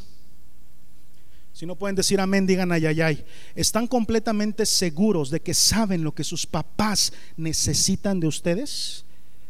si 1.55 1.65
no 1.65 1.77
pueden 1.77 1.95
decir 1.95 2.19
amén, 2.19 2.45
digan 2.45 2.73
ayayay. 2.73 3.25
¿Están 3.55 3.87
completamente 3.87 4.65
seguros 4.65 5.29
de 5.29 5.41
que 5.41 5.53
saben 5.53 6.03
lo 6.03 6.13
que 6.13 6.25
sus 6.25 6.45
papás 6.45 7.13
necesitan 7.37 8.19
de 8.19 8.27
ustedes? 8.27 9.05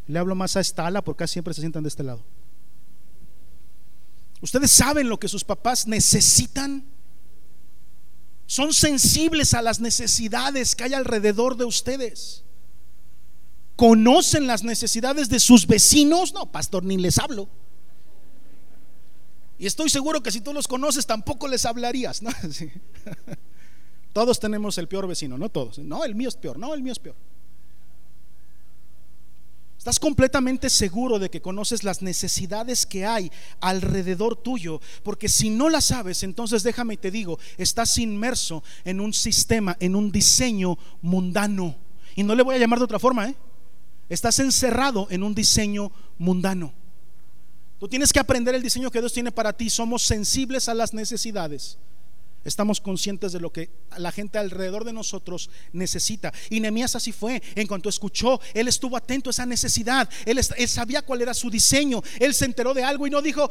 Le 0.06 0.20
hablo 0.20 0.36
más 0.36 0.56
a 0.56 0.60
esta 0.60 0.86
ala 0.86 1.04
porque 1.04 1.28
siempre 1.28 1.56
se 1.56 1.62
sientan 1.62 1.82
de 1.82 1.90
este 1.90 2.04
lado. 2.04 2.22
¿Ustedes 4.40 4.70
saben 4.70 5.10
lo 5.10 5.20
que 5.20 5.28
sus 5.28 5.44
papás 5.44 5.88
necesitan? 5.88 6.86
¿Son 8.46 8.72
sensibles 8.72 9.56
a 9.56 9.64
las 9.64 9.80
necesidades 9.80 10.76
que 10.76 10.84
hay 10.84 10.94
alrededor 10.94 11.58
de 11.58 11.66
ustedes? 11.66 12.44
conocen 13.76 14.48
las 14.48 14.64
necesidades 14.64 15.30
de 15.30 15.40
sus 15.40 15.68
vecinos, 15.68 16.34
no, 16.34 16.52
pastor, 16.52 16.84
ni 16.84 16.98
les 16.98 17.18
hablo. 17.18 17.50
Y 19.58 19.66
estoy 19.66 19.90
seguro 19.90 20.22
que 20.22 20.32
si 20.32 20.42
tú 20.42 20.54
los 20.54 20.68
conoces 20.68 21.06
tampoco 21.06 21.48
les 21.48 21.66
hablarías, 21.66 22.22
¿no? 22.22 22.30
Todos 24.14 24.40
tenemos 24.40 24.78
el 24.78 24.88
peor 24.88 25.08
vecino, 25.08 25.38
no 25.38 25.50
todos. 25.50 25.78
No, 25.80 26.06
el 26.06 26.16
mío 26.16 26.30
es 26.30 26.38
peor, 26.38 26.58
no, 26.58 26.74
el 26.74 26.82
mío 26.82 26.94
es 26.94 27.00
peor. 27.00 27.18
Estás 29.78 30.00
completamente 30.00 30.70
seguro 30.70 31.20
de 31.20 31.30
que 31.30 31.42
conoces 31.42 31.84
las 31.84 32.02
necesidades 32.02 32.86
que 32.86 33.06
hay 33.06 33.30
alrededor 33.60 34.38
tuyo, 34.38 34.80
porque 35.04 35.28
si 35.28 35.50
no 35.50 35.68
las 35.70 35.86
sabes, 35.86 36.24
entonces 36.24 36.64
déjame 36.64 36.94
y 36.94 36.98
te 36.98 37.12
digo, 37.12 37.38
estás 37.58 37.98
inmerso 37.98 38.64
en 38.86 39.02
un 39.02 39.14
sistema, 39.14 39.76
en 39.82 39.98
un 39.98 40.12
diseño 40.14 40.78
mundano. 41.02 41.76
Y 42.16 42.24
no 42.24 42.36
le 42.36 42.44
voy 42.44 42.56
a 42.56 42.60
llamar 42.60 42.80
de 42.80 42.86
otra 42.86 43.00
forma, 43.00 43.28
¿eh? 43.28 43.36
Estás 44.08 44.40
encerrado 44.40 45.08
en 45.10 45.24
un 45.24 45.36
diseño 45.36 45.92
mundano. 46.18 46.74
Tú 47.86 47.90
tienes 47.90 48.12
que 48.12 48.18
aprender 48.18 48.56
el 48.56 48.64
diseño 48.64 48.90
que 48.90 48.98
Dios 48.98 49.14
tiene 49.14 49.32
para 49.32 49.54
ti. 49.54 49.70
Somos 49.70 50.02
sensibles 50.02 50.68
a 50.70 50.74
las 50.74 50.92
necesidades 50.92 51.78
estamos 52.46 52.80
conscientes 52.80 53.34
de 53.34 53.40
lo 53.40 53.52
que 53.52 53.72
la 53.98 54.12
gente 54.12 54.38
alrededor 54.38 54.86
de 54.86 54.94
nosotros 54.94 55.50
necesita. 55.74 56.32
Y 56.50 56.60
Nehemías 56.60 56.96
así 56.96 57.12
fue. 57.12 57.42
En 57.56 57.68
cuanto 57.68 57.90
escuchó, 57.90 58.40
él 58.54 58.68
estuvo 58.68 58.96
atento 58.96 59.30
a 59.30 59.32
esa 59.32 59.46
necesidad. 59.46 60.08
Él, 60.26 60.40
sabía 60.68 61.02
cuál 61.02 61.24
era 61.24 61.34
su 61.34 61.50
diseño. 61.50 62.02
Él 62.20 62.34
se 62.34 62.46
enteró 62.46 62.74
de 62.74 62.84
algo 62.84 63.08
y 63.08 63.10
no 63.10 63.22
dijo, 63.22 63.50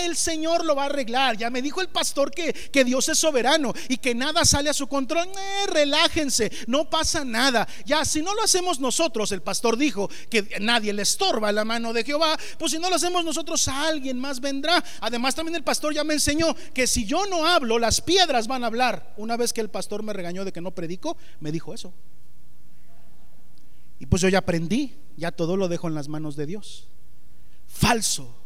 el 0.00 0.16
Señor 0.16 0.64
lo 0.64 0.74
va 0.74 0.84
a 0.84 0.86
arreglar. 0.86 1.36
Ya 1.36 1.50
me 1.50 1.62
dijo 1.62 1.80
el 1.82 1.88
pastor 1.88 2.30
que, 2.30 2.52
que 2.52 2.84
Dios 2.84 3.08
es 3.10 3.18
soberano 3.18 3.74
y 3.88 3.98
que 3.98 4.14
nada 4.14 4.44
sale 4.44 4.70
a 4.70 4.74
su 4.74 4.86
control. 4.86 5.28
relájense, 5.68 6.50
no 6.66 6.88
pasa 6.88 7.24
nada. 7.24 7.68
Ya, 7.84 8.04
si 8.04 8.22
no 8.22 8.34
lo 8.34 8.42
hacemos 8.42 8.80
nosotros, 8.80 9.30
el 9.32 9.42
pastor 9.42 9.76
dijo 9.76 10.08
que 10.30 10.56
nadie 10.60 10.92
le 10.94 11.02
estorba 11.02 11.52
la 11.52 11.66
mano 11.66 11.92
de 11.92 12.02
Jehová. 12.02 12.38
Pues 12.58 12.72
si 12.72 12.78
no 12.78 12.88
lo 12.88 12.96
hacemos 12.96 13.24
nosotros, 13.24 13.68
alguien 13.68 14.18
más 14.18 14.40
vendrá. 14.40 14.82
Además, 15.00 15.34
también 15.34 15.56
el 15.56 15.64
pastor 15.64 15.92
ya 15.92 16.02
me 16.02 16.14
enseñó 16.14 16.56
que 16.72 16.86
si 16.86 17.04
yo 17.04 17.26
no 17.26 17.46
hablo, 17.46 17.78
las 17.78 18.00
piedras 18.00 18.21
van 18.48 18.64
a 18.64 18.66
hablar. 18.66 19.14
Una 19.16 19.36
vez 19.36 19.52
que 19.52 19.60
el 19.60 19.70
pastor 19.70 20.02
me 20.02 20.12
regañó 20.12 20.44
de 20.44 20.52
que 20.52 20.60
no 20.60 20.72
predico, 20.72 21.16
me 21.40 21.52
dijo 21.52 21.74
eso. 21.74 21.92
Y 23.98 24.06
pues 24.06 24.20
yo 24.22 24.28
ya 24.28 24.38
aprendí, 24.38 24.96
ya 25.16 25.30
todo 25.30 25.56
lo 25.56 25.68
dejo 25.68 25.88
en 25.88 25.94
las 25.94 26.08
manos 26.08 26.36
de 26.36 26.46
Dios. 26.46 26.88
Falso. 27.66 28.36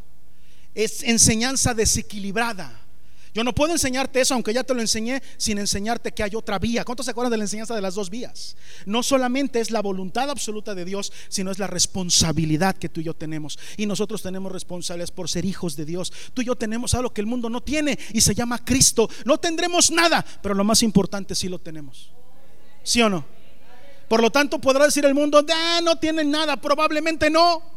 Es 0.75 1.03
enseñanza 1.03 1.75
desequilibrada. 1.75 2.86
Yo 3.37 3.45
no 3.45 3.55
puedo 3.55 3.73
enseñarte 3.75 4.19
eso, 4.19 4.33
aunque 4.33 4.55
ya 4.55 4.65
te 4.65 4.73
lo 4.73 4.81
enseñé, 4.81 5.23
sin 5.37 5.59
enseñarte 5.59 6.11
que 6.13 6.23
hay 6.23 6.35
otra 6.35 6.59
vía. 6.59 6.87
¿Cuántos 6.87 7.05
se 7.05 7.11
acuerdan 7.11 7.33
de 7.33 7.37
la 7.37 7.45
enseñanza 7.45 7.75
de 7.75 7.83
las 7.83 7.95
dos 7.95 8.09
vías? 8.09 8.57
No 8.87 9.03
solamente 9.03 9.61
es 9.61 9.71
la 9.71 9.83
voluntad 9.83 10.31
absoluta 10.31 10.75
de 10.75 10.87
Dios, 10.87 11.13
sino 11.29 11.51
es 11.51 11.59
la 11.59 11.67
responsabilidad 11.67 12.79
que 12.79 12.89
tú 12.89 13.03
y 13.03 13.05
yo 13.05 13.13
tenemos. 13.13 13.59
Y 13.77 13.85
nosotros 13.85 14.23
tenemos 14.23 14.51
responsabilidades 14.53 15.11
por 15.11 15.29
ser 15.29 15.45
hijos 15.45 15.77
de 15.77 15.85
Dios. 15.85 16.15
Tú 16.33 16.41
y 16.41 16.47
yo 16.47 16.57
tenemos 16.57 16.95
algo 16.95 17.13
que 17.13 17.21
el 17.21 17.27
mundo 17.27 17.51
no 17.51 17.63
tiene 17.63 17.99
y 18.15 18.23
se 18.23 18.35
llama 18.35 18.65
Cristo. 18.65 19.07
No 19.27 19.37
tendremos 19.37 19.91
nada, 19.91 20.25
pero 20.41 20.55
lo 20.55 20.65
más 20.65 20.83
importante 20.83 21.35
sí 21.35 21.51
lo 21.51 21.59
tenemos. 21.59 22.11
¿Sí 22.85 23.03
o 23.03 23.11
no? 23.11 23.23
Por 24.09 24.23
lo 24.23 24.31
tanto, 24.31 24.59
podrá 24.59 24.87
decir 24.87 25.05
el 25.05 25.15
mundo, 25.15 25.45
ah, 25.53 25.81
no 25.85 25.97
tienen 25.97 26.31
nada, 26.31 26.57
probablemente 26.57 27.29
no. 27.29 27.76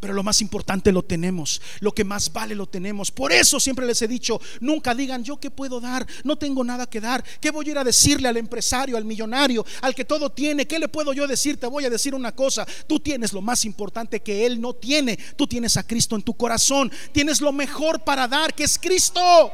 Pero 0.00 0.14
lo 0.14 0.22
más 0.22 0.40
importante 0.40 0.92
lo 0.92 1.02
tenemos, 1.02 1.60
lo 1.80 1.92
que 1.92 2.04
más 2.04 2.32
vale 2.32 2.54
lo 2.54 2.66
tenemos. 2.66 3.10
Por 3.10 3.32
eso 3.32 3.58
siempre 3.58 3.84
les 3.84 4.00
he 4.00 4.06
dicho, 4.06 4.40
nunca 4.60 4.94
digan, 4.94 5.24
yo 5.24 5.40
qué 5.40 5.50
puedo 5.50 5.80
dar, 5.80 6.06
no 6.22 6.38
tengo 6.38 6.62
nada 6.62 6.88
que 6.88 7.00
dar. 7.00 7.24
¿Qué 7.40 7.50
voy 7.50 7.66
a 7.66 7.70
ir 7.72 7.78
a 7.78 7.84
decirle 7.84 8.28
al 8.28 8.36
empresario, 8.36 8.96
al 8.96 9.04
millonario, 9.04 9.66
al 9.80 9.96
que 9.96 10.04
todo 10.04 10.30
tiene? 10.30 10.66
¿Qué 10.66 10.78
le 10.78 10.88
puedo 10.88 11.12
yo 11.12 11.26
decir? 11.26 11.58
Te 11.58 11.66
voy 11.66 11.84
a 11.84 11.90
decir 11.90 12.14
una 12.14 12.32
cosa, 12.32 12.64
tú 12.86 13.00
tienes 13.00 13.32
lo 13.32 13.42
más 13.42 13.64
importante 13.64 14.20
que 14.20 14.46
él 14.46 14.60
no 14.60 14.72
tiene. 14.72 15.18
Tú 15.36 15.48
tienes 15.48 15.76
a 15.76 15.86
Cristo 15.86 16.14
en 16.14 16.22
tu 16.22 16.34
corazón, 16.34 16.92
tienes 17.10 17.40
lo 17.40 17.52
mejor 17.52 18.04
para 18.04 18.28
dar, 18.28 18.54
que 18.54 18.64
es 18.64 18.78
Cristo. 18.78 19.50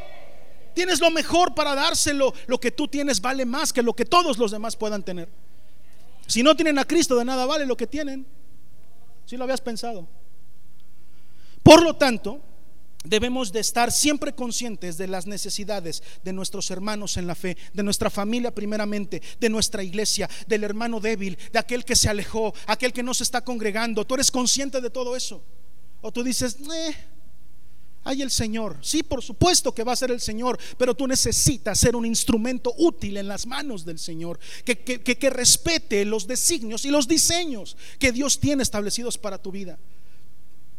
Tienes 0.75 1.01
lo 1.01 1.11
mejor 1.11 1.55
para 1.55 1.75
dárselo. 1.75 2.35
Lo 2.49 2.61
que 2.61 2.71
tú 2.71 2.89
tienes 2.89 3.21
vale 3.21 3.47
más 3.47 3.73
que 3.73 3.83
lo 3.83 3.95
que 3.95 4.05
todos 4.05 4.37
los 4.37 4.51
demás 4.51 4.77
puedan 4.77 5.03
tener. 5.03 5.29
Si 6.27 6.43
no 6.43 6.55
tienen 6.55 6.79
a 6.79 6.85
Cristo, 6.85 7.17
de 7.17 7.25
nada 7.25 7.47
vale 7.47 7.65
lo 7.65 7.77
que 7.77 7.87
tienen. 7.87 8.27
Si 9.25 9.37
lo 9.37 9.45
habías 9.45 9.61
pensado. 9.61 10.07
Por 11.65 11.83
lo 11.83 11.97
tanto, 11.97 12.41
debemos 13.05 13.53
de 13.53 13.61
estar 13.61 13.91
siempre 13.91 14.35
conscientes 14.35 14.99
de 14.99 15.09
las 15.09 15.27
necesidades 15.27 16.03
de 16.23 16.33
nuestros 16.33 16.71
hermanos 16.71 17.17
en 17.17 17.27
la 17.27 17.35
fe, 17.35 17.57
de 17.73 17.83
nuestra 17.83 18.11
familia 18.11 18.55
primeramente, 18.55 19.23
de 19.41 19.49
nuestra 19.49 19.83
iglesia, 19.83 20.29
del 20.47 20.63
hermano 20.63 21.01
débil, 21.01 21.39
de 21.53 21.59
aquel 21.59 21.85
que 21.85 21.97
se 21.97 22.11
alejó, 22.11 22.55
aquel 22.67 22.93
que 22.93 23.03
no 23.03 23.15
se 23.15 23.23
está 23.23 23.43
congregando. 23.43 24.05
Tú 24.05 24.15
eres 24.15 24.31
consciente 24.31 24.81
de 24.81 24.91
todo 24.91 25.17
eso. 25.17 25.43
O 26.03 26.13
tú 26.13 26.23
dices, 26.23 26.59
eh, 26.71 26.95
hay 28.05 28.21
el 28.21 28.31
Señor. 28.31 28.77
Sí, 28.83 29.03
por 29.03 29.23
supuesto 29.23 29.75
que 29.75 29.85
va 29.85 29.95
a 29.95 29.97
ser 29.97 30.11
el 30.11 30.21
Señor, 30.21 30.59
pero 30.77 30.95
tú 30.95 31.07
necesitas 31.07 31.79
ser 31.79 31.97
un 31.97 32.05
instrumento 32.05 32.75
útil 32.77 33.17
en 33.17 33.27
las 33.27 33.47
manos 33.47 33.87
del 33.87 33.99
Señor, 33.99 34.39
que, 34.67 34.79
que, 34.81 35.01
que 35.01 35.31
respete 35.31 36.05
los 36.05 36.27
designios 36.27 36.85
y 36.85 36.91
los 36.91 37.09
diseños 37.09 37.75
que 37.99 38.13
Dios 38.13 38.39
tiene 38.39 38.63
establecidos 38.63 39.17
para 39.17 39.39
tu 39.39 39.51
vida. 39.51 39.79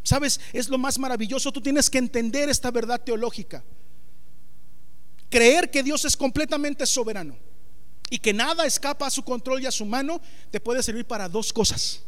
¿Sabes? 0.06 0.40
Es 0.54 0.70
lo 0.70 0.78
más 0.78 1.00
maravilloso. 1.00 1.52
Tú 1.52 1.60
tienes 1.60 1.90
que 1.90 1.98
entender 1.98 2.48
esta 2.48 2.70
verdad 2.70 3.02
teológica. 3.02 3.64
Creer 5.32 5.72
que 5.72 5.82
Dios 5.82 6.06
es 6.06 6.16
completamente 6.16 6.86
soberano 6.86 7.36
y 8.12 8.20
que 8.20 8.32
nada 8.32 8.68
escapa 8.68 9.08
a 9.08 9.10
su 9.10 9.24
control 9.24 9.64
y 9.64 9.66
a 9.66 9.72
su 9.72 9.84
mano 9.84 10.22
te 10.52 10.60
puede 10.60 10.84
servir 10.84 11.06
para 11.06 11.28
dos 11.28 11.52
cosas. 11.52 12.04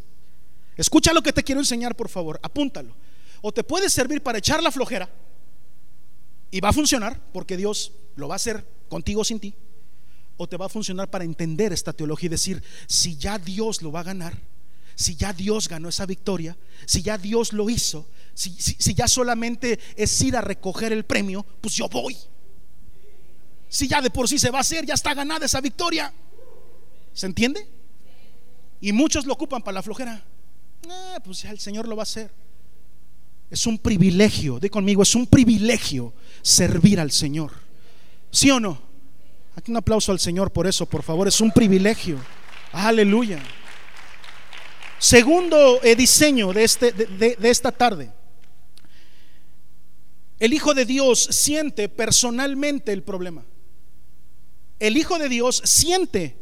Escucha 0.78 1.12
lo 1.12 1.24
que 1.24 1.34
te 1.34 1.42
quiero 1.44 1.60
enseñar, 1.60 1.96
por 1.96 2.08
favor, 2.08 2.40
apúntalo. 2.44 2.96
O 3.42 3.52
te 3.52 3.64
puede 3.64 3.90
servir 3.90 4.22
para 4.22 4.38
echar 4.38 4.62
la 4.62 4.72
flojera 4.72 5.10
y 6.52 6.60
va 6.60 6.70
a 6.70 6.74
funcionar 6.74 7.20
porque 7.34 7.58
Dios 7.58 7.94
lo 8.16 8.28
va 8.28 8.36
a 8.36 8.38
hacer 8.38 8.64
contigo 8.90 9.24
sin 9.24 9.40
ti. 9.40 9.56
O 10.38 10.48
te 10.48 10.56
va 10.56 10.68
a 10.68 10.70
funcionar 10.70 11.10
para 11.10 11.24
entender 11.24 11.74
esta 11.74 11.94
teología 11.94 12.28
y 12.28 12.30
decir, 12.30 12.64
si 12.86 13.18
ya 13.18 13.40
Dios 13.40 13.82
lo 13.82 13.92
va 13.92 14.02
a 14.02 14.04
ganar, 14.04 14.38
si 14.98 15.16
ya 15.16 15.32
Dios 15.32 15.70
ganó 15.70 15.90
esa 15.90 16.08
victoria, 16.08 16.58
si 16.88 17.04
ya 17.04 17.20
Dios 17.20 17.54
lo 17.54 17.70
hizo, 17.70 18.08
si, 18.34 18.50
si, 18.50 18.96
ya 18.96 19.08
solamente 19.08 19.80
es 19.96 20.22
ir 20.22 20.36
a 20.36 20.42
recoger 20.42 20.92
el 20.92 21.06
premio, 21.06 21.46
pues 21.62 21.76
yo 21.76 21.88
voy. 21.88 22.18
Si 23.70 23.88
ya 23.88 24.02
de 24.02 24.10
por 24.10 24.28
sí 24.28 24.40
se 24.40 24.50
va 24.50 24.58
a 24.58 24.62
hacer, 24.62 24.88
ya 24.88 24.96
está 24.96 25.14
ganada 25.14 25.46
esa 25.46 25.62
victoria. 25.62 26.12
¿Se 27.14 27.28
entiende? 27.28 27.68
Y 28.82 28.92
muchos 28.92 29.28
lo 29.28 29.34
ocupan 29.34 29.62
para 29.62 29.76
la 29.76 29.84
flojera. 29.84 30.26
Ah, 30.90 31.20
pues 31.24 31.44
ya 31.44 31.52
el 31.52 31.60
Señor 31.60 31.88
lo 31.88 31.96
va 31.96 32.02
a 32.02 32.04
hacer. 32.04 32.32
Es 33.52 33.68
un 33.68 33.78
privilegio, 33.78 34.60
di 34.60 34.70
conmigo, 34.70 35.04
es 35.04 35.14
un 35.14 35.28
privilegio 35.28 36.12
servir 36.42 37.00
al 37.00 37.12
Señor. 37.12 37.52
¿Sí 38.32 38.50
o 38.50 38.60
no? 38.60 38.82
Aquí 39.56 39.70
un 39.70 39.78
aplauso 39.78 40.12
al 40.12 40.20
Señor 40.20 40.52
por 40.52 40.66
eso, 40.66 40.88
por 40.88 41.04
favor, 41.04 41.28
es 41.28 41.40
un 41.40 41.52
privilegio. 41.52 42.18
Aleluya. 42.72 43.40
Segundo 45.00 45.82
eh, 45.84 45.96
diseño 45.96 46.54
de, 46.54 46.64
este, 46.64 46.92
de, 46.92 47.38
esta 47.50 47.72
tarde. 47.72 48.12
El 50.40 50.54
Hijo 50.54 50.74
de 50.74 50.86
Dios 50.86 51.20
siente 51.32 51.90
personalmente 51.90 52.92
el 52.94 53.04
problema. 53.04 53.46
El 54.80 54.98
Hijo 54.98 55.20
de 55.20 55.30
Dios 55.30 55.62
siente 55.66 56.36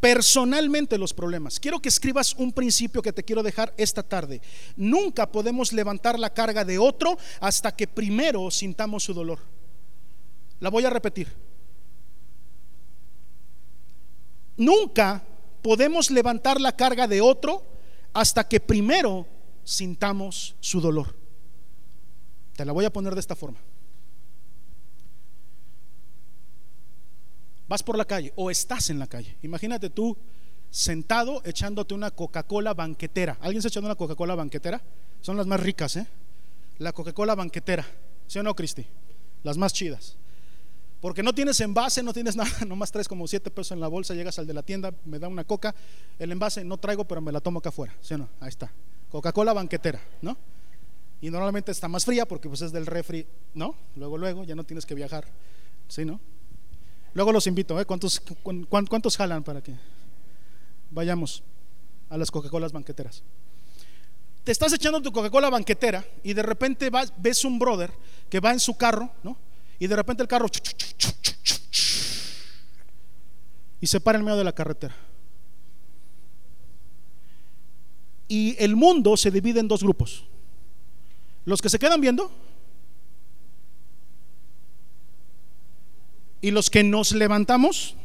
personalmente 0.00 0.98
los 0.98 1.12
problemas. 1.12 1.60
Quiero 1.60 1.80
que 1.80 1.88
escribas 1.88 2.34
un 2.34 2.52
principio 2.52 3.02
que 3.02 3.12
te 3.12 3.22
quiero 3.22 3.42
dejar 3.42 3.74
esta 3.76 4.02
tarde. 4.02 4.40
Nunca 4.76 5.30
podemos 5.30 5.72
levantar 5.72 6.18
la 6.18 6.32
carga 6.32 6.64
de 6.64 6.78
otro 6.78 7.18
hasta 7.40 7.74
que 7.74 7.86
primero 7.86 8.50
sintamos 8.50 9.04
su 9.04 9.14
dolor. 9.14 9.38
La 10.58 10.70
voy 10.70 10.84
a 10.84 10.90
repetir. 10.90 11.28
Nunca 14.56 15.22
podemos 15.62 16.10
levantar 16.10 16.60
la 16.60 16.72
carga 16.72 17.06
de 17.06 17.20
otro 17.20 17.64
hasta 18.12 18.46
que 18.46 18.60
primero 18.60 19.26
sintamos 19.64 20.56
su 20.60 20.80
dolor. 20.80 21.14
Te 22.56 22.64
la 22.64 22.72
voy 22.72 22.84
a 22.84 22.92
poner 22.92 23.14
de 23.14 23.20
esta 23.20 23.36
forma. 23.36 23.58
Vas 27.68 27.82
por 27.82 27.96
la 27.96 28.04
calle 28.04 28.32
o 28.36 28.50
estás 28.50 28.90
en 28.90 28.98
la 28.98 29.06
calle. 29.06 29.36
Imagínate 29.42 29.90
tú 29.90 30.16
sentado 30.70 31.40
echándote 31.44 31.94
una 31.94 32.10
Coca-Cola 32.10 32.74
banquetera. 32.74 33.38
¿Alguien 33.40 33.62
se 33.62 33.68
echando 33.68 33.88
una 33.88 33.94
Coca-Cola 33.94 34.34
banquetera? 34.34 34.82
Son 35.20 35.36
las 35.36 35.46
más 35.46 35.60
ricas, 35.60 35.96
¿eh? 35.96 36.06
La 36.78 36.92
Coca-Cola 36.92 37.34
banquetera. 37.34 37.86
¿Sí 38.26 38.38
o 38.38 38.42
no, 38.42 38.54
Cristi? 38.54 38.86
Las 39.42 39.56
más 39.56 39.72
chidas. 39.72 40.16
Porque 41.00 41.22
no 41.22 41.32
tienes 41.32 41.60
envase, 41.60 42.02
no 42.02 42.12
tienes 42.12 42.36
nada, 42.36 42.50
nomás 42.66 42.92
traes 42.92 43.08
como 43.08 43.26
siete 43.26 43.50
pesos 43.50 43.72
en 43.72 43.80
la 43.80 43.88
bolsa, 43.88 44.14
llegas 44.14 44.38
al 44.38 44.46
de 44.46 44.54
la 44.54 44.62
tienda, 44.62 44.92
me 45.04 45.18
da 45.18 45.28
una 45.28 45.44
coca, 45.44 45.74
el 46.18 46.32
envase 46.32 46.64
no 46.64 46.76
traigo, 46.78 47.04
pero 47.04 47.20
me 47.20 47.32
la 47.32 47.40
tomo 47.40 47.58
acá 47.58 47.70
afuera, 47.70 47.94
¿sí 48.00 48.14
o 48.14 48.18
no? 48.18 48.28
Ahí 48.40 48.48
está. 48.48 48.70
Coca-Cola 49.10 49.52
banquetera, 49.52 50.00
¿no? 50.22 50.36
Y 51.20 51.30
normalmente 51.30 51.72
está 51.72 51.88
más 51.88 52.04
fría 52.04 52.26
porque 52.26 52.48
pues 52.48 52.62
es 52.62 52.72
del 52.72 52.86
refri, 52.86 53.26
¿no? 53.54 53.74
Luego, 53.96 54.16
luego, 54.16 54.44
ya 54.44 54.54
no 54.54 54.64
tienes 54.64 54.86
que 54.86 54.94
viajar, 54.94 55.26
¿sí, 55.88 56.04
no? 56.04 56.20
Luego 57.14 57.32
los 57.32 57.46
invito, 57.46 57.78
¿eh? 57.80 57.84
¿Cuántos, 57.84 58.22
cuántos 58.68 59.16
jalan 59.16 59.42
para 59.42 59.62
que 59.62 59.74
vayamos? 60.90 61.42
a 62.10 62.18
las 62.18 62.30
Coca-Colas 62.30 62.72
banqueteras. 62.72 63.22
Te 64.44 64.52
estás 64.52 64.72
echando 64.72 65.00
tu 65.00 65.12
Coca-Cola 65.12 65.48
banquetera 65.48 66.04
y 66.22 66.34
de 66.34 66.42
repente 66.42 66.90
ves 67.16 67.44
un 67.44 67.58
brother 67.58 67.90
que 68.28 68.40
va 68.40 68.52
en 68.52 68.60
su 68.60 68.76
carro, 68.76 69.10
¿no? 69.22 69.36
Y 69.80 69.88
de 69.88 69.96
repente 69.96 70.22
el 70.22 70.28
carro 70.28 70.46
y 73.80 73.86
se 73.86 73.98
para 73.98 74.18
en 74.18 74.24
medio 74.24 74.36
de 74.36 74.44
la 74.44 74.52
carretera. 74.52 74.94
Y 78.28 78.54
el 78.62 78.76
mundo 78.76 79.16
se 79.16 79.30
divide 79.30 79.58
en 79.58 79.66
dos 79.66 79.82
grupos. 79.82 80.24
Los 81.44 81.62
que 81.62 81.70
se 81.70 81.78
quedan 81.78 82.00
viendo 82.00 82.30
y 86.42 86.50
los 86.50 86.70
que 86.70 86.84
nos 86.84 87.12
levantamos 87.12 87.96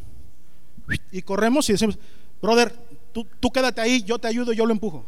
y 1.11 1.21
corremos 1.21 1.69
y 1.69 1.73
decimos, 1.73 1.99
brother, 2.41 2.73
tú, 3.11 3.27
tú 3.39 3.51
quédate 3.51 3.81
ahí, 3.81 4.01
yo 4.03 4.17
te 4.17 4.29
ayudo, 4.29 4.53
yo 4.53 4.65
lo 4.65 4.71
empujo. 4.71 5.05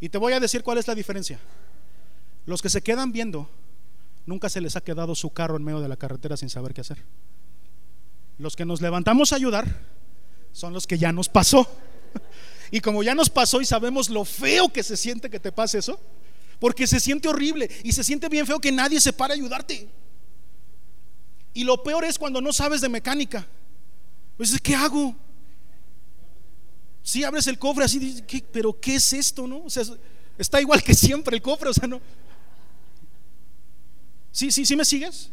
Y 0.00 0.08
te 0.08 0.18
voy 0.18 0.32
a 0.32 0.40
decir 0.40 0.62
cuál 0.62 0.78
es 0.78 0.86
la 0.86 0.94
diferencia. 0.94 1.40
Los 2.46 2.62
que 2.62 2.68
se 2.68 2.82
quedan 2.82 3.10
viendo, 3.10 3.50
nunca 4.26 4.48
se 4.50 4.60
les 4.60 4.76
ha 4.76 4.82
quedado 4.82 5.14
su 5.14 5.30
carro 5.30 5.56
en 5.56 5.64
medio 5.64 5.80
de 5.80 5.88
la 5.88 5.96
carretera 5.96 6.36
sin 6.36 6.50
saber 6.50 6.74
qué 6.74 6.82
hacer. 6.82 7.04
Los 8.38 8.56
que 8.56 8.66
nos 8.66 8.80
levantamos 8.80 9.32
a 9.32 9.36
ayudar 9.36 9.80
son 10.52 10.72
los 10.72 10.86
que 10.86 10.98
ya 10.98 11.12
nos 11.12 11.28
pasó. 11.28 11.66
Y 12.68 12.80
como 12.80 13.04
ya 13.04 13.14
nos 13.14 13.30
pasó 13.30 13.60
y 13.60 13.64
sabemos 13.64 14.10
lo 14.10 14.24
feo 14.24 14.68
que 14.72 14.82
se 14.82 14.96
siente 14.96 15.30
que 15.30 15.38
te 15.38 15.52
pase 15.52 15.78
eso, 15.78 16.00
porque 16.58 16.88
se 16.88 16.98
siente 16.98 17.28
horrible 17.28 17.70
y 17.84 17.92
se 17.92 18.02
siente 18.02 18.28
bien 18.28 18.44
feo 18.44 18.58
que 18.58 18.72
nadie 18.72 19.00
se 19.00 19.12
para 19.12 19.34
a 19.34 19.36
ayudarte. 19.36 19.88
Y 21.54 21.62
lo 21.62 21.82
peor 21.84 22.04
es 22.04 22.18
cuando 22.18 22.40
no 22.40 22.52
sabes 22.52 22.80
de 22.80 22.88
mecánica. 22.88 23.46
Pues, 24.36 24.60
¿qué 24.60 24.74
hago? 24.74 25.14
Si 27.02 27.22
abres 27.22 27.46
el 27.46 27.58
cofre 27.58 27.84
así, 27.84 28.20
¿qué, 28.26 28.44
pero 28.52 28.78
¿qué 28.78 28.96
es 28.96 29.12
esto? 29.12 29.46
No? 29.46 29.64
O 29.64 29.70
sea, 29.70 29.84
está 30.36 30.60
igual 30.60 30.82
que 30.82 30.92
siempre 30.92 31.36
el 31.36 31.42
cofre, 31.42 31.70
o 31.70 31.72
sea, 31.72 31.86
no. 31.86 32.00
¿Sí, 34.36 34.52
sí, 34.52 34.66
sí 34.66 34.76
me 34.76 34.84
sigues? 34.84 35.30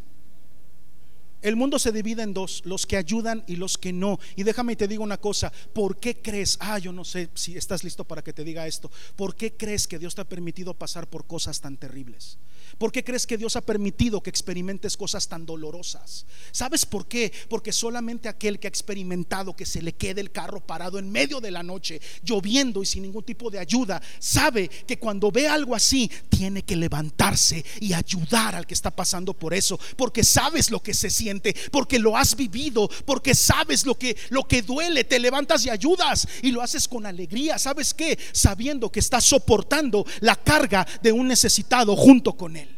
El 1.42 1.56
mundo 1.56 1.78
se 1.78 1.92
divide 1.92 2.22
en 2.22 2.32
dos, 2.32 2.62
los 2.64 2.86
que 2.86 2.96
ayudan 2.96 3.44
y 3.46 3.56
los 3.56 3.76
que 3.76 3.92
no. 3.92 4.18
Y 4.34 4.44
déjame 4.44 4.72
y 4.72 4.76
te 4.76 4.88
digo 4.88 5.04
una 5.04 5.18
cosa, 5.18 5.52
¿por 5.74 6.00
qué 6.00 6.22
crees? 6.22 6.56
Ah, 6.58 6.78
yo 6.78 6.90
no 6.90 7.04
sé 7.04 7.28
si 7.34 7.54
estás 7.54 7.84
listo 7.84 8.04
para 8.04 8.24
que 8.24 8.32
te 8.32 8.44
diga 8.44 8.66
esto. 8.66 8.90
¿Por 9.14 9.36
qué 9.36 9.52
crees 9.52 9.86
que 9.86 9.98
Dios 9.98 10.14
te 10.14 10.22
ha 10.22 10.24
permitido 10.24 10.72
pasar 10.72 11.06
por 11.06 11.26
cosas 11.26 11.60
tan 11.60 11.76
terribles? 11.76 12.38
¿Por 12.78 12.92
qué 12.92 13.04
crees 13.04 13.26
que 13.26 13.38
Dios 13.38 13.56
ha 13.56 13.60
permitido 13.60 14.22
que 14.22 14.30
experimentes 14.30 14.96
cosas 14.96 15.28
tan 15.28 15.46
dolorosas? 15.46 16.26
¿Sabes 16.52 16.84
por 16.84 17.06
qué? 17.06 17.32
Porque 17.48 17.72
solamente 17.72 18.28
aquel 18.28 18.58
que 18.58 18.66
ha 18.66 18.68
experimentado 18.68 19.54
que 19.54 19.66
se 19.66 19.82
le 19.82 19.92
quede 19.92 20.20
el 20.20 20.32
carro 20.32 20.60
parado 20.60 20.98
en 20.98 21.10
medio 21.10 21.40
de 21.40 21.50
la 21.50 21.62
noche, 21.62 22.00
lloviendo 22.22 22.82
y 22.82 22.86
sin 22.86 23.02
ningún 23.02 23.24
tipo 23.24 23.50
de 23.50 23.58
ayuda, 23.58 24.02
sabe 24.18 24.68
que 24.68 24.98
cuando 24.98 25.30
ve 25.30 25.48
algo 25.48 25.74
así, 25.74 26.10
tiene 26.28 26.62
que 26.62 26.76
levantarse 26.76 27.64
y 27.80 27.92
ayudar 27.92 28.54
al 28.54 28.66
que 28.66 28.74
está 28.74 28.90
pasando 28.90 29.34
por 29.34 29.54
eso, 29.54 29.78
porque 29.96 30.24
sabes 30.24 30.70
lo 30.70 30.82
que 30.82 30.94
se 30.94 31.10
siente, 31.10 31.54
porque 31.70 31.98
lo 31.98 32.16
has 32.16 32.36
vivido, 32.36 32.88
porque 33.04 33.34
sabes 33.34 33.86
lo 33.86 33.96
que 33.96 34.16
lo 34.30 34.46
que 34.46 34.62
duele, 34.62 35.04
te 35.04 35.18
levantas 35.18 35.64
y 35.64 35.70
ayudas 35.70 36.26
y 36.42 36.50
lo 36.50 36.62
haces 36.62 36.88
con 36.88 37.06
alegría. 37.06 37.58
¿Sabes 37.58 37.94
qué? 37.94 38.18
Sabiendo 38.32 38.90
que 38.90 39.00
estás 39.00 39.24
soportando 39.24 40.04
la 40.20 40.36
carga 40.36 40.86
de 41.02 41.12
un 41.12 41.28
necesitado 41.28 41.96
junto 41.96 42.34
con 42.34 42.56
él. 42.56 42.73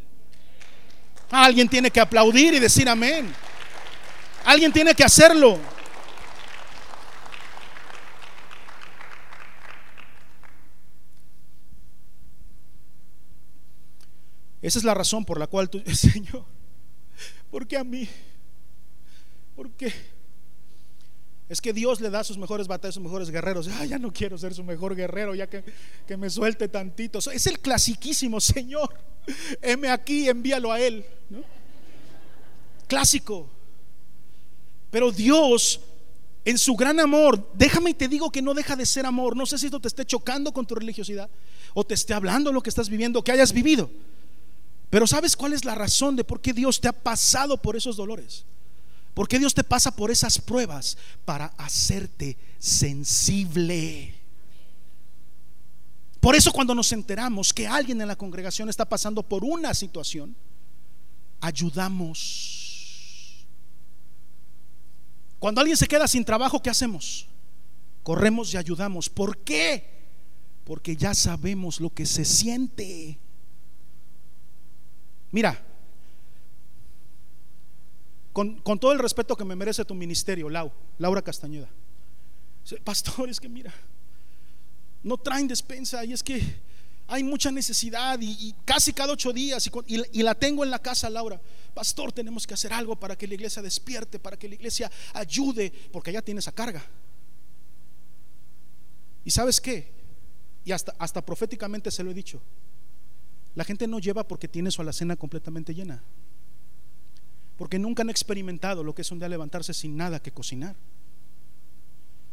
Alguien 1.30 1.68
tiene 1.68 1.90
que 1.90 2.00
aplaudir 2.00 2.54
y 2.54 2.58
decir 2.58 2.88
amén. 2.88 3.32
Alguien 4.44 4.72
tiene 4.72 4.94
que 4.94 5.04
hacerlo. 5.04 5.58
Esa 14.62 14.78
es 14.78 14.84
la 14.84 14.94
razón 14.94 15.24
por 15.24 15.38
la 15.38 15.46
cual 15.46 15.70
tú, 15.70 15.80
Señor, 15.94 16.44
¿por 17.50 17.66
qué 17.66 17.76
a 17.76 17.84
mí? 17.84 18.08
¿Por 19.54 19.70
qué? 19.72 19.92
Es 21.48 21.60
que 21.60 21.72
Dios 21.72 22.00
le 22.00 22.10
da 22.10 22.24
sus 22.24 22.36
mejores 22.36 22.66
batallas, 22.66 22.94
sus 22.94 23.02
mejores 23.04 23.30
guerreros. 23.30 23.68
Ya 23.88 23.98
no 23.98 24.12
quiero 24.12 24.36
ser 24.36 24.52
su 24.54 24.64
mejor 24.64 24.96
guerrero, 24.96 25.34
ya 25.36 25.48
que, 25.48 25.62
que 26.06 26.16
me 26.16 26.28
suelte 26.28 26.66
tantito. 26.66 27.20
Es 27.30 27.46
el 27.46 27.60
clasiquísimo, 27.60 28.40
Señor. 28.40 28.92
Heme 29.62 29.88
aquí, 29.88 30.28
envíalo 30.28 30.72
a 30.72 30.80
Él. 30.80 31.04
Clásico. 32.86 33.48
Pero 34.90 35.10
Dios, 35.10 35.80
en 36.44 36.58
su 36.58 36.74
gran 36.76 37.00
amor, 37.00 37.50
déjame 37.54 37.90
y 37.90 37.94
te 37.94 38.08
digo 38.08 38.30
que 38.30 38.42
no 38.42 38.54
deja 38.54 38.76
de 38.76 38.86
ser 38.86 39.06
amor. 39.06 39.36
No 39.36 39.46
sé 39.46 39.58
si 39.58 39.66
esto 39.66 39.80
te 39.80 39.88
esté 39.88 40.04
chocando 40.04 40.52
con 40.52 40.66
tu 40.66 40.74
religiosidad 40.74 41.28
o 41.74 41.84
te 41.84 41.94
esté 41.94 42.14
hablando 42.14 42.52
lo 42.52 42.62
que 42.62 42.70
estás 42.70 42.88
viviendo, 42.88 43.22
que 43.22 43.32
hayas 43.32 43.52
vivido. 43.52 43.90
Pero 44.90 45.06
¿sabes 45.06 45.36
cuál 45.36 45.52
es 45.52 45.64
la 45.64 45.74
razón 45.74 46.16
de 46.16 46.24
por 46.24 46.40
qué 46.40 46.52
Dios 46.52 46.80
te 46.80 46.88
ha 46.88 46.92
pasado 46.92 47.60
por 47.60 47.76
esos 47.76 47.96
dolores? 47.96 48.44
¿Por 49.12 49.28
qué 49.28 49.38
Dios 49.38 49.54
te 49.54 49.64
pasa 49.64 49.96
por 49.96 50.10
esas 50.10 50.38
pruebas? 50.38 50.96
Para 51.24 51.46
hacerte 51.56 52.36
sensible. 52.58 54.14
Por 56.26 56.34
eso 56.34 56.50
cuando 56.50 56.74
nos 56.74 56.90
enteramos 56.90 57.52
que 57.52 57.68
alguien 57.68 58.00
en 58.00 58.08
la 58.08 58.16
congregación 58.16 58.68
está 58.68 58.84
pasando 58.84 59.22
por 59.22 59.44
una 59.44 59.72
situación, 59.72 60.34
ayudamos. 61.40 63.46
Cuando 65.38 65.60
alguien 65.60 65.76
se 65.76 65.86
queda 65.86 66.08
sin 66.08 66.24
trabajo, 66.24 66.60
¿qué 66.60 66.68
hacemos? 66.68 67.28
Corremos 68.02 68.52
y 68.52 68.56
ayudamos. 68.56 69.08
¿Por 69.08 69.38
qué? 69.38 69.88
Porque 70.64 70.96
ya 70.96 71.14
sabemos 71.14 71.80
lo 71.80 71.90
que 71.90 72.04
se 72.04 72.24
siente. 72.24 73.20
Mira, 75.30 75.64
con, 78.32 78.60
todo 78.80 78.90
el 78.90 78.98
respeto 78.98 79.36
que 79.36 79.44
me 79.44 79.54
merece 79.54 79.84
tu 79.84 79.94
ministerio, 79.94 80.50
Lau, 80.50 80.72
Laura 80.98 81.22
Castañeda. 81.22 81.68
Pastor, 82.82 83.28
es 83.28 83.38
que 83.38 83.48
mira, 83.48 83.72
no 85.06 85.16
traen 85.16 85.46
despensa 85.46 86.04
y 86.04 86.12
es 86.12 86.22
que 86.22 86.42
hay 87.06 87.22
mucha 87.22 87.52
necesidad 87.52 88.18
y, 88.20 88.52
casi 88.64 88.92
cada 88.92 89.12
ocho 89.12 89.32
días 89.32 89.70
y, 89.86 90.22
la 90.22 90.34
tengo 90.34 90.64
en 90.64 90.70
la 90.70 90.80
casa, 90.80 91.08
Laura. 91.08 91.40
Pastor, 91.72 92.10
tenemos 92.10 92.44
que 92.44 92.54
hacer 92.54 92.72
algo 92.72 92.96
para 92.96 93.16
que 93.16 93.28
la 93.28 93.34
iglesia 93.34 93.62
despierte, 93.62 94.18
para 94.18 94.36
que 94.36 94.48
la 94.48 94.56
iglesia 94.56 94.90
ayude, 95.14 95.72
porque 95.92 96.10
allá 96.10 96.22
tiene 96.22 96.40
esa 96.40 96.50
carga. 96.50 96.84
¿Y 99.24 99.30
sabes 99.30 99.60
qué? 99.60 99.92
Y 100.64 100.72
hasta, 100.72 100.92
hasta 100.98 101.24
proféticamente 101.24 101.92
se 101.92 102.02
lo 102.02 102.10
he 102.10 102.14
dicho. 102.14 102.42
La 103.54 103.62
gente 103.62 103.86
no 103.86 104.00
lleva 104.00 104.26
porque 104.26 104.48
tiene 104.48 104.72
su 104.72 104.82
alacena 104.82 105.14
completamente 105.14 105.72
llena 105.72 106.02
porque 107.56 107.78
nunca 107.78 108.02
han 108.02 108.10
experimentado 108.10 108.84
lo 108.84 108.94
que 108.94 109.00
es 109.00 109.10
un 109.10 109.18
día 109.18 109.30
levantarse 109.30 109.72
sin 109.72 109.96
nada 109.96 110.20
que 110.20 110.30
cocinar, 110.30 110.76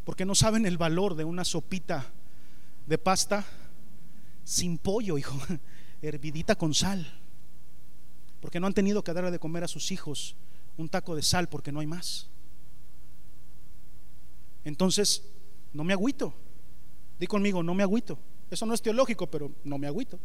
porque 0.03 0.25
no 0.25 0.35
saben 0.35 0.65
el 0.65 0.77
valor 0.77 1.15
de 1.15 1.23
una 1.23 1.45
sopita 1.45 2.11
de 2.85 2.97
pasta 2.97 3.45
sin 4.43 4.77
pollo, 4.77 5.17
hijo, 5.17 5.37
hervidita 6.01 6.55
con 6.55 6.73
sal, 6.73 7.05
porque 8.41 8.59
no 8.59 8.67
han 8.67 8.73
tenido 8.73 9.03
que 9.03 9.13
darle 9.13 9.31
de 9.31 9.39
comer 9.39 9.63
a 9.63 9.67
sus 9.67 9.91
hijos 9.91 10.35
un 10.77 10.89
taco 10.89 11.15
de 11.15 11.21
sal 11.21 11.47
porque 11.47 11.71
no 11.71 11.79
hay 11.79 11.87
más. 11.87 12.27
Entonces, 14.65 15.23
no 15.73 15.83
me 15.83 15.93
agüito. 15.93 16.33
Di 17.19 17.27
conmigo, 17.27 17.63
no 17.63 17.73
me 17.73 17.83
agüito. 17.83 18.17
Eso 18.49 18.65
no 18.65 18.73
es 18.73 18.81
teológico, 18.81 19.27
pero 19.27 19.51
no 19.63 19.77
me 19.77 19.87
agüito. 19.87 20.19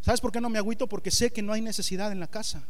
¿Sabes 0.00 0.20
por 0.20 0.32
qué 0.32 0.40
no 0.40 0.48
me 0.48 0.58
agüito? 0.58 0.86
Porque 0.86 1.10
sé 1.10 1.30
que 1.30 1.42
no 1.42 1.52
hay 1.52 1.60
necesidad 1.60 2.12
en 2.12 2.20
la 2.20 2.28
casa. 2.28 2.62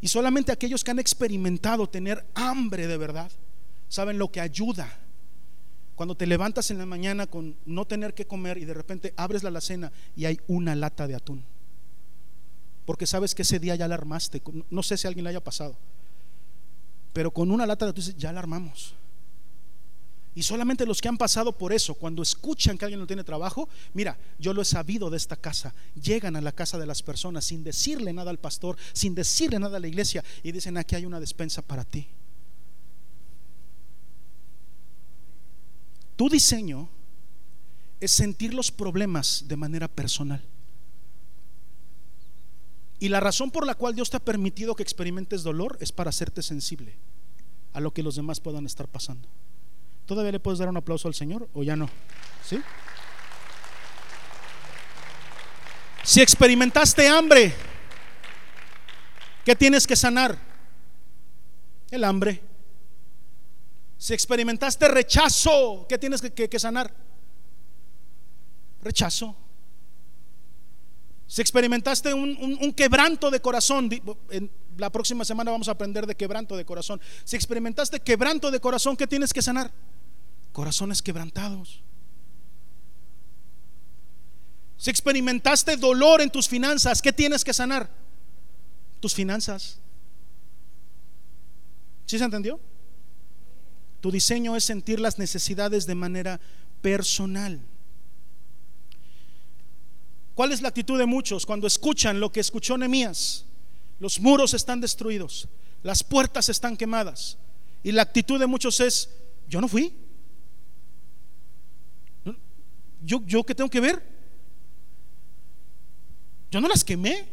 Y 0.00 0.08
solamente 0.08 0.52
aquellos 0.52 0.84
que 0.84 0.90
han 0.90 0.98
experimentado 0.98 1.88
tener 1.88 2.26
hambre 2.34 2.86
de 2.86 2.96
verdad 2.96 3.30
saben 3.88 4.18
lo 4.18 4.30
que 4.30 4.40
ayuda. 4.40 5.03
Cuando 5.94 6.16
te 6.16 6.26
levantas 6.26 6.70
en 6.70 6.78
la 6.78 6.86
mañana 6.86 7.26
con 7.26 7.56
no 7.66 7.86
tener 7.86 8.14
que 8.14 8.26
comer 8.26 8.58
y 8.58 8.64
de 8.64 8.74
repente 8.74 9.14
abres 9.16 9.42
la 9.42 9.50
alacena 9.50 9.92
y 10.16 10.24
hay 10.24 10.40
una 10.48 10.74
lata 10.74 11.06
de 11.06 11.14
atún. 11.14 11.44
Porque 12.84 13.06
sabes 13.06 13.34
que 13.34 13.42
ese 13.42 13.58
día 13.58 13.76
ya 13.76 13.88
la 13.88 13.94
armaste. 13.94 14.42
No 14.70 14.82
sé 14.82 14.96
si 14.96 15.06
alguien 15.06 15.24
le 15.24 15.30
haya 15.30 15.42
pasado. 15.42 15.76
Pero 17.12 17.30
con 17.30 17.50
una 17.50 17.66
lata 17.66 17.86
de 17.86 17.90
atún 17.90 18.04
ya 18.16 18.32
la 18.32 18.40
armamos. 18.40 18.94
Y 20.34 20.42
solamente 20.42 20.84
los 20.84 21.00
que 21.00 21.08
han 21.08 21.16
pasado 21.16 21.56
por 21.56 21.72
eso, 21.72 21.94
cuando 21.94 22.20
escuchan 22.20 22.76
que 22.76 22.84
alguien 22.84 22.98
no 22.98 23.06
tiene 23.06 23.22
trabajo, 23.22 23.68
mira, 23.92 24.18
yo 24.38 24.52
lo 24.52 24.62
he 24.62 24.64
sabido 24.64 25.08
de 25.08 25.16
esta 25.16 25.36
casa, 25.36 25.72
llegan 25.94 26.34
a 26.34 26.40
la 26.40 26.50
casa 26.50 26.76
de 26.76 26.86
las 26.86 27.04
personas 27.04 27.44
sin 27.44 27.62
decirle 27.62 28.12
nada 28.12 28.32
al 28.32 28.40
pastor, 28.40 28.76
sin 28.92 29.14
decirle 29.14 29.60
nada 29.60 29.76
a 29.76 29.80
la 29.80 29.86
iglesia 29.86 30.24
y 30.42 30.50
dicen, 30.50 30.76
aquí 30.76 30.96
hay 30.96 31.06
una 31.06 31.20
despensa 31.20 31.62
para 31.62 31.84
ti. 31.84 32.08
Tu 36.16 36.28
diseño 36.28 36.88
es 38.00 38.12
sentir 38.12 38.54
los 38.54 38.70
problemas 38.70 39.44
de 39.48 39.56
manera 39.56 39.88
personal. 39.88 40.44
Y 43.00 43.08
la 43.08 43.20
razón 43.20 43.50
por 43.50 43.66
la 43.66 43.74
cual 43.74 43.94
Dios 43.94 44.10
te 44.10 44.16
ha 44.16 44.24
permitido 44.24 44.74
que 44.76 44.82
experimentes 44.82 45.42
dolor 45.42 45.76
es 45.80 45.92
para 45.92 46.10
hacerte 46.10 46.42
sensible 46.42 46.96
a 47.72 47.80
lo 47.80 47.92
que 47.92 48.02
los 48.02 48.14
demás 48.14 48.40
puedan 48.40 48.66
estar 48.66 48.88
pasando. 48.88 49.28
¿Todavía 50.06 50.32
le 50.32 50.40
puedes 50.40 50.58
dar 50.58 50.68
un 50.68 50.76
aplauso 50.76 51.08
al 51.08 51.14
Señor 51.14 51.48
o 51.54 51.62
ya 51.62 51.76
no? 51.76 51.88
¿Sí? 52.44 52.60
Si 56.04 56.20
experimentaste 56.20 57.08
hambre, 57.08 57.54
¿qué 59.44 59.56
tienes 59.56 59.86
que 59.86 59.96
sanar? 59.96 60.38
El 61.90 62.04
hambre. 62.04 62.53
Si 64.04 64.12
experimentaste 64.12 64.86
rechazo, 64.86 65.86
¿qué 65.88 65.96
tienes 65.96 66.20
que, 66.20 66.58
sanar? 66.58 66.94
Rechazo. 68.82 69.34
Si 71.26 71.40
experimentaste 71.40 72.12
un, 72.12 72.74
quebranto 72.76 73.30
de 73.30 73.40
corazón, 73.40 73.88
la 74.76 74.90
próxima 74.90 75.24
semana 75.24 75.52
vamos 75.52 75.68
a 75.68 75.70
aprender 75.70 76.06
de 76.06 76.14
quebranto 76.16 76.54
de 76.54 76.66
corazón. 76.66 77.00
Si 77.24 77.34
experimentaste 77.34 78.00
quebranto 78.00 78.50
de 78.50 78.60
corazón, 78.60 78.94
¿qué 78.94 79.06
tienes 79.06 79.32
que 79.32 79.40
sanar? 79.40 79.72
Corazones 80.52 81.00
quebrantados. 81.00 81.82
Si 84.76 84.90
experimentaste 84.90 85.78
dolor 85.78 86.20
en 86.20 86.28
tus 86.28 86.46
finanzas, 86.46 87.00
¿qué 87.00 87.14
tienes 87.14 87.42
que 87.42 87.54
sanar? 87.54 87.88
Tus 89.00 89.14
finanzas. 89.14 89.78
¿Sí 92.04 92.18
se 92.18 92.24
entendió? 92.24 92.60
Tu 94.04 94.10
diseño 94.10 94.54
es 94.54 94.64
sentir 94.64 95.00
las 95.00 95.18
necesidades 95.18 95.86
de 95.86 95.94
manera 95.94 96.38
personal. 96.82 97.58
¿Cuál 100.34 100.52
es 100.52 100.60
la 100.60 100.68
actitud 100.68 100.98
de 100.98 101.06
muchos 101.06 101.46
cuando 101.46 101.66
escuchan 101.66 102.20
lo 102.20 102.30
que 102.30 102.40
escuchó 102.40 102.76
Nehemías? 102.76 103.46
Los 103.98 104.20
muros 104.20 104.52
están 104.52 104.78
destruidos, 104.78 105.48
las 105.82 106.04
puertas 106.04 106.50
están 106.50 106.76
quemadas. 106.76 107.38
Y 107.82 107.92
la 107.92 108.02
actitud 108.02 108.38
de 108.38 108.46
muchos 108.46 108.78
es, 108.80 109.08
yo 109.48 109.62
no 109.62 109.68
fui. 109.68 109.94
¿Yo, 113.02 113.22
yo 113.24 113.42
qué 113.42 113.54
tengo 113.54 113.70
que 113.70 113.80
ver? 113.80 114.06
Yo 116.50 116.60
no 116.60 116.68
las 116.68 116.84
quemé. 116.84 117.26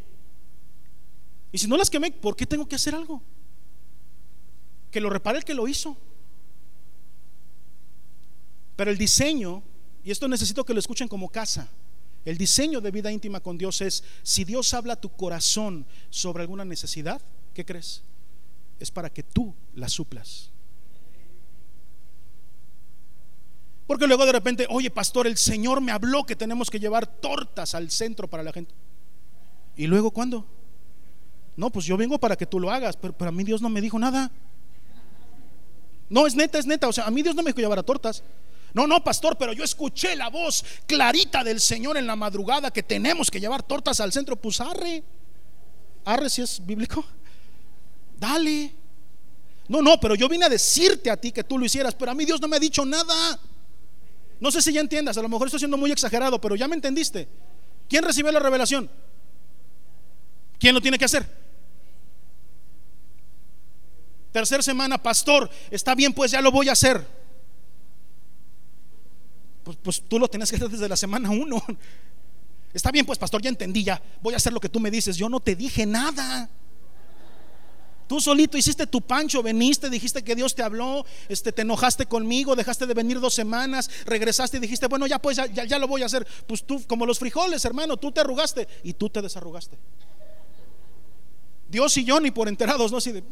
Y 1.52 1.58
si 1.58 1.68
no 1.68 1.76
las 1.76 1.90
quemé, 1.90 2.14
¿por 2.14 2.38
qué 2.38 2.46
tengo 2.46 2.66
que 2.66 2.78
hacer 2.78 2.96
algo? 2.96 3.22
Que 4.90 5.02
lo 5.02 5.10
repare 5.10 5.38
el 5.38 5.44
que 5.44 5.54
lo 5.54 5.68
hizo. 5.68 5.98
Pero 8.82 8.90
el 8.90 8.98
diseño, 8.98 9.62
y 10.04 10.10
esto 10.10 10.28
necesito 10.28 10.66
que 10.66 10.74
lo 10.74 10.80
escuchen 10.80 11.08
como 11.08 11.30
casa, 11.30 11.70
el 12.26 12.36
diseño 12.36 12.82
de 12.82 12.90
vida 12.90 13.12
íntima 13.12 13.40
con 13.40 13.56
Dios 13.56 13.80
es, 13.82 14.04
si 14.24 14.44
Dios 14.44 14.74
habla 14.74 14.94
a 14.94 15.00
tu 15.00 15.10
corazón 15.16 15.86
sobre 16.10 16.42
alguna 16.42 16.66
necesidad, 16.66 17.22
¿qué 17.54 17.64
crees? 17.64 18.02
Es 18.80 18.90
para 18.90 19.12
que 19.12 19.22
tú 19.22 19.54
la 19.76 19.88
suplas. 19.88 20.50
Porque 23.86 24.08
luego 24.08 24.26
de 24.26 24.32
repente, 24.32 24.66
oye 24.68 24.90
pastor, 24.90 25.28
el 25.28 25.38
Señor 25.38 25.80
me 25.80 25.92
habló 25.92 26.26
que 26.26 26.36
tenemos 26.36 26.72
que 26.72 26.80
llevar 26.80 27.06
tortas 27.06 27.76
al 27.76 27.92
centro 27.92 28.28
para 28.28 28.42
la 28.42 28.52
gente. 28.52 28.74
¿Y 29.76 29.86
luego 29.86 30.10
cuándo? 30.10 30.48
No, 31.56 31.70
pues 31.70 31.86
yo 31.86 31.98
vengo 31.98 32.18
para 32.18 32.36
que 32.36 32.48
tú 32.48 32.60
lo 32.60 32.72
hagas, 32.72 32.98
pero, 32.98 33.16
pero 33.16 33.30
a 33.30 33.32
mí 33.32 33.44
Dios 33.44 33.62
no 33.62 33.70
me 33.70 33.80
dijo 33.80 34.00
nada. 34.00 34.32
No, 36.10 36.26
es 36.26 36.34
neta, 36.34 36.58
es 36.58 36.66
neta. 36.66 36.88
O 36.88 36.94
sea, 36.94 37.06
a 37.06 37.12
mí 37.12 37.22
Dios 37.22 37.36
no 37.36 37.44
me 37.44 37.52
dijo 37.52 37.60
llevar 37.62 37.78
a 37.78 37.84
tortas. 37.84 38.24
No, 38.74 38.88
no, 38.88 39.04
pastor, 39.04 39.38
pero 39.38 39.54
yo 39.54 39.64
escuché 39.64 40.16
la 40.16 40.30
voz 40.30 40.64
clarita 40.86 41.44
del 41.44 41.60
Señor 41.60 41.98
en 41.98 42.08
la 42.08 42.16
madrugada 42.16 42.72
que 42.72 42.84
tenemos 42.84 43.30
que 43.30 43.40
llevar 43.40 43.64
tortas 43.64 44.00
al 44.00 44.14
centro. 44.14 44.36
Pues 44.36 44.62
arre, 44.62 45.04
arre 46.06 46.30
si 46.30 46.42
es 46.42 46.66
bíblico. 46.66 47.04
Dale. 48.18 48.74
No, 49.68 49.82
no, 49.82 50.00
pero 50.00 50.16
yo 50.16 50.30
vine 50.30 50.46
a 50.46 50.50
decirte 50.50 51.10
a 51.10 51.18
ti 51.18 51.32
que 51.32 51.44
tú 51.44 51.58
lo 51.58 51.66
hicieras, 51.66 51.96
pero 51.96 52.12
a 52.12 52.14
mí 52.14 52.26
Dios 52.26 52.40
no 52.42 52.48
me 52.48 52.58
ha 52.58 52.60
dicho 52.60 52.86
nada. 52.86 53.40
No 54.40 54.52
sé 54.52 54.62
si 54.62 54.74
ya 54.74 54.82
entiendas, 54.82 55.18
a 55.18 55.22
lo 55.22 55.30
mejor 55.30 55.48
estoy 55.48 55.60
siendo 55.60 55.78
muy 55.78 55.92
exagerado, 55.92 56.40
pero 56.40 56.56
ya 56.56 56.68
me 56.68 56.76
entendiste. 56.76 57.28
¿Quién 57.88 58.04
recibió 58.04 58.32
la 58.32 58.40
revelación? 58.40 58.90
¿Quién 60.60 60.74
lo 60.74 60.82
tiene 60.82 60.98
que 60.98 61.06
hacer? 61.06 61.28
Tercer 64.32 64.64
semana, 64.64 65.02
pastor, 65.02 65.50
está 65.70 65.94
bien, 65.94 66.14
pues 66.14 66.32
ya 66.32 66.42
lo 66.42 66.52
voy 66.52 66.70
a 66.70 66.72
hacer. 66.72 67.21
Pues, 69.72 69.80
pues, 69.82 70.04
tú 70.08 70.20
lo 70.20 70.28
tienes 70.28 70.50
que 70.50 70.58
hacer 70.58 70.70
desde 70.70 70.90
la 70.90 70.98
semana 70.98 71.30
uno. 71.30 71.64
Está 72.74 72.92
bien, 72.92 73.06
pues 73.06 73.20
pastor, 73.20 73.42
ya 73.42 73.50
entendí, 73.50 73.84
ya 73.84 74.02
voy 74.22 74.34
a 74.34 74.38
hacer 74.38 74.54
lo 74.54 74.60
que 74.60 74.70
tú 74.70 74.80
me 74.80 74.92
dices. 74.92 75.18
Yo 75.18 75.30
no 75.30 75.40
te 75.40 75.56
dije 75.56 75.86
nada. 75.86 76.50
Tú 78.08 78.20
solito 78.20 78.58
hiciste 78.58 78.88
tu 78.88 79.02
pancho, 79.02 79.42
veniste, 79.42 79.90
dijiste 79.90 80.22
que 80.22 80.36
Dios 80.36 80.54
te 80.54 80.64
habló, 80.64 81.06
este, 81.30 81.54
te 81.54 81.62
enojaste 81.62 82.06
conmigo, 82.08 82.58
dejaste 82.58 82.86
de 82.86 82.94
venir 82.94 83.22
dos 83.22 83.34
semanas, 83.34 83.90
regresaste 84.06 84.58
y 84.58 84.60
dijiste, 84.60 84.88
bueno, 84.88 85.08
ya 85.08 85.18
pues, 85.20 85.38
ya, 85.38 85.48
ya, 85.48 85.80
lo 85.80 85.88
voy 85.88 86.04
a 86.04 86.08
hacer. 86.08 86.28
Pues 86.46 86.66
tú, 86.66 86.86
como 86.88 87.06
los 87.06 87.20
frijoles, 87.20 87.64
hermano, 87.64 87.96
tú 87.96 88.12
te 88.12 88.20
arrugaste 88.20 88.68
y 88.84 88.94
tú 88.94 89.10
te 89.10 89.22
desarrugaste. 89.22 89.78
Dios 91.70 91.96
y 91.96 92.04
yo 92.04 92.20
ni 92.20 92.32
por 92.32 92.50
enterados, 92.50 92.92
¿no? 92.92 92.98
Así 92.98 93.14
de, 93.14 93.24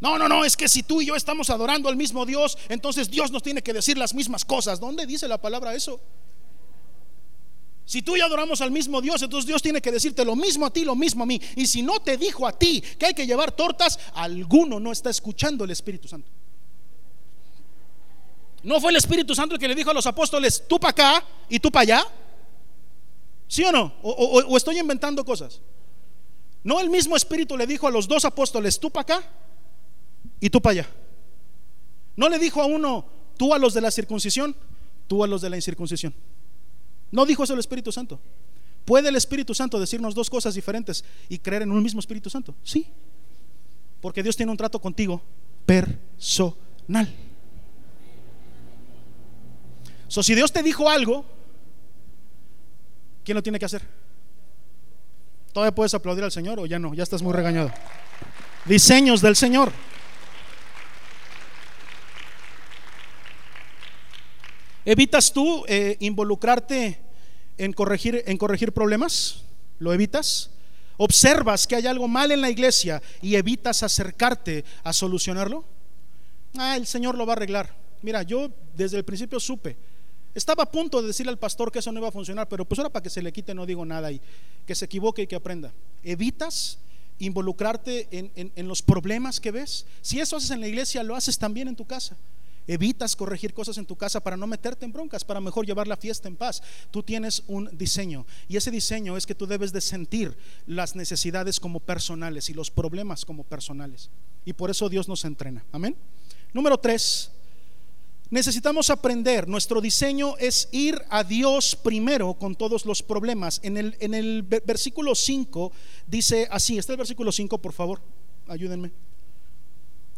no, 0.00 0.18
no, 0.18 0.28
no, 0.28 0.44
es 0.44 0.56
que 0.56 0.68
si 0.68 0.82
tú 0.82 1.00
y 1.00 1.06
yo 1.06 1.16
estamos 1.16 1.48
adorando 1.48 1.88
al 1.88 1.96
mismo 1.96 2.26
Dios, 2.26 2.58
entonces 2.68 3.10
Dios 3.10 3.30
nos 3.30 3.42
tiene 3.42 3.62
que 3.62 3.72
decir 3.72 3.96
las 3.96 4.12
mismas 4.12 4.44
cosas. 4.44 4.78
¿Dónde 4.78 5.06
dice 5.06 5.26
la 5.26 5.40
palabra 5.40 5.74
eso? 5.74 6.00
Si 7.86 8.02
tú 8.02 8.16
y 8.16 8.18
yo 8.18 8.26
adoramos 8.26 8.60
al 8.60 8.70
mismo 8.70 9.00
Dios, 9.00 9.22
entonces 9.22 9.46
Dios 9.46 9.62
tiene 9.62 9.80
que 9.80 9.92
decirte 9.92 10.24
lo 10.24 10.36
mismo 10.36 10.66
a 10.66 10.70
ti, 10.70 10.84
lo 10.84 10.96
mismo 10.96 11.22
a 11.22 11.26
mí. 11.26 11.40
Y 11.54 11.66
si 11.66 11.82
no 11.82 12.00
te 12.00 12.16
dijo 12.18 12.46
a 12.46 12.52
ti 12.52 12.82
que 12.98 13.06
hay 13.06 13.14
que 13.14 13.26
llevar 13.26 13.52
tortas, 13.52 13.98
alguno 14.12 14.78
no 14.80 14.92
está 14.92 15.08
escuchando 15.08 15.64
el 15.64 15.70
Espíritu 15.70 16.08
Santo. 16.08 16.28
¿No 18.64 18.80
fue 18.80 18.90
el 18.90 18.96
Espíritu 18.96 19.34
Santo 19.34 19.54
el 19.54 19.60
que 19.60 19.68
le 19.68 19.74
dijo 19.74 19.90
a 19.90 19.94
los 19.94 20.06
apóstoles, 20.06 20.64
tú 20.68 20.78
para 20.78 20.90
acá 20.90 21.24
y 21.48 21.60
tú 21.60 21.70
para 21.70 21.82
allá? 21.82 22.06
¿Sí 23.48 23.62
o 23.62 23.70
no? 23.70 23.94
O, 24.02 24.10
o 24.10 24.56
estoy 24.56 24.78
inventando 24.78 25.24
cosas. 25.24 25.60
¿No 26.64 26.80
el 26.80 26.90
mismo 26.90 27.16
Espíritu 27.16 27.56
le 27.56 27.66
dijo 27.66 27.86
a 27.86 27.92
los 27.92 28.08
dos 28.08 28.24
apóstoles, 28.24 28.80
tú 28.80 28.90
para 28.90 29.02
acá 29.02 29.30
y 30.40 30.50
tú 30.50 30.60
para 30.60 30.72
allá. 30.80 30.90
No 32.16 32.28
le 32.28 32.38
dijo 32.38 32.62
a 32.62 32.66
uno, 32.66 33.06
tú 33.36 33.54
a 33.54 33.58
los 33.58 33.74
de 33.74 33.80
la 33.80 33.90
circuncisión, 33.90 34.56
tú 35.06 35.22
a 35.22 35.26
los 35.26 35.42
de 35.42 35.50
la 35.50 35.56
incircuncisión. 35.56 36.14
No 37.10 37.26
dijo 37.26 37.44
eso 37.44 37.54
el 37.54 37.60
Espíritu 37.60 37.92
Santo. 37.92 38.18
¿Puede 38.84 39.08
el 39.08 39.16
Espíritu 39.16 39.54
Santo 39.54 39.80
decirnos 39.80 40.14
dos 40.14 40.30
cosas 40.30 40.54
diferentes 40.54 41.04
y 41.28 41.38
creer 41.38 41.62
en 41.62 41.72
un 41.72 41.82
mismo 41.82 42.00
Espíritu 42.00 42.30
Santo? 42.30 42.54
Sí. 42.62 42.86
Porque 44.00 44.22
Dios 44.22 44.36
tiene 44.36 44.52
un 44.52 44.58
trato 44.58 44.80
contigo 44.80 45.20
personal. 45.64 47.12
So, 50.08 50.22
si 50.22 50.34
Dios 50.34 50.52
te 50.52 50.62
dijo 50.62 50.88
algo, 50.88 51.24
¿quién 53.24 53.34
lo 53.34 53.42
tiene 53.42 53.58
que 53.58 53.64
hacer? 53.64 53.82
¿Todavía 55.52 55.74
puedes 55.74 55.94
aplaudir 55.94 56.22
al 56.22 56.30
Señor 56.32 56.60
o 56.60 56.66
ya 56.66 56.78
no? 56.78 56.94
Ya 56.94 57.02
estás 57.02 57.22
muy 57.22 57.32
regañado. 57.32 57.72
Diseños 58.66 59.20
del 59.20 59.34
Señor. 59.36 59.72
¿Evitas 64.86 65.32
tú 65.32 65.64
eh, 65.66 65.96
involucrarte 65.98 67.00
en 67.58 67.72
corregir, 67.72 68.22
en 68.24 68.38
corregir 68.38 68.72
problemas? 68.72 69.42
¿Lo 69.80 69.92
evitas? 69.92 70.50
¿Observas 70.96 71.66
que 71.66 71.74
hay 71.74 71.88
algo 71.88 72.06
mal 72.06 72.30
en 72.30 72.40
la 72.40 72.50
iglesia 72.50 73.02
y 73.20 73.34
evitas 73.34 73.82
acercarte 73.82 74.64
a 74.84 74.92
solucionarlo? 74.92 75.64
Ah, 76.56 76.76
el 76.76 76.86
Señor 76.86 77.16
lo 77.18 77.26
va 77.26 77.32
a 77.32 77.36
arreglar. 77.36 77.74
Mira, 78.00 78.22
yo 78.22 78.48
desde 78.76 78.96
el 78.96 79.04
principio 79.04 79.40
supe. 79.40 79.76
Estaba 80.36 80.62
a 80.62 80.70
punto 80.70 81.02
de 81.02 81.08
decirle 81.08 81.30
al 81.30 81.38
pastor 81.38 81.72
que 81.72 81.80
eso 81.80 81.90
no 81.90 81.98
iba 81.98 82.08
a 82.08 82.12
funcionar, 82.12 82.48
pero 82.48 82.64
pues 82.64 82.78
ahora 82.78 82.92
para 82.92 83.02
que 83.02 83.10
se 83.10 83.22
le 83.22 83.32
quite 83.32 83.54
no 83.54 83.66
digo 83.66 83.84
nada 83.84 84.12
y 84.12 84.20
que 84.64 84.76
se 84.76 84.84
equivoque 84.84 85.22
y 85.22 85.26
que 85.26 85.34
aprenda. 85.34 85.72
¿Evitas 86.04 86.78
involucrarte 87.18 88.06
en, 88.12 88.52
en 88.54 88.68
los 88.68 88.82
problemas 88.82 89.40
que 89.40 89.50
ves? 89.50 89.84
Si 90.00 90.20
eso 90.20 90.36
haces 90.36 90.52
en 90.52 90.60
la 90.60 90.68
iglesia, 90.68 91.02
lo 91.02 91.16
haces 91.16 91.36
también 91.38 91.66
en 91.66 91.74
tu 91.74 91.86
casa. 91.86 92.16
Evitas 92.66 93.14
corregir 93.14 93.54
cosas 93.54 93.78
en 93.78 93.86
tu 93.86 93.96
casa 93.96 94.20
para 94.20 94.36
no 94.36 94.46
meterte 94.46 94.84
en 94.84 94.92
broncas, 94.92 95.24
para 95.24 95.40
mejor 95.40 95.64
llevar 95.64 95.86
la 95.86 95.96
fiesta 95.96 96.26
en 96.26 96.36
paz. 96.36 96.62
Tú 96.90 97.02
tienes 97.02 97.44
un 97.46 97.70
diseño 97.76 98.26
y 98.48 98.56
ese 98.56 98.70
diseño 98.72 99.16
es 99.16 99.24
que 99.24 99.36
tú 99.36 99.46
debes 99.46 99.72
de 99.72 99.80
sentir 99.80 100.36
las 100.66 100.96
necesidades 100.96 101.60
como 101.60 101.78
personales 101.78 102.50
y 102.50 102.54
los 102.54 102.70
problemas 102.70 103.24
como 103.24 103.44
personales. 103.44 104.10
Y 104.44 104.52
por 104.52 104.70
eso 104.70 104.88
Dios 104.88 105.08
nos 105.08 105.24
entrena. 105.24 105.64
Amén. 105.70 105.96
Número 106.52 106.76
tres, 106.78 107.30
necesitamos 108.30 108.90
aprender, 108.90 109.46
nuestro 109.46 109.80
diseño 109.80 110.36
es 110.38 110.68
ir 110.72 111.00
a 111.08 111.22
Dios 111.22 111.76
primero 111.76 112.34
con 112.34 112.56
todos 112.56 112.84
los 112.84 113.00
problemas. 113.00 113.60
En 113.62 113.76
el, 113.76 113.96
en 114.00 114.12
el 114.12 114.42
versículo 114.42 115.14
5 115.14 115.70
dice 116.08 116.48
así, 116.50 116.78
está 116.78 116.94
el 116.94 116.98
versículo 116.98 117.30
5, 117.30 117.58
por 117.58 117.72
favor, 117.72 118.02
ayúdenme. 118.48 118.90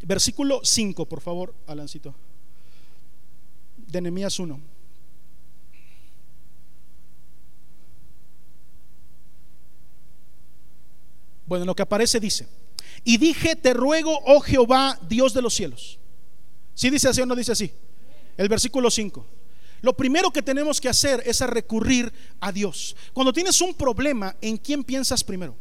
Versículo 0.01 0.61
5, 0.63 1.07
por 1.07 1.21
favor, 1.21 1.55
Alancito 1.67 2.15
de 3.89 4.01
Nehemías 4.01 4.39
1. 4.39 4.61
Bueno, 11.47 11.65
lo 11.65 11.75
que 11.75 11.83
aparece 11.83 12.21
dice, 12.21 12.47
y 13.05 13.17
dije, 13.17 13.57
te 13.57 13.73
ruego, 13.73 14.21
oh 14.27 14.41
Jehová, 14.41 14.99
Dios 15.09 15.33
de 15.33 15.41
los 15.41 15.55
cielos. 15.55 15.99
¿Sí 16.75 16.91
dice 16.91 17.09
así 17.09 17.23
o 17.23 17.27
no 17.27 17.35
dice 17.35 17.53
así? 17.53 17.73
El 18.37 18.49
versículo 18.49 18.91
5. 18.91 19.27
Lo 19.81 19.97
primero 19.97 20.31
que 20.31 20.43
tenemos 20.43 20.81
que 20.81 20.89
hacer 20.89 21.23
es 21.25 21.41
recurrir 21.41 22.13
a 22.41 22.53
Dios. 22.53 22.95
Cuando 23.13 23.33
tienes 23.33 23.61
un 23.61 23.75
problema, 23.75 24.37
¿en 24.41 24.59
quién 24.59 24.85
piensas 24.85 25.25
primero? 25.25 25.57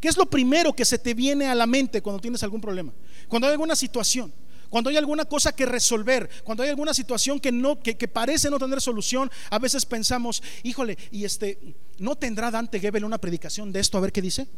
¿Qué 0.00 0.08
es 0.08 0.16
lo 0.16 0.26
primero 0.26 0.72
que 0.72 0.84
se 0.84 0.98
te 0.98 1.14
viene 1.14 1.46
a 1.46 1.54
la 1.54 1.66
mente 1.66 2.02
cuando 2.02 2.20
tienes 2.20 2.42
algún 2.42 2.60
problema? 2.60 2.92
Cuando 3.28 3.46
hay 3.46 3.52
alguna 3.52 3.74
situación, 3.74 4.32
cuando 4.72 4.88
hay 4.88 4.96
alguna 4.96 5.26
cosa 5.26 5.54
que 5.54 5.66
resolver, 5.66 6.30
cuando 6.44 6.62
hay 6.62 6.70
alguna 6.70 6.94
situación 6.94 7.38
que 7.38 7.52
no 7.52 7.78
que, 7.78 7.94
parece 8.08 8.48
no 8.48 8.58
tener 8.58 8.80
solución, 8.80 9.30
a 9.50 9.58
veces 9.58 9.84
pensamos, 9.84 10.42
híjole, 10.62 10.96
y 11.10 11.26
este 11.26 11.58
no 11.98 12.16
tendrá 12.16 12.50
Dante 12.50 12.80
Gebel 12.80 13.04
una 13.04 13.18
predicación 13.18 13.70
de 13.70 13.80
esto, 13.80 13.98
a 13.98 14.00
ver 14.00 14.12
qué 14.12 14.22
dice. 14.22 14.48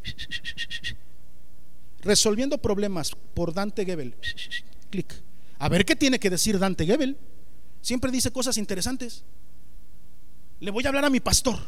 Resolviendo 2.02 2.58
problemas 2.58 3.10
por 3.34 3.52
Dante 3.52 3.84
Gebel. 3.84 4.14
Clic. 4.88 5.12
A 5.58 5.68
ver 5.68 5.84
qué 5.84 5.96
tiene 5.96 6.20
que 6.20 6.30
decir 6.30 6.60
Dante 6.60 6.86
Gebel. 6.86 7.18
Siempre 7.82 8.12
dice 8.12 8.30
cosas 8.30 8.56
interesantes. 8.56 9.24
Le 10.60 10.70
voy 10.70 10.84
a 10.84 10.90
hablar 10.90 11.06
a 11.06 11.10
mi 11.10 11.18
pastor. 11.18 11.58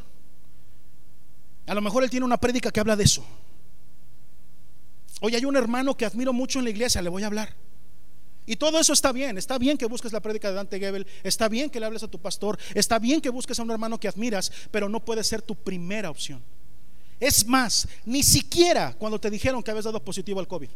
A 1.67 1.75
lo 1.75 1.81
mejor 1.81 2.05
él 2.05 2.11
tiene 2.11 2.25
una 2.25 2.39
prédica 2.39 2.71
que 2.71 2.79
habla 2.79 2.95
de 2.95 3.03
eso. 3.03 3.27
Hoy 5.21 5.35
hay 5.35 5.45
un 5.45 5.57
hermano 5.57 5.97
que 5.97 6.05
admiro 6.05 6.33
mucho 6.33 6.61
en 6.61 6.67
la 6.67 6.71
iglesia, 6.71 7.03
le 7.03 7.09
voy 7.09 7.25
a 7.25 7.27
hablar. 7.27 7.66
Y 8.47 8.57
todo 8.57 8.79
eso 8.79 8.93
está 8.93 9.13
bien, 9.13 9.37
está 9.37 9.59
bien 9.59 9.77
que 9.77 9.87
busques 9.87 10.13
la 10.13 10.21
prédica 10.21 10.49
de 10.49 10.55
Dante 10.55 10.79
Gebel, 10.79 11.07
está 11.25 11.49
bien 11.49 11.69
que 11.69 11.81
le 11.81 11.87
hables 11.87 12.05
a 12.05 12.09
tu 12.09 12.19
pastor, 12.21 12.59
está 12.75 12.99
bien 12.99 13.21
que 13.21 13.29
busques 13.29 13.59
a 13.59 13.63
un 13.63 13.71
hermano 13.71 13.99
que 13.99 14.09
admiras, 14.09 14.53
pero 14.71 14.89
no 14.89 15.05
puede 15.05 15.25
ser 15.25 15.43
tu 15.43 15.57
primera 15.57 16.11
opción. 16.11 16.43
Es 17.19 17.47
más, 17.47 17.89
ni 18.05 18.23
siquiera 18.23 18.95
cuando 18.95 19.19
te 19.19 19.31
dijeron 19.31 19.63
que 19.63 19.71
habías 19.71 19.85
dado 19.85 20.05
positivo 20.05 20.39
al 20.39 20.47
COVID. 20.47 20.69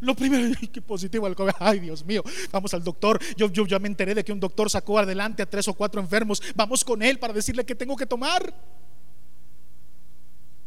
Lo 0.00 0.14
primero, 0.14 0.54
que 0.72 0.82
positivo 0.82 1.26
al 1.26 1.34
COVID. 1.34 1.52
Ay, 1.58 1.80
Dios 1.80 2.04
mío, 2.04 2.22
vamos 2.52 2.72
al 2.74 2.84
doctor. 2.84 3.20
Yo, 3.36 3.50
yo 3.50 3.66
ya 3.66 3.78
me 3.78 3.88
enteré 3.88 4.14
de 4.14 4.24
que 4.24 4.32
un 4.32 4.40
doctor 4.40 4.70
sacó 4.70 4.98
adelante 4.98 5.42
a 5.42 5.46
tres 5.46 5.66
o 5.68 5.74
cuatro 5.74 6.00
enfermos. 6.00 6.42
Vamos 6.54 6.84
con 6.84 7.02
él 7.02 7.18
para 7.18 7.32
decirle 7.32 7.64
que 7.64 7.74
tengo 7.74 7.96
que 7.96 8.06
tomar. 8.06 8.54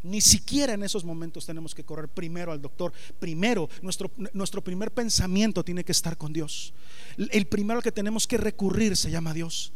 Ni 0.07 0.21
siquiera 0.21 0.73
en 0.73 0.83
esos 0.83 1.03
momentos 1.03 1.45
tenemos 1.45 1.75
que 1.75 1.83
correr 1.83 2.07
primero 2.07 2.51
al 2.51 2.61
doctor. 2.61 2.93
Primero, 3.19 3.69
nuestro, 3.81 4.09
nuestro 4.33 4.63
primer 4.63 4.91
pensamiento 4.91 5.63
tiene 5.63 5.83
que 5.83 5.91
estar 5.91 6.17
con 6.17 6.31
Dios. 6.31 6.73
El 7.17 7.45
primero 7.47 7.81
que 7.81 7.91
tenemos 7.91 8.25
que 8.25 8.37
recurrir 8.37 8.95
se 8.95 9.11
llama 9.11 9.33
Dios. 9.33 9.73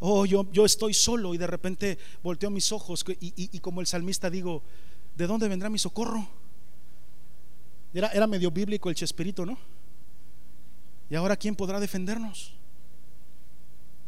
Oh, 0.00 0.26
yo, 0.26 0.50
yo 0.52 0.64
estoy 0.64 0.92
solo 0.92 1.34
y 1.34 1.38
de 1.38 1.46
repente 1.46 1.98
volteo 2.22 2.50
mis 2.50 2.72
ojos 2.72 3.04
y, 3.20 3.58
como 3.60 3.80
el 3.80 3.86
salmista 3.86 4.28
digo, 4.28 4.62
¿de 5.16 5.26
dónde 5.26 5.48
vendrá 5.48 5.70
mi 5.70 5.78
socorro? 5.78 6.28
Era, 7.94 8.08
era 8.08 8.26
medio 8.26 8.50
bíblico 8.50 8.90
el 8.90 8.96
Chespirito, 8.96 9.46
¿no? 9.46 9.56
Y 11.08 11.14
ahora, 11.14 11.36
¿quién 11.36 11.54
podrá 11.54 11.78
defendernos? 11.78 12.54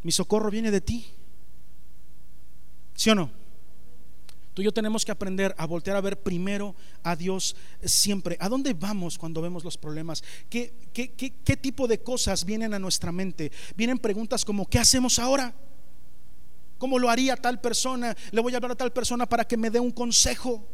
Mi 0.03 0.11
socorro 0.11 0.51
viene 0.51 0.71
de 0.71 0.81
ti. 0.81 1.07
¿Sí 2.95 3.11
o 3.11 3.15
no? 3.15 3.46
Tú 4.57 4.63
y 4.63 4.65
yo 4.65 4.73
tenemos 4.73 5.05
que 5.05 5.13
aprender 5.13 5.55
a 5.59 5.67
voltear 5.67 5.99
a 5.99 6.01
ver 6.01 6.23
primero 6.23 6.75
a 7.03 7.15
Dios 7.15 7.55
siempre. 7.85 8.39
¿A 8.41 8.49
dónde 8.49 8.73
vamos 8.73 9.19
cuando 9.19 9.43
vemos 9.43 9.63
los 9.65 9.77
problemas? 9.77 10.25
¿Qué, 10.49 10.73
qué, 10.95 11.11
qué, 11.13 11.57
tipo 11.59 11.87
de 11.87 11.99
cosas 11.99 12.43
vienen 12.47 12.73
a 12.73 12.79
nuestra 12.79 13.13
mente? 13.13 13.53
Vienen 13.77 13.99
preguntas 13.99 14.47
como, 14.47 14.65
¿qué 14.65 14.79
hacemos 14.79 15.19
ahora? 15.19 15.55
¿Cómo 16.79 16.99
lo 16.99 17.11
haría 17.11 17.37
tal 17.37 17.61
persona? 17.61 18.17
Le 18.31 18.41
voy 18.41 18.55
a 18.55 18.57
hablar 18.57 18.71
a 18.71 18.77
tal 18.77 18.95
persona 18.95 19.27
para 19.27 19.47
que 19.47 19.59
me 19.59 19.69
dé 19.69 19.79
un 19.79 19.91
consejo. 19.91 20.67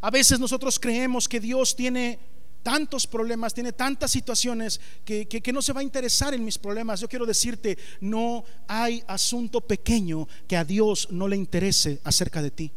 A 0.00 0.12
veces 0.12 0.38
nosotros 0.38 0.78
creemos 0.78 1.28
que 1.28 1.40
Dios 1.40 1.74
tiene 1.74 2.20
tantos 2.62 3.06
problemas, 3.06 3.54
tiene 3.54 3.72
tantas 3.72 4.10
situaciones 4.10 4.80
que, 5.04 5.50
no 5.52 5.62
se 5.62 5.72
va 5.72 5.80
a 5.80 5.84
interesar 5.84 6.34
en 6.34 6.44
mis 6.44 6.58
problemas. 6.58 7.00
Yo 7.00 7.08
quiero 7.08 7.26
decirte, 7.26 7.78
no 8.00 8.44
hay 8.68 9.02
asunto 9.06 9.60
pequeño 9.60 10.28
que 10.46 10.56
a 10.56 10.64
Dios 10.64 11.08
no 11.10 11.28
le 11.28 11.36
interese 11.36 12.00
acerca 12.04 12.42
de 12.42 12.50
ti. 12.50 12.72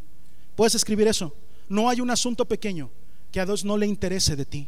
¿Puedes 0.55 0.75
escribir 0.75 1.07
eso? 1.07 1.35
No 1.69 1.89
hay 1.89 2.01
un 2.01 2.09
asunto 2.09 2.45
pequeño 2.45 2.89
que 3.31 3.39
a 3.39 3.45
Dios 3.45 3.65
no 3.65 3.77
le 3.77 3.87
interese 3.87 4.35
de 4.35 4.45
ti. 4.45 4.67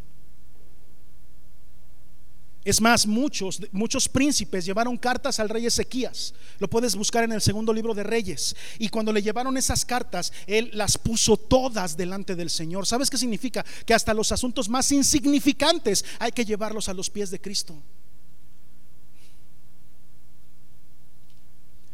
Es 2.66 2.82
más, 2.82 3.06
muchos, 3.06 3.62
muchos 3.72 4.10
príncipes 4.10 4.66
llevaron 4.66 4.98
cartas 4.98 5.40
al 5.40 5.50
rey 5.50 5.68
Ezequías. 5.68 6.34
Lo 6.58 6.68
puedes 6.68 6.96
buscar 6.96 7.24
en 7.24 7.32
el 7.32 7.42
segundo 7.42 7.72
libro 7.72 7.94
de 7.94 8.02
Reyes. 8.02 8.56
Y 8.80 8.90
cuando 8.90 9.14
le 9.14 9.22
llevaron 9.22 9.56
esas 9.56 9.86
cartas, 9.86 10.34
él 10.48 10.72
las 10.74 10.98
puso 10.98 11.38
todas 11.38 11.96
delante 11.96 12.36
del 12.36 12.50
Señor. 12.50 12.88
¿Sabes 12.88 13.12
qué 13.12 13.20
significa? 13.20 13.64
Que 13.86 13.94
hasta 13.94 14.16
los 14.16 14.32
asuntos 14.32 14.68
más 14.68 14.92
insignificantes 14.92 16.04
hay 16.18 16.32
que 16.32 16.44
llevarlos 16.44 16.90
a 16.90 16.96
los 16.96 17.12
pies 17.12 17.30
de 17.30 17.40
Cristo. 17.40 17.80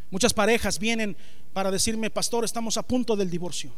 Muchas 0.10 0.34
parejas 0.34 0.80
vienen 0.80 1.18
para 1.52 1.70
decirme, 1.70 2.10
pastor, 2.10 2.46
estamos 2.46 2.78
a 2.78 2.84
punto 2.84 3.18
del 3.18 3.30
divorcio. 3.30 3.74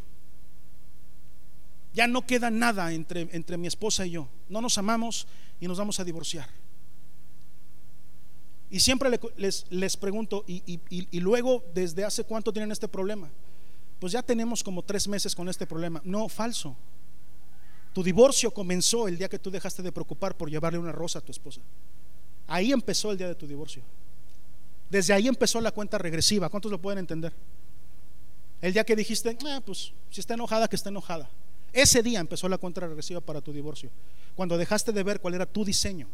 Ya 1.95 2.05
no 2.05 2.23
queda 2.27 2.51
nada 2.51 2.93
entre, 2.93 3.29
entre 3.31 3.57
mi 3.57 3.65
esposa 3.65 4.05
y 4.05 4.11
yo. 4.11 4.29
No 4.47 4.61
nos 4.61 4.77
amamos 4.77 5.25
y 5.59 5.67
nos 5.67 5.79
vamos 5.79 5.99
a 5.99 6.03
divorciar. 6.03 6.62
Y 8.74 8.80
siempre 8.80 9.07
les, 9.38 9.67
les 9.69 9.95
pregunto, 9.95 10.43
y, 10.47 10.80
y, 10.89 11.19
luego, 11.19 11.63
¿desde 11.76 12.03
hace 12.03 12.24
cuánto 12.24 12.51
tienen 12.51 12.71
este 12.71 12.88
problema? 12.88 13.30
Pues 13.99 14.13
ya 14.13 14.24
tenemos 14.24 14.63
como 14.63 14.82
tres 14.82 15.07
meses 15.07 15.36
con 15.36 15.47
este 15.47 15.67
problema. 15.67 16.01
No, 16.03 16.28
falso. 16.28 16.76
Tu 17.93 18.01
divorcio 18.01 18.49
comenzó 18.49 19.07
el 19.07 19.15
día 19.15 19.30
que 19.30 19.38
tú 19.38 19.51
dejaste 19.51 19.84
de 19.84 19.91
preocupar 19.91 20.36
por 20.36 20.49
llevarle 20.49 20.80
una 20.80 20.91
rosa 20.91 21.19
a 21.19 21.21
tu 21.21 21.32
esposa. 21.32 21.61
Ahí 22.47 22.71
empezó 22.71 23.11
el 23.11 23.19
día 23.19 23.28
de 23.28 23.36
tu 23.36 23.45
divorcio. 23.45 23.84
Desde 24.89 25.13
ahí 25.13 25.28
empezó 25.28 25.61
la 25.61 25.71
cuenta 25.71 25.99
regresiva. 25.99 26.49
¿Cuántos 26.49 26.71
lo 26.71 26.82
pueden 26.82 26.97
entender? 26.97 27.32
El 28.59 28.74
día 28.74 28.84
que 28.84 28.95
dijiste, 28.95 29.38
ah, 29.45 29.61
pues 29.63 29.93
si 30.09 30.19
está 30.19 30.34
enojada, 30.34 30.67
que 30.67 30.78
está 30.78 30.89
enojada. 30.89 31.30
Ese 31.74 32.01
día 32.01 32.19
empezó 32.19 32.49
la 32.49 32.57
cuenta 32.57 32.82
regresiva 32.82 33.21
para 33.21 33.39
tu 33.39 33.53
divorcio. 33.53 33.91
Cuando 34.34 34.57
dejaste 34.57 34.91
de 34.91 35.03
ver 35.03 35.21
cuál 35.21 35.36
era 35.36 35.45
tu 35.45 35.63
diseño 35.63 36.07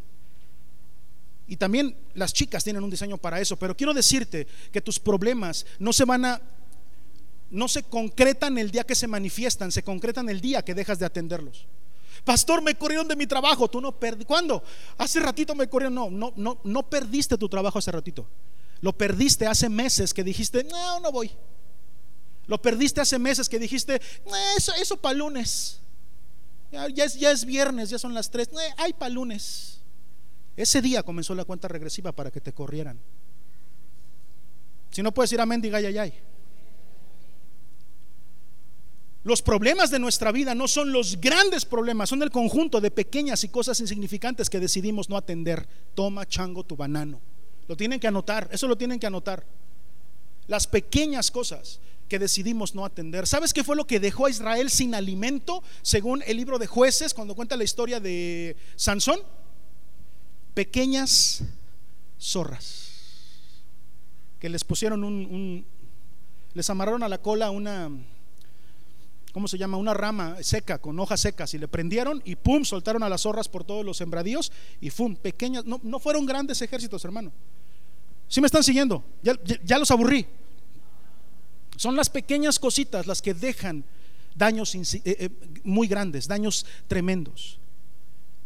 y 1.50 1.56
también 1.56 1.96
las 2.14 2.32
chicas 2.32 2.62
tienen 2.62 2.84
un 2.84 2.90
diseño 2.90 3.18
para 3.18 3.40
eso, 3.40 3.56
pero 3.56 3.76
quiero 3.76 3.92
decirte 3.92 4.46
que 4.70 4.80
tus 4.80 5.00
problemas 5.00 5.66
no 5.80 5.92
se 5.92 6.04
van 6.04 6.24
a 6.24 6.40
no 7.50 7.66
se 7.66 7.82
concretan 7.82 8.56
el 8.56 8.70
día 8.70 8.84
que 8.84 8.94
se 8.94 9.08
manifiestan, 9.08 9.72
se 9.72 9.82
concretan 9.82 10.28
el 10.28 10.40
día 10.40 10.62
que 10.62 10.76
dejas 10.76 11.00
de 11.00 11.06
atenderlos. 11.06 11.66
Pastor, 12.24 12.62
me 12.62 12.76
corrieron 12.76 13.08
de 13.08 13.16
mi 13.16 13.26
trabajo, 13.26 13.68
tú 13.68 13.80
no 13.80 13.90
perdiste. 13.90 14.26
¿Cuándo? 14.26 14.62
Hace 14.96 15.18
ratito 15.18 15.56
me 15.56 15.68
corrieron. 15.68 15.92
No, 15.96 16.08
no, 16.08 16.32
no, 16.36 16.60
no 16.62 16.88
perdiste 16.88 17.36
tu 17.36 17.48
trabajo 17.48 17.80
hace 17.80 17.90
ratito. 17.90 18.28
Lo 18.80 18.92
perdiste 18.92 19.48
hace 19.48 19.68
meses 19.68 20.14
que 20.14 20.22
dijiste, 20.22 20.62
no, 20.62 21.00
no 21.00 21.10
voy. 21.10 21.32
Lo 22.46 22.62
perdiste 22.62 23.00
hace 23.00 23.18
meses 23.18 23.48
que 23.48 23.58
dijiste, 23.58 24.00
eso, 24.56 24.72
eso 24.74 24.96
para 24.96 25.14
lunes. 25.16 25.80
Ya, 26.70 26.86
es, 26.86 27.14
ya 27.18 27.32
es 27.32 27.44
viernes, 27.44 27.90
ya 27.90 27.98
son 27.98 28.14
las 28.14 28.30
tres. 28.30 28.48
hay 28.76 28.92
para 28.92 29.08
lunes. 29.08 29.79
Ese 30.60 30.82
día 30.82 31.02
comenzó 31.02 31.34
la 31.34 31.46
cuenta 31.46 31.68
regresiva 31.68 32.12
para 32.12 32.30
que 32.30 32.40
te 32.42 32.52
corrieran. 32.52 32.98
Si 34.90 35.02
no 35.02 35.10
puedes 35.10 35.32
ir 35.32 35.40
a 35.40 35.46
mendiga 35.46 35.80
y 35.80 36.12
Los 39.24 39.40
problemas 39.40 39.90
de 39.90 39.98
nuestra 39.98 40.32
vida 40.32 40.54
no 40.54 40.68
son 40.68 40.92
los 40.92 41.18
grandes 41.18 41.64
problemas, 41.64 42.10
son 42.10 42.22
el 42.22 42.30
conjunto 42.30 42.78
de 42.78 42.90
pequeñas 42.90 43.42
y 43.42 43.48
cosas 43.48 43.80
insignificantes 43.80 44.50
que 44.50 44.60
decidimos 44.60 45.08
no 45.08 45.16
atender. 45.16 45.66
Toma, 45.94 46.26
chango, 46.26 46.62
tu 46.64 46.76
banano. 46.76 47.20
Lo 47.66 47.74
tienen 47.74 47.98
que 47.98 48.08
anotar, 48.08 48.50
eso 48.52 48.68
lo 48.68 48.76
tienen 48.76 48.98
que 48.98 49.06
anotar. 49.06 49.46
Las 50.46 50.66
pequeñas 50.66 51.30
cosas 51.30 51.80
que 52.06 52.18
decidimos 52.18 52.74
no 52.74 52.84
atender. 52.84 53.26
¿Sabes 53.26 53.54
qué 53.54 53.64
fue 53.64 53.76
lo 53.76 53.86
que 53.86 53.98
dejó 53.98 54.26
a 54.26 54.30
Israel 54.30 54.68
sin 54.68 54.94
alimento, 54.94 55.62
según 55.80 56.22
el 56.26 56.36
libro 56.36 56.58
de 56.58 56.66
jueces, 56.66 57.14
cuando 57.14 57.34
cuenta 57.34 57.56
la 57.56 57.64
historia 57.64 57.98
de 57.98 58.56
Sansón? 58.76 59.20
Pequeñas 60.54 61.42
zorras 62.18 62.90
que 64.40 64.48
les 64.48 64.64
pusieron 64.64 65.04
un, 65.04 65.66
les 66.54 66.70
amarraron 66.70 67.02
a 67.02 67.08
la 67.08 67.18
cola 67.18 67.50
una, 67.50 67.90
¿cómo 69.32 69.46
se 69.46 69.58
llama? 69.58 69.76
Una 69.76 69.94
rama 69.94 70.36
seca 70.42 70.78
con 70.78 70.98
hojas 70.98 71.20
secas 71.20 71.52
y 71.54 71.58
le 71.58 71.68
prendieron 71.68 72.22
y 72.24 72.36
pum, 72.36 72.64
soltaron 72.64 73.02
a 73.02 73.08
las 73.08 73.22
zorras 73.22 73.48
por 73.48 73.64
todos 73.64 73.84
los 73.84 73.98
sembradíos 73.98 74.50
y 74.80 74.90
pum, 74.90 75.14
pequeñas, 75.14 75.66
no, 75.66 75.78
no 75.82 76.00
fueron 76.00 76.26
grandes 76.26 76.62
ejércitos, 76.62 77.04
hermano. 77.04 77.32
Si 78.28 78.40
me 78.40 78.46
están 78.46 78.64
siguiendo? 78.64 79.04
Ya, 79.22 79.34
ya, 79.64 79.78
los 79.78 79.90
aburrí. 79.90 80.26
Son 81.76 81.96
las 81.96 82.08
pequeñas 82.08 82.58
cositas 82.58 83.06
las 83.06 83.20
que 83.20 83.34
dejan 83.34 83.84
daños 84.34 84.74
eh, 84.74 85.00
eh, 85.04 85.30
muy 85.64 85.86
grandes, 85.86 86.28
daños 86.28 86.64
tremendos. 86.88 87.59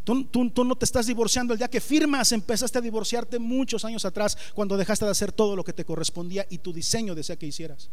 Tú, 0.04 0.64
no 0.64 0.76
te 0.76 0.84
estás 0.84 1.06
divorciando 1.06 1.54
el 1.54 1.58
día 1.58 1.68
que 1.68 1.80
firmas, 1.80 2.30
empezaste 2.32 2.76
a 2.76 2.82
divorciarte 2.82 3.38
muchos 3.38 3.86
años 3.86 4.04
atrás 4.04 4.36
cuando 4.52 4.76
dejaste 4.76 5.06
de 5.06 5.10
hacer 5.10 5.32
todo 5.32 5.56
lo 5.56 5.64
que 5.64 5.72
te 5.72 5.86
correspondía 5.86 6.46
y 6.50 6.58
tu 6.58 6.74
diseño 6.74 7.14
decía 7.14 7.36
que 7.36 7.46
hicieras. 7.46 7.88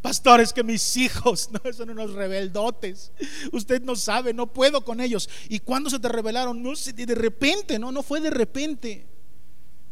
Pastores, 0.00 0.54
que 0.54 0.64
mis 0.64 0.96
hijos 0.96 1.50
no 1.64 1.72
son 1.72 1.90
unos 1.90 2.14
rebeldotes. 2.14 3.12
Usted 3.52 3.82
no 3.82 3.94
sabe, 3.94 4.32
no 4.32 4.46
puedo 4.46 4.84
con 4.84 5.02
ellos. 5.02 5.28
¿Y 5.50 5.60
cuándo 5.60 5.90
se 5.90 5.98
te 5.98 6.08
revelaron? 6.08 6.62
No 6.62 6.72
de 6.74 7.14
repente, 7.14 7.78
no, 7.78 7.92
no 7.92 8.02
fue 8.02 8.20
de 8.20 8.30
repente. 8.30 9.04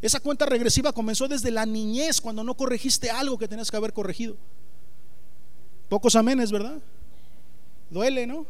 Esa 0.00 0.20
cuenta 0.20 0.46
regresiva 0.46 0.92
comenzó 0.92 1.28
desde 1.28 1.50
la 1.50 1.66
niñez, 1.66 2.20
cuando 2.20 2.44
no 2.44 2.56
corregiste 2.56 3.10
algo 3.10 3.36
que 3.36 3.48
tenías 3.48 3.70
que 3.70 3.76
haber 3.76 3.92
corregido. 3.92 4.36
Pocos 5.88 6.16
amenes, 6.16 6.50
¿verdad? 6.50 6.78
Duele, 7.90 8.26
¿no? 8.26 8.46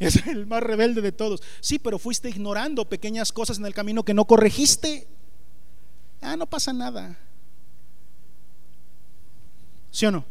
Es 0.00 0.26
el 0.26 0.46
más 0.46 0.62
rebelde 0.62 1.02
de 1.02 1.12
todos. 1.12 1.42
Sí, 1.60 1.78
pero 1.78 1.98
fuiste 1.98 2.30
ignorando 2.30 2.88
pequeñas 2.88 3.32
cosas 3.32 3.58
en 3.58 3.66
el 3.66 3.74
camino 3.74 4.02
que 4.02 4.14
no 4.14 4.24
corregiste. 4.24 5.06
Ah, 6.22 6.36
no 6.36 6.46
pasa 6.46 6.72
nada. 6.72 7.18
¿Sí 9.90 10.06
o 10.06 10.10
no? 10.10 10.24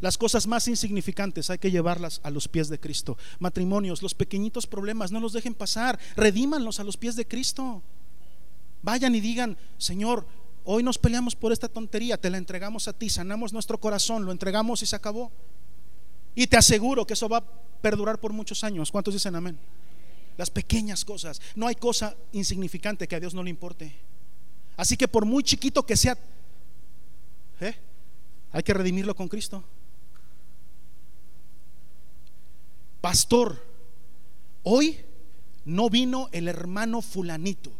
Las 0.00 0.16
cosas 0.16 0.46
más 0.46 0.68
insignificantes 0.68 1.50
hay 1.50 1.58
que 1.58 1.72
llevarlas 1.72 2.20
a 2.22 2.30
los 2.30 2.46
pies 2.46 2.68
de 2.68 2.78
Cristo. 2.78 3.18
Matrimonios, 3.40 4.00
los 4.00 4.14
pequeñitos 4.14 4.68
problemas, 4.68 5.10
no 5.10 5.18
los 5.18 5.32
dejen 5.32 5.54
pasar. 5.54 5.98
Redímanlos 6.14 6.78
a 6.78 6.84
los 6.84 6.96
pies 6.96 7.16
de 7.16 7.26
Cristo. 7.26 7.82
Vayan 8.82 9.12
y 9.16 9.20
digan, 9.20 9.58
Señor, 9.76 10.24
hoy 10.62 10.84
nos 10.84 10.98
peleamos 10.98 11.34
por 11.34 11.52
esta 11.52 11.66
tontería, 11.66 12.16
te 12.16 12.30
la 12.30 12.38
entregamos 12.38 12.86
a 12.86 12.92
ti, 12.92 13.10
sanamos 13.10 13.52
nuestro 13.52 13.80
corazón, 13.80 14.24
lo 14.24 14.30
entregamos 14.30 14.84
y 14.84 14.86
se 14.86 14.94
acabó. 14.94 15.32
Y 16.36 16.46
te 16.46 16.56
aseguro 16.56 17.04
que 17.04 17.14
eso 17.14 17.28
va 17.28 17.42
perdurar 17.80 18.18
por 18.18 18.32
muchos 18.32 18.64
años. 18.64 18.90
¿Cuántos 18.90 19.14
dicen 19.14 19.34
amén? 19.34 19.58
Las 20.36 20.50
pequeñas 20.50 21.04
cosas. 21.04 21.40
No 21.54 21.66
hay 21.66 21.74
cosa 21.74 22.16
insignificante 22.32 23.08
que 23.08 23.16
a 23.16 23.20
Dios 23.20 23.34
no 23.34 23.42
le 23.42 23.50
importe. 23.50 23.94
Así 24.76 24.96
que 24.96 25.08
por 25.08 25.24
muy 25.24 25.42
chiquito 25.42 25.84
que 25.84 25.96
sea, 25.96 26.16
¿eh? 27.60 27.74
hay 28.52 28.62
que 28.62 28.74
redimirlo 28.74 29.14
con 29.14 29.28
Cristo. 29.28 29.64
Pastor, 33.00 33.64
hoy 34.62 34.98
no 35.64 35.90
vino 35.90 36.28
el 36.32 36.48
hermano 36.48 37.02
fulanito. 37.02 37.72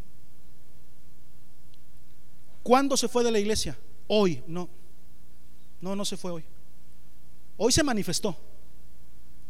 ¿Cuándo 2.63 2.97
se 2.97 3.09
fue 3.09 3.25
de 3.25 3.31
la 3.31 3.39
iglesia? 3.39 3.79
Hoy, 4.09 4.43
no. 4.47 4.69
No, 5.81 5.95
no 5.95 6.05
se 6.05 6.17
fue 6.17 6.33
hoy. 6.33 6.45
Hoy 7.57 7.73
se 7.73 7.83
manifestó 7.83 8.37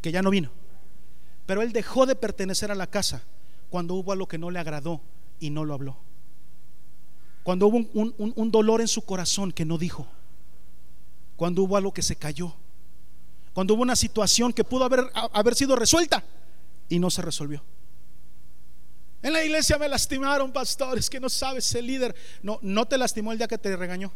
que 0.09 0.13
ya 0.13 0.23
no 0.23 0.31
vino. 0.31 0.51
Pero 1.45 1.61
él 1.61 1.71
dejó 1.71 2.07
de 2.07 2.17
pertenecer 2.17 2.71
a 2.71 2.75
la 2.75 2.87
casa 2.87 3.23
cuando 3.69 3.93
hubo 3.93 4.11
algo 4.11 4.27
que 4.27 4.39
no 4.39 4.51
le 4.51 4.59
agradó 4.59 5.03
y 5.39 5.51
no 5.51 5.67
lo 5.67 5.75
habló. 5.75 5.99
Cuando 7.43 7.67
hubo 7.67 7.87
un, 7.93 8.51
dolor 8.51 8.81
en 8.81 8.89
su 8.89 9.03
corazón 9.03 9.53
que 9.53 9.67
no 9.67 9.77
dijo. 9.77 10.07
Cuando 11.37 11.63
hubo 11.63 11.77
algo 11.77 11.93
que 11.93 12.01
se 12.01 12.17
cayó. 12.17 12.55
Cuando 13.53 13.75
hubo 13.75 13.83
una 13.83 13.97
situación 13.97 14.55
que 14.55 14.65
pudo 14.65 14.85
haber, 14.85 15.11
haber 15.35 15.55
sido 15.55 15.77
resuelta 15.77 16.25
y 16.89 16.99
no 16.99 17.11
se 17.11 17.21
resolvió. 17.21 17.63
En 19.21 19.35
la 19.35 19.45
iglesia 19.45 19.77
me 19.77 19.91
lastimaron, 19.91 20.53
pastores, 20.53 21.11
que 21.11 21.21
no 21.21 21.29
sabes, 21.29 21.75
el 21.75 21.87
líder. 21.87 22.15
No, 22.43 22.59
no 22.63 22.87
te 22.87 22.97
lastimó 22.97 23.33
el 23.33 23.37
día 23.37 23.47
que 23.47 23.59
te 23.59 23.77
regañó. 23.77 24.11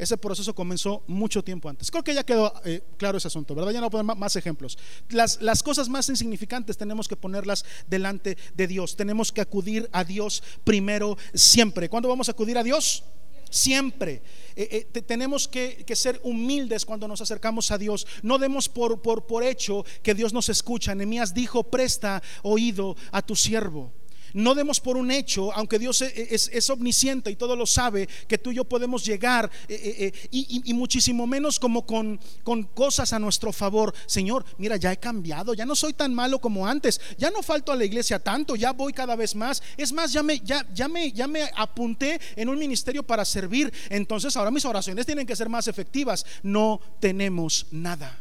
Ese 0.00 0.16
proceso 0.16 0.54
comenzó 0.54 1.02
mucho 1.08 1.44
tiempo 1.44 1.68
antes. 1.68 1.90
Creo 1.90 2.02
que 2.02 2.14
ya 2.14 2.24
quedó 2.24 2.54
eh, 2.64 2.82
claro 2.96 3.18
ese 3.18 3.28
asunto, 3.28 3.54
¿verdad? 3.54 3.70
Ya 3.70 3.82
no 3.82 3.90
poner 3.90 4.16
más 4.16 4.34
ejemplos. 4.34 4.78
Las, 5.10 5.42
las 5.42 5.62
cosas 5.62 5.90
más 5.90 6.08
insignificantes 6.08 6.78
tenemos 6.78 7.06
que 7.06 7.16
ponerlas 7.16 7.66
delante 7.86 8.38
de 8.54 8.66
Dios. 8.66 8.96
Tenemos 8.96 9.30
que 9.30 9.42
acudir 9.42 9.90
a 9.92 10.02
Dios 10.02 10.42
primero 10.64 11.18
siempre. 11.34 11.90
¿Cuándo 11.90 12.08
vamos 12.08 12.30
a 12.30 12.32
acudir 12.32 12.56
a 12.56 12.62
Dios? 12.62 13.04
Siempre. 13.50 14.22
Eh, 14.56 14.88
eh, 14.94 15.02
tenemos 15.02 15.46
que, 15.46 15.84
ser 15.94 16.18
humildes 16.24 16.86
cuando 16.86 17.06
nos 17.06 17.20
acercamos 17.20 17.70
a 17.70 17.76
Dios. 17.76 18.06
No 18.22 18.38
demos 18.38 18.70
por, 18.70 19.02
por, 19.02 19.26
por 19.26 19.44
hecho 19.44 19.84
que 20.02 20.14
Dios 20.14 20.32
nos 20.32 20.48
escucha. 20.48 20.94
Nehemías 20.94 21.34
dijo, 21.34 21.64
presta 21.64 22.22
oído 22.42 22.96
a 23.12 23.20
tu 23.20 23.36
siervo. 23.36 23.92
No 24.34 24.54
demos 24.54 24.80
por 24.80 24.96
un 24.96 25.10
hecho, 25.10 25.52
aunque 25.52 25.78
Dios 25.78 26.02
es, 26.02 26.70
omnisciente 26.70 27.30
y 27.30 27.36
todo 27.36 27.56
lo 27.56 27.66
sabe, 27.66 28.08
que 28.28 28.38
tú 28.38 28.52
y 28.52 28.56
yo 28.56 28.64
podemos 28.64 29.04
llegar 29.04 29.50
eh, 29.68 29.74
eh, 29.74 30.12
eh, 30.14 30.28
y, 30.30 30.74
muchísimo 30.74 31.26
menos 31.26 31.58
como 31.58 31.84
con, 31.84 32.20
con, 32.42 32.62
cosas 32.64 33.12
a 33.12 33.18
nuestro 33.18 33.52
favor. 33.52 33.94
Señor, 34.06 34.44
mira, 34.58 34.76
ya 34.76 34.92
he 34.92 34.98
cambiado, 34.98 35.54
ya 35.54 35.66
no 35.66 35.74
soy 35.74 35.92
tan 35.92 36.14
malo 36.14 36.40
como 36.40 36.66
antes, 36.66 37.00
ya 37.18 37.30
no 37.30 37.42
falto 37.42 37.72
a 37.72 37.76
la 37.76 37.84
iglesia 37.84 38.18
tanto, 38.18 38.56
ya 38.56 38.72
voy 38.72 38.92
cada 38.92 39.16
vez 39.16 39.34
más. 39.34 39.62
Es 39.76 39.92
más, 39.92 40.12
ya 40.12 40.22
me, 40.22 40.38
ya, 40.40 40.66
ya 40.72 40.88
me, 40.88 41.12
ya 41.12 41.26
me 41.26 41.50
apunté 41.56 42.20
en 42.36 42.48
un 42.48 42.58
ministerio 42.58 43.02
para 43.02 43.24
servir, 43.24 43.72
entonces 43.88 44.36
ahora 44.36 44.50
mis 44.50 44.64
oraciones 44.64 45.06
tienen 45.06 45.26
que 45.26 45.36
ser 45.36 45.48
más 45.48 45.68
efectivas. 45.68 46.24
No 46.42 46.80
tenemos 47.00 47.66
nada. 47.70 48.18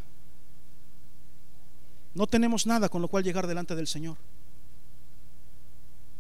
No 2.13 2.27
tenemos 2.27 2.65
nada 2.65 2.89
con 2.89 3.01
lo 3.01 3.07
cual 3.07 3.23
llegar 3.23 3.47
delante 3.47 3.75
del 3.75 3.87
Señor. 3.87 4.17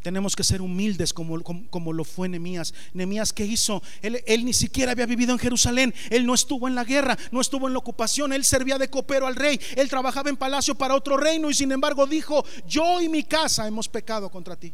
Tenemos 0.01 0.33
que 0.33 0.45
ser 0.45 0.61
humildes 0.61 1.13
como, 1.13 1.41
como, 1.43 1.91
lo 1.91 2.05
fue 2.05 2.29
Nemías. 2.29 2.73
Nemías, 2.93 3.33
¿qué 3.33 3.45
hizo? 3.45 3.83
Él, 4.01 4.23
él, 4.25 4.45
ni 4.45 4.53
siquiera 4.53 4.93
había 4.93 5.05
vivido 5.05 5.33
en 5.33 5.39
Jerusalén. 5.39 5.93
Él 6.09 6.25
no 6.25 6.33
estuvo 6.33 6.69
en 6.69 6.75
la 6.75 6.85
guerra, 6.85 7.17
no 7.31 7.41
estuvo 7.41 7.67
en 7.67 7.73
la 7.73 7.79
ocupación. 7.79 8.31
Él 8.31 8.45
servía 8.45 8.77
de 8.77 8.89
copero 8.89 9.27
al 9.27 9.35
rey. 9.35 9.59
Él 9.75 9.89
trabajaba 9.89 10.29
en 10.29 10.37
palacio 10.37 10.73
para 10.75 10.95
otro 10.95 11.17
reino 11.17 11.49
y 11.49 11.53
sin 11.53 11.71
embargo 11.73 12.07
dijo, 12.07 12.45
yo 12.65 13.01
y 13.01 13.09
mi 13.09 13.23
casa 13.23 13.67
hemos 13.67 13.89
pecado 13.89 14.29
contra 14.31 14.55
ti. 14.55 14.73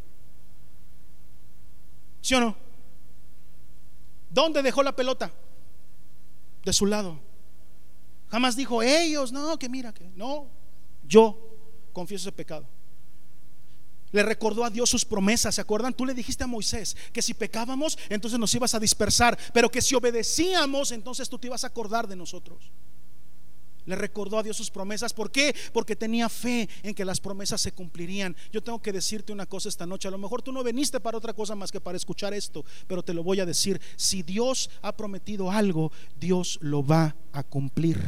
¿Sí 2.22 2.36
o 2.36 2.40
no? 2.40 2.56
¿Dónde 4.30 4.62
dejó 4.62 4.84
la 4.84 4.96
pelota? 4.96 5.32
De 6.64 6.72
su 6.74 6.86
lado. 6.86 7.20
Jamás 8.30 8.56
dijo, 8.56 8.84
ellos, 8.84 9.32
no, 9.32 9.58
que 9.58 9.70
mira, 9.70 9.92
que 9.92 10.08
no. 10.16 10.48
Yo 11.08 11.36
confieso 11.94 12.30
ese 12.30 12.32
pecado 12.32 12.68
le 14.16 14.24
recordó 14.24 14.64
a 14.64 14.70
Dios 14.70 14.90
sus 14.90 15.04
promesas. 15.04 15.56
¿Se 15.56 15.62
acuerdan? 15.62 15.94
Tú 15.94 16.06
le 16.06 16.14
dijiste 16.14 16.46
a 16.46 16.48
Moisés 16.48 16.96
que 17.12 17.22
si 17.22 17.34
pecábamos, 17.34 17.98
entonces 18.08 18.40
nos 18.40 18.56
ibas 18.56 18.74
a 18.74 18.80
dispersar, 18.80 19.38
pero 19.54 19.70
que 19.70 19.82
si 19.82 19.94
obedecíamos, 19.94 20.94
entonces 20.94 21.28
tú 21.28 21.38
te 21.38 21.48
ibas 21.48 21.66
a 21.66 21.68
acordar 21.68 22.08
de 22.08 22.16
nosotros. 22.16 22.72
Le 23.86 23.98
recordó 23.98 24.40
a 24.40 24.44
Dios 24.44 24.56
sus 24.56 24.72
promesas. 24.72 25.12
¿Por 25.14 25.32
qué? 25.32 25.54
Porque 25.74 25.98
tenía 25.98 26.30
fe 26.30 26.70
en 26.82 26.96
que 26.96 27.04
las 27.04 27.20
promesas 27.20 27.60
se 27.60 27.74
cumplirían. 27.74 28.38
Yo 28.54 28.64
tengo 28.64 28.82
que 28.82 28.94
decirte 28.94 29.34
una 29.34 29.46
cosa 29.46 29.68
esta 29.68 29.86
noche. 29.86 30.08
A 30.08 30.12
lo 30.12 30.18
mejor 30.18 30.42
tú 30.42 30.54
no 30.54 30.64
veniste 30.64 31.02
para 31.02 31.18
otra 31.18 31.34
cosa 31.34 31.54
más 31.54 31.70
que 31.70 31.82
para 31.82 31.98
escuchar 31.98 32.34
esto, 32.34 32.64
pero 32.88 33.04
te 33.04 33.14
lo 33.14 33.22
voy 33.22 33.42
a 33.42 33.46
decir. 33.46 33.82
Si 33.98 34.24
Dios 34.24 34.70
ha 34.82 34.96
prometido 34.96 35.52
algo, 35.52 35.92
Dios 36.18 36.58
lo 36.62 36.86
va 36.86 37.18
a 37.34 37.44
cumplir. 37.44 38.00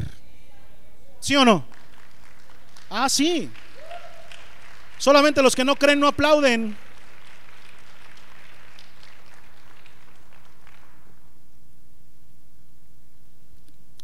¿Sí 1.20 1.36
o 1.36 1.44
no? 1.44 1.66
Ah, 2.88 3.10
sí. 3.10 3.50
Solamente 4.98 5.42
los 5.42 5.54
que 5.54 5.64
no 5.64 5.76
creen 5.76 6.00
no 6.00 6.08
aplauden. 6.08 6.76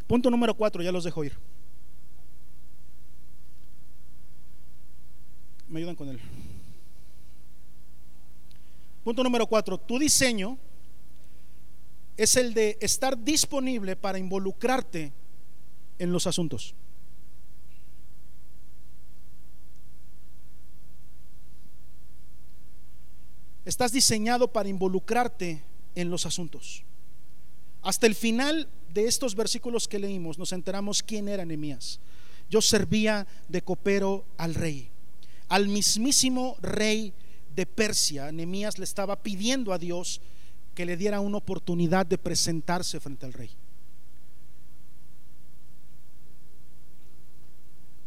Punto 0.07 0.30
número 0.30 0.55
cuatro, 0.55 0.82
ya 0.82 0.92
los 0.92 1.05
dejo 1.05 1.24
ir. 1.24 1.36
Me 5.68 5.80
ayudan 5.80 5.97
con 5.97 6.09
él. 6.09 6.20
Punto 9.03 9.24
número 9.24 9.47
cuatro, 9.47 9.76
tu 9.76 9.99
diseño 9.99 10.57
es 12.16 12.36
el 12.36 12.55
de 12.55 12.78
estar 12.80 13.22
disponible 13.22 13.97
para 13.97 14.18
involucrarte 14.18 15.12
en 15.99 16.12
los 16.12 16.26
asuntos. 16.26 16.74
Estás 23.64 23.92
diseñado 23.92 24.52
para 24.52 24.68
involucrarte 24.68 25.64
en 25.94 26.10
los 26.10 26.26
asuntos. 26.26 26.82
Hasta 27.82 28.06
el 28.06 28.14
final 28.14 28.68
de 28.92 29.06
estos 29.06 29.34
versículos 29.34 29.88
que 29.88 29.98
leímos 29.98 30.38
nos 30.38 30.52
enteramos 30.52 31.02
quién 31.02 31.28
era 31.28 31.44
Nehemías. 31.44 31.98
Yo 32.50 32.60
servía 32.60 33.26
de 33.48 33.62
copero 33.62 34.26
al 34.36 34.54
rey, 34.54 34.90
al 35.48 35.68
mismísimo 35.68 36.56
rey 36.60 37.14
de 37.56 37.64
Persia. 37.64 38.30
Nehemías 38.32 38.78
le 38.78 38.84
estaba 38.84 39.22
pidiendo 39.22 39.72
a 39.72 39.78
Dios 39.78 40.20
que 40.74 40.84
le 40.84 40.96
diera 40.96 41.20
una 41.20 41.38
oportunidad 41.38 42.04
de 42.04 42.18
presentarse 42.18 43.00
frente 43.00 43.24
al 43.24 43.32
rey. 43.32 43.50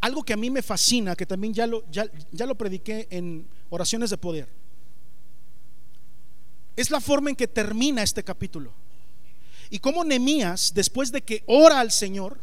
Algo 0.01 0.23
que 0.23 0.33
a 0.33 0.37
mí 0.37 0.51
me 0.51 0.61
fascina, 0.61 1.15
que 1.15 1.25
también 1.25 1.53
ya 1.53 1.65
lo, 1.65 1.83
ya, 1.89 2.05
ya 2.31 2.45
lo 2.45 2.55
prediqué 2.55 3.07
en 3.09 3.47
oraciones 3.69 4.11
de 4.11 4.17
poder 4.17 4.66
es 6.77 6.91
la 6.91 7.01
forma 7.01 7.31
en 7.31 7.35
que 7.35 7.47
termina 7.47 8.03
este 8.03 8.23
capítulo. 8.23 8.71
Y 9.69 9.79
como 9.79 10.05
Nemías, 10.05 10.73
después 10.73 11.11
de 11.11 11.21
que 11.21 11.43
ora 11.47 11.81
al 11.81 11.91
Señor, 11.91 12.39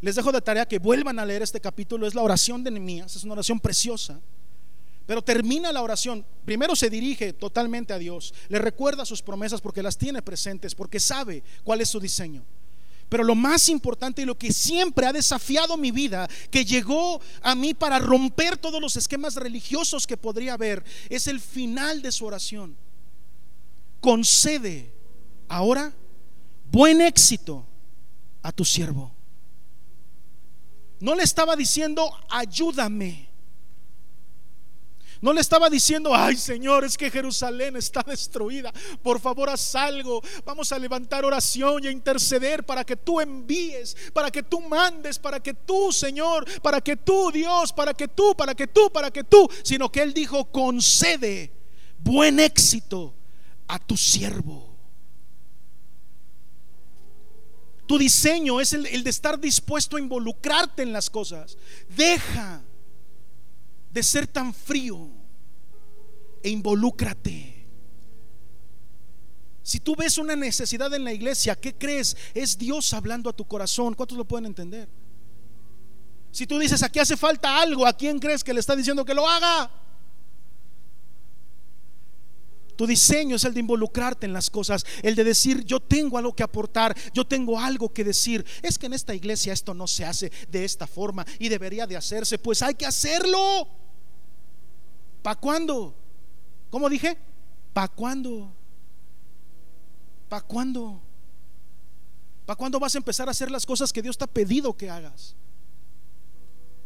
les 0.00 0.14
dejo 0.16 0.32
de 0.32 0.40
tarea 0.40 0.66
que 0.66 0.78
vuelvan 0.78 1.18
a 1.18 1.26
leer 1.26 1.42
este 1.42 1.60
capítulo, 1.60 2.06
es 2.06 2.14
la 2.14 2.22
oración 2.22 2.64
de 2.64 2.70
Nemías, 2.70 3.14
es 3.14 3.22
una 3.22 3.34
oración 3.34 3.60
preciosa. 3.60 4.18
Pero 5.06 5.22
termina 5.22 5.70
la 5.70 5.82
oración, 5.82 6.24
primero 6.44 6.74
se 6.74 6.88
dirige 6.88 7.32
totalmente 7.34 7.92
a 7.92 7.98
Dios, 7.98 8.32
le 8.48 8.58
recuerda 8.58 9.04
sus 9.04 9.22
promesas 9.22 9.60
porque 9.60 9.82
las 9.82 9.98
tiene 9.98 10.22
presentes, 10.22 10.74
porque 10.74 10.98
sabe 10.98 11.42
cuál 11.62 11.82
es 11.82 11.90
su 11.90 12.00
diseño. 12.00 12.42
Pero 13.10 13.24
lo 13.24 13.34
más 13.34 13.68
importante 13.68 14.22
y 14.22 14.24
lo 14.24 14.38
que 14.38 14.52
siempre 14.52 15.04
ha 15.04 15.12
desafiado 15.12 15.76
mi 15.76 15.90
vida, 15.90 16.28
que 16.50 16.64
llegó 16.64 17.20
a 17.42 17.54
mí 17.54 17.74
para 17.74 17.98
romper 17.98 18.56
todos 18.56 18.80
los 18.80 18.96
esquemas 18.96 19.34
religiosos 19.34 20.06
que 20.06 20.16
podría 20.16 20.54
haber, 20.54 20.84
es 21.08 21.26
el 21.26 21.40
final 21.40 22.02
de 22.02 22.12
su 22.12 22.24
oración. 22.24 22.76
Concede 24.00 24.92
ahora 25.48 25.92
buen 26.70 27.00
éxito 27.00 27.66
a 28.42 28.52
tu 28.52 28.64
siervo. 28.64 29.12
No 31.00 31.14
le 31.14 31.22
estaba 31.22 31.56
diciendo, 31.56 32.10
ayúdame. 32.28 33.28
No 35.22 35.34
le 35.34 35.42
estaba 35.42 35.68
diciendo, 35.68 36.14
ay 36.14 36.36
Señor, 36.36 36.82
es 36.84 36.96
que 36.96 37.10
Jerusalén 37.10 37.76
está 37.76 38.02
destruida. 38.02 38.72
Por 39.02 39.20
favor, 39.20 39.50
haz 39.50 39.74
algo. 39.74 40.22
Vamos 40.46 40.72
a 40.72 40.78
levantar 40.78 41.26
oración 41.26 41.84
y 41.84 41.88
a 41.88 41.90
interceder 41.90 42.64
para 42.64 42.84
que 42.84 42.96
tú 42.96 43.20
envíes, 43.20 43.94
para 44.14 44.30
que 44.30 44.42
tú 44.42 44.60
mandes, 44.62 45.18
para 45.18 45.40
que 45.40 45.52
tú, 45.52 45.92
Señor, 45.92 46.46
para 46.62 46.80
que 46.80 46.96
tú, 46.96 47.30
Dios, 47.30 47.70
para 47.72 47.92
que 47.92 48.08
tú, 48.08 48.34
para 48.34 48.54
que 48.54 48.66
tú, 48.66 48.90
para 48.90 49.10
que 49.10 49.24
tú. 49.24 49.46
Sino 49.62 49.92
que 49.92 50.00
Él 50.00 50.14
dijo, 50.14 50.46
concede 50.46 51.52
buen 51.98 52.40
éxito 52.40 53.14
a 53.70 53.78
tu 53.78 53.96
siervo. 53.96 54.68
Tu 57.86 57.98
diseño 57.98 58.60
es 58.60 58.72
el, 58.72 59.02
de 59.02 59.10
estar 59.10 59.40
dispuesto 59.40 59.96
a 59.96 60.00
involucrarte 60.00 60.82
en 60.82 60.92
las 60.92 61.08
cosas. 61.08 61.56
Deja 61.96 62.62
de 63.92 64.02
ser 64.02 64.26
tan 64.26 64.52
frío 64.54 65.08
e 66.42 66.50
involúcrate. 66.50 67.66
Si 69.62 69.78
tú 69.78 69.94
ves 69.96 70.18
una 70.18 70.34
necesidad 70.34 70.92
en 70.94 71.04
la 71.04 71.12
iglesia, 71.12 71.54
¿qué 71.54 71.74
crees? 71.74 72.16
Es 72.34 72.58
Dios 72.58 72.92
hablando 72.92 73.30
a 73.30 73.32
tu 73.32 73.44
corazón. 73.44 73.94
¿Cuántos 73.94 74.18
lo 74.18 74.24
pueden 74.24 74.46
entender? 74.46 74.88
Si 76.32 76.46
tú 76.46 76.58
dices, 76.58 76.82
aquí 76.82 76.98
hace 76.98 77.16
falta 77.16 77.60
algo, 77.60 77.86
¿a 77.86 77.92
quién 77.92 78.18
crees 78.18 78.42
que 78.42 78.54
le 78.54 78.60
está 78.60 78.74
diciendo 78.74 79.04
que 79.04 79.14
lo 79.14 79.28
haga? 79.28 79.70
Tu 82.80 82.86
diseño 82.86 83.36
es 83.36 83.44
el 83.44 83.52
de 83.52 83.60
involucrarte 83.60 84.24
en 84.24 84.32
las 84.32 84.48
cosas, 84.48 84.86
el 85.02 85.14
de 85.14 85.22
decir, 85.22 85.66
yo 85.66 85.80
tengo 85.80 86.16
algo 86.16 86.34
que 86.34 86.42
aportar, 86.42 86.96
yo 87.12 87.26
tengo 87.26 87.60
algo 87.60 87.92
que 87.92 88.02
decir. 88.02 88.42
Es 88.62 88.78
que 88.78 88.86
en 88.86 88.94
esta 88.94 89.14
iglesia 89.14 89.52
esto 89.52 89.74
no 89.74 89.86
se 89.86 90.06
hace 90.06 90.32
de 90.50 90.64
esta 90.64 90.86
forma 90.86 91.26
y 91.38 91.50
debería 91.50 91.86
de 91.86 91.98
hacerse, 91.98 92.38
pues 92.38 92.62
hay 92.62 92.74
que 92.74 92.86
hacerlo. 92.86 93.68
¿Para 95.20 95.38
cuándo? 95.38 95.94
¿Cómo 96.70 96.88
dije? 96.88 97.18
¿Para 97.74 97.88
cuándo? 97.88 98.50
¿Para 100.30 100.40
cuándo? 100.46 101.02
¿Para 102.46 102.56
cuándo 102.56 102.80
vas 102.80 102.94
a 102.94 102.98
empezar 102.98 103.28
a 103.28 103.32
hacer 103.32 103.50
las 103.50 103.66
cosas 103.66 103.92
que 103.92 104.00
Dios 104.00 104.16
te 104.16 104.24
ha 104.24 104.26
pedido 104.26 104.74
que 104.74 104.88
hagas? 104.88 105.36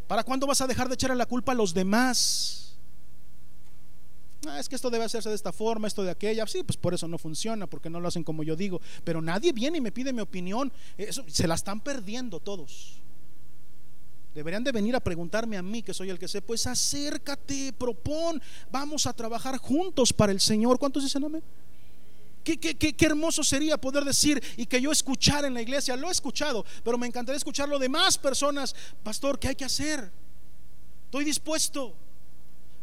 ¿Para 0.09 0.25
cuándo 0.25 0.49
vas 0.49 0.61
a 0.61 0.67
dejar 0.67 0.89
de 0.89 0.95
echarle 0.95 1.15
la 1.15 1.27
culpa 1.27 1.53
a 1.53 1.55
los 1.55 1.73
demás? 1.73 2.64
Ah, 4.47 4.61
es 4.61 4.69
que 4.69 4.77
esto 4.77 4.91
debe 4.91 5.05
hacerse 5.05 5.29
de 5.29 5.35
esta 5.35 5.53
forma, 5.53 5.89
esto 5.89 6.03
de 6.03 6.11
aquella. 6.11 6.47
Sí, 6.47 6.63
pues 6.63 6.77
por 6.77 6.95
eso 6.95 7.09
no 7.09 7.19
funciona, 7.19 7.67
porque 7.67 7.91
no 7.91 8.01
lo 8.01 8.09
hacen 8.09 8.25
como 8.25 8.43
yo 8.43 8.57
digo. 8.57 8.81
Pero 9.05 9.23
nadie 9.23 9.53
viene 9.53 9.79
y 9.79 9.81
me 9.81 9.93
pide 9.93 10.13
mi 10.13 10.21
opinión. 10.21 10.73
Eso, 10.99 11.25
se 11.29 11.47
la 11.47 11.55
están 11.55 11.81
perdiendo 11.81 12.41
todos. 12.41 13.01
Deberían 14.35 14.65
de 14.65 14.73
venir 14.73 14.97
a 14.97 15.01
preguntarme 15.01 15.57
a 15.57 15.63
mí, 15.63 15.83
que 15.83 15.95
soy 15.95 16.11
el 16.11 16.19
que 16.19 16.29
sé. 16.29 16.43
Pues 16.43 16.67
acércate, 16.67 17.73
propón. 17.73 18.43
Vamos 18.71 19.07
a 19.07 19.13
trabajar 19.13 19.57
juntos 19.59 20.13
para 20.13 20.33
el 20.33 20.41
Señor. 20.41 20.79
¿Cuántos 20.79 21.05
dicen 21.05 21.25
amén? 21.25 21.43
Qué, 22.43 22.59
qué, 22.59 22.75
qué, 22.75 22.93
qué, 22.93 23.07
hermoso 23.07 23.43
sería 23.43 23.79
poder 23.79 24.05
decir 24.05 24.43
y 24.59 24.67
que 24.67 24.79
yo 24.79 24.93
escuchar 24.93 25.47
en 25.47 25.55
la 25.55 25.63
iglesia, 25.63 25.97
lo 25.97 26.09
he 26.09 26.13
escuchado, 26.13 26.67
pero 26.85 26.99
me 26.99 27.07
encantaría 27.07 27.39
escucharlo 27.39 27.79
de 27.79 27.89
más 27.89 28.19
personas, 28.19 28.77
pastor, 29.03 29.39
¿qué 29.39 29.49
hay 29.49 29.55
que 29.55 29.65
hacer? 29.65 30.13
Estoy 31.07 31.25
dispuesto, 31.25 31.95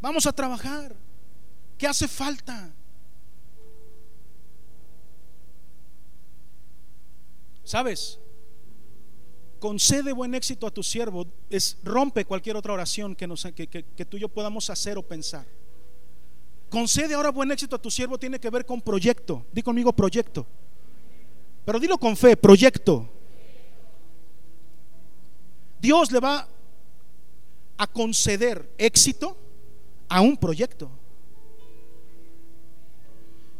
vamos 0.01 0.25
a 0.25 0.33
trabajar. 0.33 0.95
¿Qué 1.81 1.87
hace 1.87 2.07
falta? 2.07 2.71
¿Sabes? 7.63 8.19
Concede 9.59 10.13
buen 10.13 10.35
éxito 10.35 10.67
a 10.67 10.71
tu 10.71 10.83
siervo. 10.83 11.25
Es, 11.49 11.79
rompe 11.83 12.23
cualquier 12.23 12.55
otra 12.55 12.73
oración 12.73 13.15
que, 13.15 13.27
que, 13.67 13.83
que 13.83 14.05
tú 14.05 14.17
y 14.17 14.19
yo 14.19 14.29
podamos 14.29 14.69
hacer 14.69 14.99
o 14.99 15.01
pensar. 15.01 15.47
Concede 16.69 17.15
ahora 17.15 17.31
buen 17.31 17.51
éxito 17.51 17.77
a 17.77 17.81
tu 17.81 17.89
siervo 17.89 18.19
tiene 18.19 18.39
que 18.39 18.51
ver 18.51 18.63
con 18.63 18.79
proyecto. 18.79 19.47
Di 19.51 19.63
conmigo 19.63 19.91
proyecto. 19.91 20.45
Pero 21.65 21.79
dilo 21.79 21.97
con 21.97 22.15
fe, 22.15 22.37
proyecto. 22.37 23.09
Dios 25.79 26.11
le 26.11 26.19
va 26.19 26.47
a 27.75 27.87
conceder 27.87 28.71
éxito 28.77 29.35
a 30.07 30.21
un 30.21 30.37
proyecto. 30.37 31.00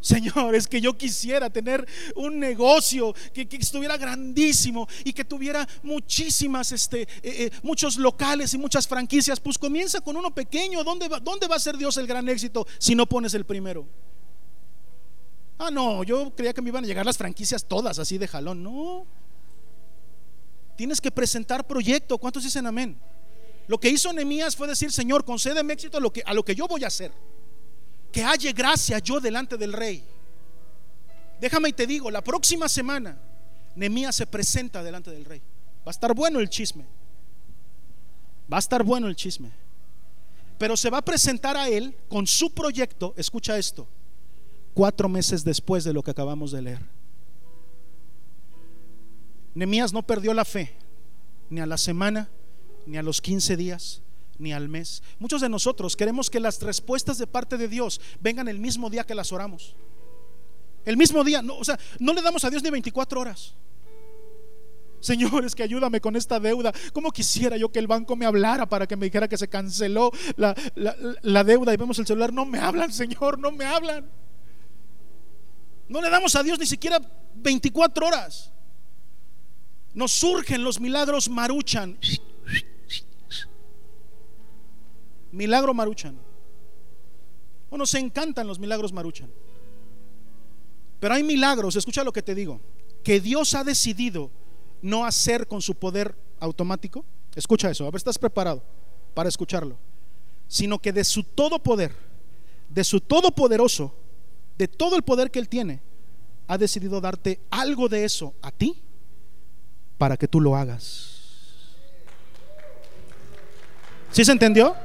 Señor, 0.02 0.56
es 0.56 0.68
que 0.68 0.82
yo 0.82 0.98
quisiera 0.98 1.52
tener 1.52 1.88
un 2.16 2.40
negocio 2.40 3.14
que, 3.32 3.48
estuviera 3.52 3.98
grandísimo 3.98 4.88
y 5.06 5.14
que 5.14 5.24
tuviera 5.24 5.68
muchísimas, 5.84 6.72
este, 6.72 7.04
eh, 7.04 7.08
eh, 7.24 7.52
muchos 7.62 7.98
locales 7.98 8.52
y 8.56 8.58
muchas 8.58 8.88
franquicias. 8.88 9.40
Pues 9.40 9.60
comienza 9.60 10.02
con 10.02 10.18
uno 10.18 10.34
pequeño. 10.34 10.84
¿Dónde 10.84 11.08
va, 11.08 11.20
¿Dónde 11.20 11.48
va 11.48 11.56
a 11.56 11.60
ser 11.60 11.78
Dios 11.78 11.98
el 11.98 12.08
gran 12.08 12.28
éxito 12.30 12.66
si 12.80 12.96
no 12.96 13.06
pones 13.06 13.36
el 13.36 13.46
primero? 13.46 13.88
Ah, 15.60 15.70
no, 15.70 16.04
yo 16.04 16.34
creía 16.36 16.54
que 16.54 16.64
me 16.64 16.70
iban 16.70 16.84
a 16.84 16.88
llegar 16.88 17.06
las 17.06 17.20
franquicias 17.20 17.64
todas 17.64 18.00
así 18.00 18.18
de 18.18 18.28
jalón. 18.28 18.64
No. 18.64 19.06
Tienes 20.76 21.00
que 21.00 21.12
presentar 21.12 21.68
proyecto. 21.68 22.18
¿Cuántos 22.18 22.44
dicen 22.44 22.66
amén? 22.66 22.98
Lo 23.68 23.80
que 23.80 23.90
hizo 23.90 24.12
Nehemías 24.12 24.56
fue 24.56 24.68
decir, 24.68 24.92
Señor, 24.92 25.24
concédeme 25.24 25.74
éxito 25.74 26.00
a 26.00 26.34
lo 26.34 26.44
que 26.44 26.56
yo 26.56 26.68
voy 26.68 26.84
a 26.84 26.88
hacer 26.88 27.12
que 28.12 28.24
halle 28.24 28.52
gracia 28.54 29.00
yo 29.00 29.20
delante 29.20 29.58
del 29.58 29.74
rey. 29.74 30.04
Déjame 31.40 31.70
y 31.70 31.74
te 31.74 31.88
digo, 31.88 32.12
la 32.12 32.24
próxima 32.24 32.70
semana 32.70 33.18
Nemías 33.76 34.16
se 34.16 34.28
presenta 34.28 34.84
delante 34.84 35.12
del 35.12 35.26
rey. 35.26 35.42
Va 35.86 35.88
a 35.88 35.92
estar 35.92 36.14
bueno 36.14 36.40
el 36.40 36.50
chisme. 36.50 36.86
Va 38.52 38.58
a 38.58 38.60
estar 38.60 38.84
bueno 38.84 39.08
el 39.08 39.16
chisme. 39.16 39.52
Pero 40.58 40.78
se 40.78 40.90
va 40.90 41.00
a 41.00 41.06
presentar 41.06 41.58
a 41.58 41.68
él 41.70 41.96
con 42.08 42.28
su 42.28 42.54
proyecto, 42.54 43.16
escucha 43.18 43.58
esto, 43.58 43.88
cuatro 44.74 45.10
meses 45.10 45.44
después 45.44 45.84
de 45.84 45.94
lo 45.94 46.04
que 46.04 46.12
acabamos 46.12 46.52
de 46.52 46.62
leer. 46.62 46.82
Nemías 49.56 49.92
no 49.92 50.04
perdió 50.04 50.34
la 50.34 50.46
fe, 50.46 50.76
ni 51.50 51.60
a 51.62 51.66
la 51.66 51.78
semana, 51.78 52.30
ni 52.86 52.98
a 52.98 53.04
los 53.04 53.22
15 53.22 53.58
días, 53.58 54.02
ni 54.42 54.52
al 54.52 54.68
mes. 54.68 55.02
Muchos 55.20 55.42
de 55.42 55.50
nosotros 55.50 55.96
queremos 55.96 56.30
que 56.30 56.40
las 56.40 56.62
respuestas 56.62 57.18
de 57.18 57.28
parte 57.28 57.58
de 57.58 57.68
Dios 57.68 58.02
vengan 58.20 58.48
el 58.48 58.60
mismo 58.60 58.90
día 58.90 59.06
que 59.06 59.16
las 59.16 59.32
oramos. 59.32 59.76
El 60.84 60.98
mismo 60.98 61.24
día, 61.24 61.42
no, 61.42 61.58
o 61.58 61.64
sea, 61.64 61.80
no 62.00 62.14
le 62.14 62.22
damos 62.22 62.44
a 62.44 62.50
Dios 62.50 62.64
ni 62.64 62.70
24 62.70 63.22
horas. 63.22 63.54
Señores, 65.00 65.56
que 65.56 65.64
ayúdame 65.64 66.02
con 66.02 66.16
esta 66.16 66.40
deuda. 66.40 66.72
¿Cómo 66.94 67.12
quisiera 67.12 67.58
yo 67.58 67.72
que 67.72 67.80
el 67.80 67.88
banco 67.88 68.16
me 68.16 68.26
hablara 68.26 68.68
para 68.68 68.88
que 68.88 68.96
me 68.96 69.06
dijera 69.06 69.28
que 69.28 69.38
se 69.38 69.48
canceló 69.48 70.12
la, 70.36 70.56
la 70.76 71.44
deuda 71.44 71.74
y 71.74 71.78
vemos 71.78 71.98
el 72.00 72.06
celular? 72.06 72.32
No 72.32 72.46
me 72.46 72.60
hablan, 72.60 72.92
Señor, 72.92 73.40
no 73.40 73.52
me 73.52 73.66
hablan. 73.66 74.10
No 75.88 76.02
le 76.02 76.10
damos 76.10 76.36
a 76.36 76.44
Dios 76.44 76.58
ni 76.60 76.66
siquiera 76.66 77.00
24 77.36 78.08
horas. 78.08 78.52
Nos 79.94 80.12
surgen 80.12 80.64
los 80.64 80.80
milagros 80.80 81.30
maruchan. 81.30 81.98
Milagro 85.32 85.74
Maruchan. 85.74 86.18
O 87.70 87.78
nos 87.78 87.94
encantan 87.96 88.48
los 88.48 88.60
milagros 88.60 88.92
Maruchan. 88.92 89.30
Pero 91.00 91.16
hay 91.16 91.24
milagros, 91.24 91.76
escucha 91.76 92.04
lo 92.04 92.14
que 92.14 92.22
te 92.22 92.36
digo, 92.36 92.62
que 93.04 93.20
Dios 93.20 93.56
ha 93.56 93.64
decidido 93.64 94.30
no 94.82 95.06
hacer 95.06 95.48
con 95.48 95.62
su 95.62 95.76
poder 95.76 96.16
automático. 96.40 97.04
Escucha 97.36 97.72
eso, 97.72 97.86
a 97.86 97.88
ver, 97.88 97.96
estás 97.96 98.20
preparado 98.20 98.62
para 99.14 99.30
escucharlo. 99.30 99.78
Sino 100.48 100.80
que 100.80 100.92
de 100.94 101.04
su 101.04 101.24
todo 101.24 101.60
poder, 101.60 101.96
de 102.70 102.84
su 102.84 103.00
todopoderoso, 103.00 103.96
de 104.58 104.68
todo 104.68 104.96
el 104.96 105.02
poder 105.02 105.32
que 105.32 105.40
Él 105.40 105.50
tiene, 105.50 105.82
ha 106.48 106.58
decidido 106.58 107.00
darte 107.00 107.40
algo 107.50 107.88
de 107.88 108.04
eso 108.04 108.34
a 108.42 108.52
ti 108.52 108.82
para 109.98 110.18
que 110.18 110.28
tú 110.28 110.42
lo 110.42 110.56
hagas. 110.56 111.22
¿Sí 114.12 114.26
se 114.26 114.34
entendió? 114.34 114.76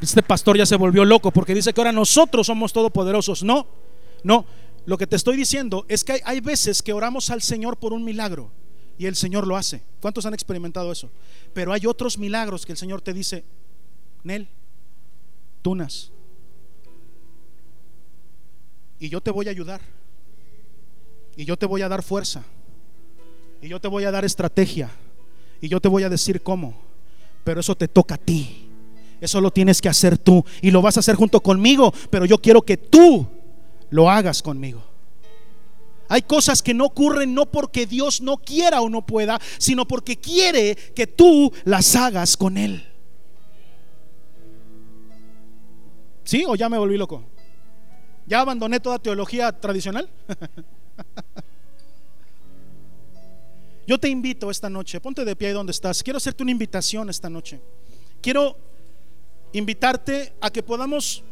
Este 0.00 0.22
pastor 0.22 0.56
ya 0.56 0.66
se 0.66 0.76
volvió 0.76 1.04
loco 1.04 1.30
porque 1.30 1.54
dice 1.54 1.72
que 1.72 1.80
ahora 1.80 1.92
nosotros 1.92 2.46
somos 2.46 2.72
todopoderosos. 2.72 3.42
No, 3.42 3.66
no. 4.22 4.46
Lo 4.86 4.98
que 4.98 5.06
te 5.06 5.16
estoy 5.16 5.36
diciendo 5.36 5.86
es 5.88 6.04
que 6.04 6.20
hay, 6.24 6.40
veces 6.40 6.82
que 6.82 6.92
oramos 6.92 7.30
al 7.30 7.40
Señor 7.40 7.78
por 7.78 7.92
un 7.92 8.04
milagro 8.04 8.50
y 8.98 9.06
el 9.06 9.16
Señor 9.16 9.46
lo 9.46 9.56
hace. 9.56 9.82
¿Cuántos 10.00 10.26
han 10.26 10.34
experimentado 10.34 10.92
eso? 10.92 11.10
Pero 11.54 11.72
hay 11.72 11.86
otros 11.86 12.18
milagros 12.18 12.66
que 12.66 12.72
el 12.72 12.78
Señor 12.78 13.00
te 13.00 13.14
dice, 13.14 13.44
Nel, 14.22 14.48
tunas. 15.62 16.10
Y 18.98 19.08
yo 19.08 19.20
te 19.20 19.30
voy 19.30 19.48
a 19.48 19.50
ayudar. 19.50 19.80
Y 21.36 21.44
yo 21.46 21.56
te 21.56 21.66
voy 21.66 21.82
a 21.82 21.88
dar 21.88 22.02
fuerza. 22.02 22.44
Y 23.62 23.68
yo 23.68 23.80
te 23.80 23.88
voy 23.88 24.04
a 24.04 24.10
dar 24.10 24.24
estrategia. 24.24 24.90
Y 25.60 25.68
yo 25.68 25.80
te 25.80 25.88
voy 25.88 26.02
a 26.02 26.10
decir 26.10 26.42
cómo. 26.42 26.74
Pero 27.42 27.60
eso 27.60 27.74
te 27.74 27.88
toca 27.88 28.16
a 28.16 28.18
ti. 28.18 28.68
Eso 29.24 29.40
lo 29.40 29.50
tienes 29.50 29.80
que 29.80 29.88
hacer 29.88 30.18
tú. 30.18 30.44
Y 30.60 30.70
lo 30.70 30.82
vas 30.82 30.98
a 30.98 31.00
hacer 31.00 31.14
junto 31.14 31.40
conmigo. 31.40 31.94
Pero 32.10 32.26
yo 32.26 32.36
quiero 32.36 32.60
que 32.60 32.76
tú 32.76 33.26
lo 33.88 34.10
hagas 34.10 34.42
conmigo. 34.42 34.84
Hay 36.10 36.20
cosas 36.20 36.60
que 36.60 36.74
no 36.74 36.84
ocurren 36.84 37.32
no 37.32 37.46
porque 37.46 37.86
Dios 37.86 38.20
no 38.20 38.36
quiera 38.36 38.82
o 38.82 38.90
no 38.90 39.06
pueda, 39.06 39.40
sino 39.56 39.88
porque 39.88 40.18
quiere 40.18 40.76
que 40.94 41.06
tú 41.06 41.50
las 41.64 41.96
hagas 41.96 42.36
con 42.36 42.58
Él. 42.58 42.86
¿Sí? 46.24 46.44
¿O 46.46 46.54
ya 46.54 46.68
me 46.68 46.76
volví 46.76 46.98
loco? 46.98 47.24
¿Ya 48.26 48.42
abandoné 48.42 48.78
toda 48.78 48.98
teología 48.98 49.58
tradicional? 49.58 50.06
Yo 53.86 53.98
te 53.98 54.10
invito 54.10 54.50
esta 54.50 54.68
noche, 54.68 55.00
ponte 55.00 55.24
de 55.24 55.34
pie 55.34 55.48
ahí 55.48 55.54
donde 55.54 55.70
estás. 55.70 56.02
Quiero 56.02 56.18
hacerte 56.18 56.42
una 56.42 56.52
invitación 56.52 57.08
esta 57.08 57.30
noche. 57.30 57.58
Quiero 58.20 58.73
invitarte 59.54 60.34
a 60.40 60.50
que 60.50 60.62
podamos, 60.62 61.22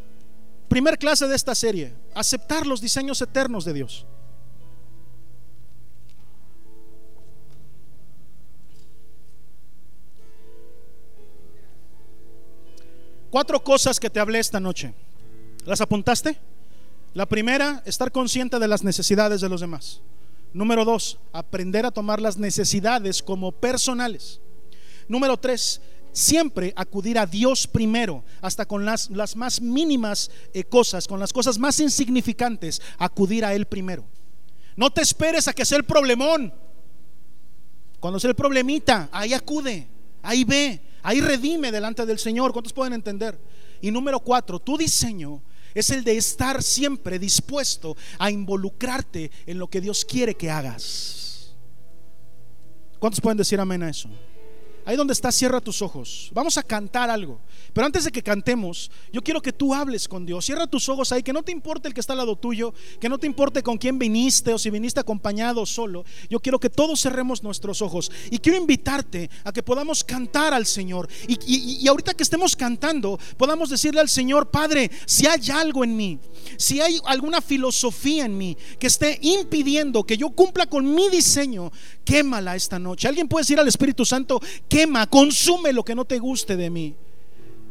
primer 0.69 0.97
clase 0.97 1.27
de 1.27 1.37
esta 1.37 1.55
serie, 1.55 1.93
aceptar 2.15 2.67
los 2.67 2.81
diseños 2.81 3.21
eternos 3.21 3.65
de 3.65 3.73
Dios. 3.75 4.07
Cuatro 13.31 13.63
cosas 13.65 13.99
que 13.99 14.11
te 14.11 14.21
hablé 14.21 14.39
esta 14.39 14.61
noche. 14.61 14.95
¿Las 15.65 15.81
apuntaste? 15.81 16.39
La 17.15 17.27
primera, 17.27 17.83
estar 17.87 18.13
consciente 18.13 18.59
de 18.59 18.69
las 18.69 18.85
necesidades 18.85 19.41
de 19.41 19.49
los 19.49 19.61
demás. 19.61 20.01
Número 20.53 20.85
dos, 20.85 21.19
aprender 21.33 21.87
a 21.87 21.91
tomar 21.91 22.21
las 22.21 22.37
necesidades 22.37 23.23
como 23.23 23.51
personales. 23.51 24.41
Número 25.09 25.39
tres, 25.39 25.81
siempre 26.13 26.73
acudir 26.77 27.19
a 27.19 27.27
Dios 27.27 27.67
primero, 27.67 28.25
hasta 28.41 28.67
con 28.67 28.85
las, 28.85 29.11
las 29.11 29.37
más 29.37 29.61
mínimas 29.61 30.31
eh, 30.53 30.65
cosas, 30.65 31.07
con 31.07 31.19
las 31.19 31.33
cosas 31.33 31.59
más 31.59 31.81
insignificantes, 31.81 32.81
acudir 32.99 33.45
a 33.45 33.55
Él 33.55 33.67
primero. 33.67 34.05
No 34.77 34.91
te 34.91 35.03
esperes 35.03 35.49
a 35.49 35.53
que 35.53 35.65
sea 35.65 35.79
el 35.79 35.85
problemón. 35.85 36.53
Cuando 38.01 38.19
sea 38.19 38.31
el 38.31 38.37
problemita, 38.37 39.09
ahí 39.13 39.33
acude, 39.33 39.87
ahí 40.23 40.45
ve, 40.45 40.81
Ahí 41.03 41.21
redime 41.21 41.73
delante 41.73 42.07
del 42.07 42.19
Señor. 42.19 42.53
¿Cuántos 42.53 42.73
pueden 42.73 42.93
entender? 42.93 43.39
Y 43.81 43.91
número 43.91 44.21
cuatro, 44.21 44.61
tu 44.61 44.79
diseño 44.79 45.43
es 45.75 45.91
el 45.91 46.05
de 46.05 46.17
estar 46.17 46.63
siempre 46.63 47.19
dispuesto 47.19 47.97
a 48.19 48.31
involucrarte 48.31 49.31
en 49.47 49.59
lo 49.59 49.69
que 49.69 49.81
Dios 49.81 50.05
quiere 50.05 50.35
que 50.35 50.51
hagas. 50.51 51.55
¿Cuántos 52.99 53.21
pueden 53.21 53.39
decir 53.39 53.59
amén 53.59 53.83
a 53.83 53.91
eso? 53.91 54.09
Ahí 54.85 54.97
donde 54.97 55.13
estás, 55.13 55.35
cierra 55.35 55.61
tus 55.61 55.81
ojos. 55.81 56.31
Vamos 56.35 56.59
a 56.59 56.63
cantar 56.63 57.09
algo. 57.09 57.41
Pero 57.73 57.87
antes 57.87 58.05
de 58.05 58.11
que 58.11 58.23
cantemos, 58.23 58.91
yo 59.13 59.23
quiero 59.23 59.41
que 59.41 59.53
tú 59.53 59.73
hables 59.73 60.09
con 60.09 60.27
Dios. 60.27 60.45
Cierra 60.45 60.67
tus 60.67 60.89
ojos 60.89 61.13
ahí, 61.13 61.23
que 61.23 61.33
no 61.33 61.43
te 61.43 61.53
importe 61.53 61.89
el 61.89 61.95
que 61.95 62.01
está 62.01 62.15
al 62.15 62.19
lado 62.19 62.37
tuyo, 62.37 62.75
que 63.01 63.09
no 63.09 63.19
te 63.19 63.27
importe 63.27 63.63
con 63.63 63.79
quién 63.79 63.99
viniste 63.99 64.53
o 64.53 64.59
si 64.59 64.71
viniste 64.71 64.99
acompañado 64.99 65.63
o 65.63 65.67
solo. 65.67 66.05
Yo 66.29 66.41
quiero 66.41 66.59
que 66.59 66.69
todos 66.69 67.01
cerremos 67.01 67.43
nuestros 67.43 67.81
ojos. 67.81 68.11
Y 68.31 68.39
quiero 68.39 68.59
invitarte 68.59 69.31
a 69.45 69.53
que 69.53 69.63
podamos 69.63 70.03
cantar 70.03 70.53
al 70.53 70.67
Señor. 70.67 71.09
Y, 71.29 71.39
y 71.83 71.87
ahorita 71.87 72.15
que 72.15 72.25
estemos 72.25 72.57
cantando, 72.57 73.19
podamos 73.37 73.71
decirle 73.71 74.01
al 74.01 74.09
Señor, 74.09 74.51
Padre, 74.51 74.91
si 75.07 75.27
hay 75.27 75.51
algo 75.51 75.85
en 75.85 75.97
mí, 75.97 76.19
si 76.57 76.81
hay 76.81 76.99
alguna 77.07 77.41
filosofía 77.41 78.25
en 78.25 78.37
mí 78.37 78.57
que 78.79 78.89
esté 78.89 79.19
impidiendo 79.23 80.03
que 80.05 80.17
yo 80.17 80.31
cumpla 80.31 80.67
con 80.67 80.93
mi 80.93 81.09
diseño, 81.09 81.71
quémala 82.05 82.57
esta 82.57 82.79
noche. 82.79 83.09
Alguien 83.09 83.29
puede 83.29 83.43
decir 83.43 83.59
al 83.59 83.69
Espíritu 83.69 84.05
Santo, 84.05 84.41
quema, 84.69 85.07
consume 85.07 85.73
lo 85.73 85.85
que 85.85 85.95
no 85.95 86.05
te 86.05 86.19
guste 86.19 86.57
de 86.57 86.71
mí. 86.71 86.97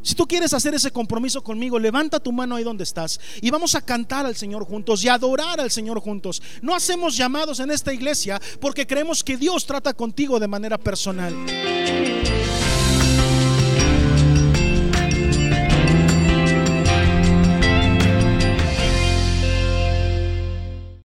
Si 0.03 0.15
tú 0.15 0.27
quieres 0.27 0.53
hacer 0.53 0.73
ese 0.73 0.89
compromiso 0.89 1.43
conmigo, 1.43 1.77
levanta 1.77 2.19
tu 2.19 2.31
mano 2.31 2.55
ahí 2.55 2.63
donde 2.63 2.83
estás 2.83 3.19
y 3.39 3.51
vamos 3.51 3.75
a 3.75 3.81
cantar 3.81 4.25
al 4.25 4.35
Señor 4.35 4.65
juntos 4.65 5.03
y 5.03 5.09
adorar 5.09 5.59
al 5.59 5.69
Señor 5.69 5.99
juntos. 5.99 6.41
No 6.61 6.73
hacemos 6.73 7.15
llamados 7.15 7.59
en 7.59 7.69
esta 7.69 7.93
iglesia 7.93 8.41
porque 8.59 8.87
creemos 8.87 9.23
que 9.23 9.37
Dios 9.37 9.65
trata 9.65 9.93
contigo 9.93 10.39
de 10.39 10.47
manera 10.47 10.79
personal. 10.79 11.35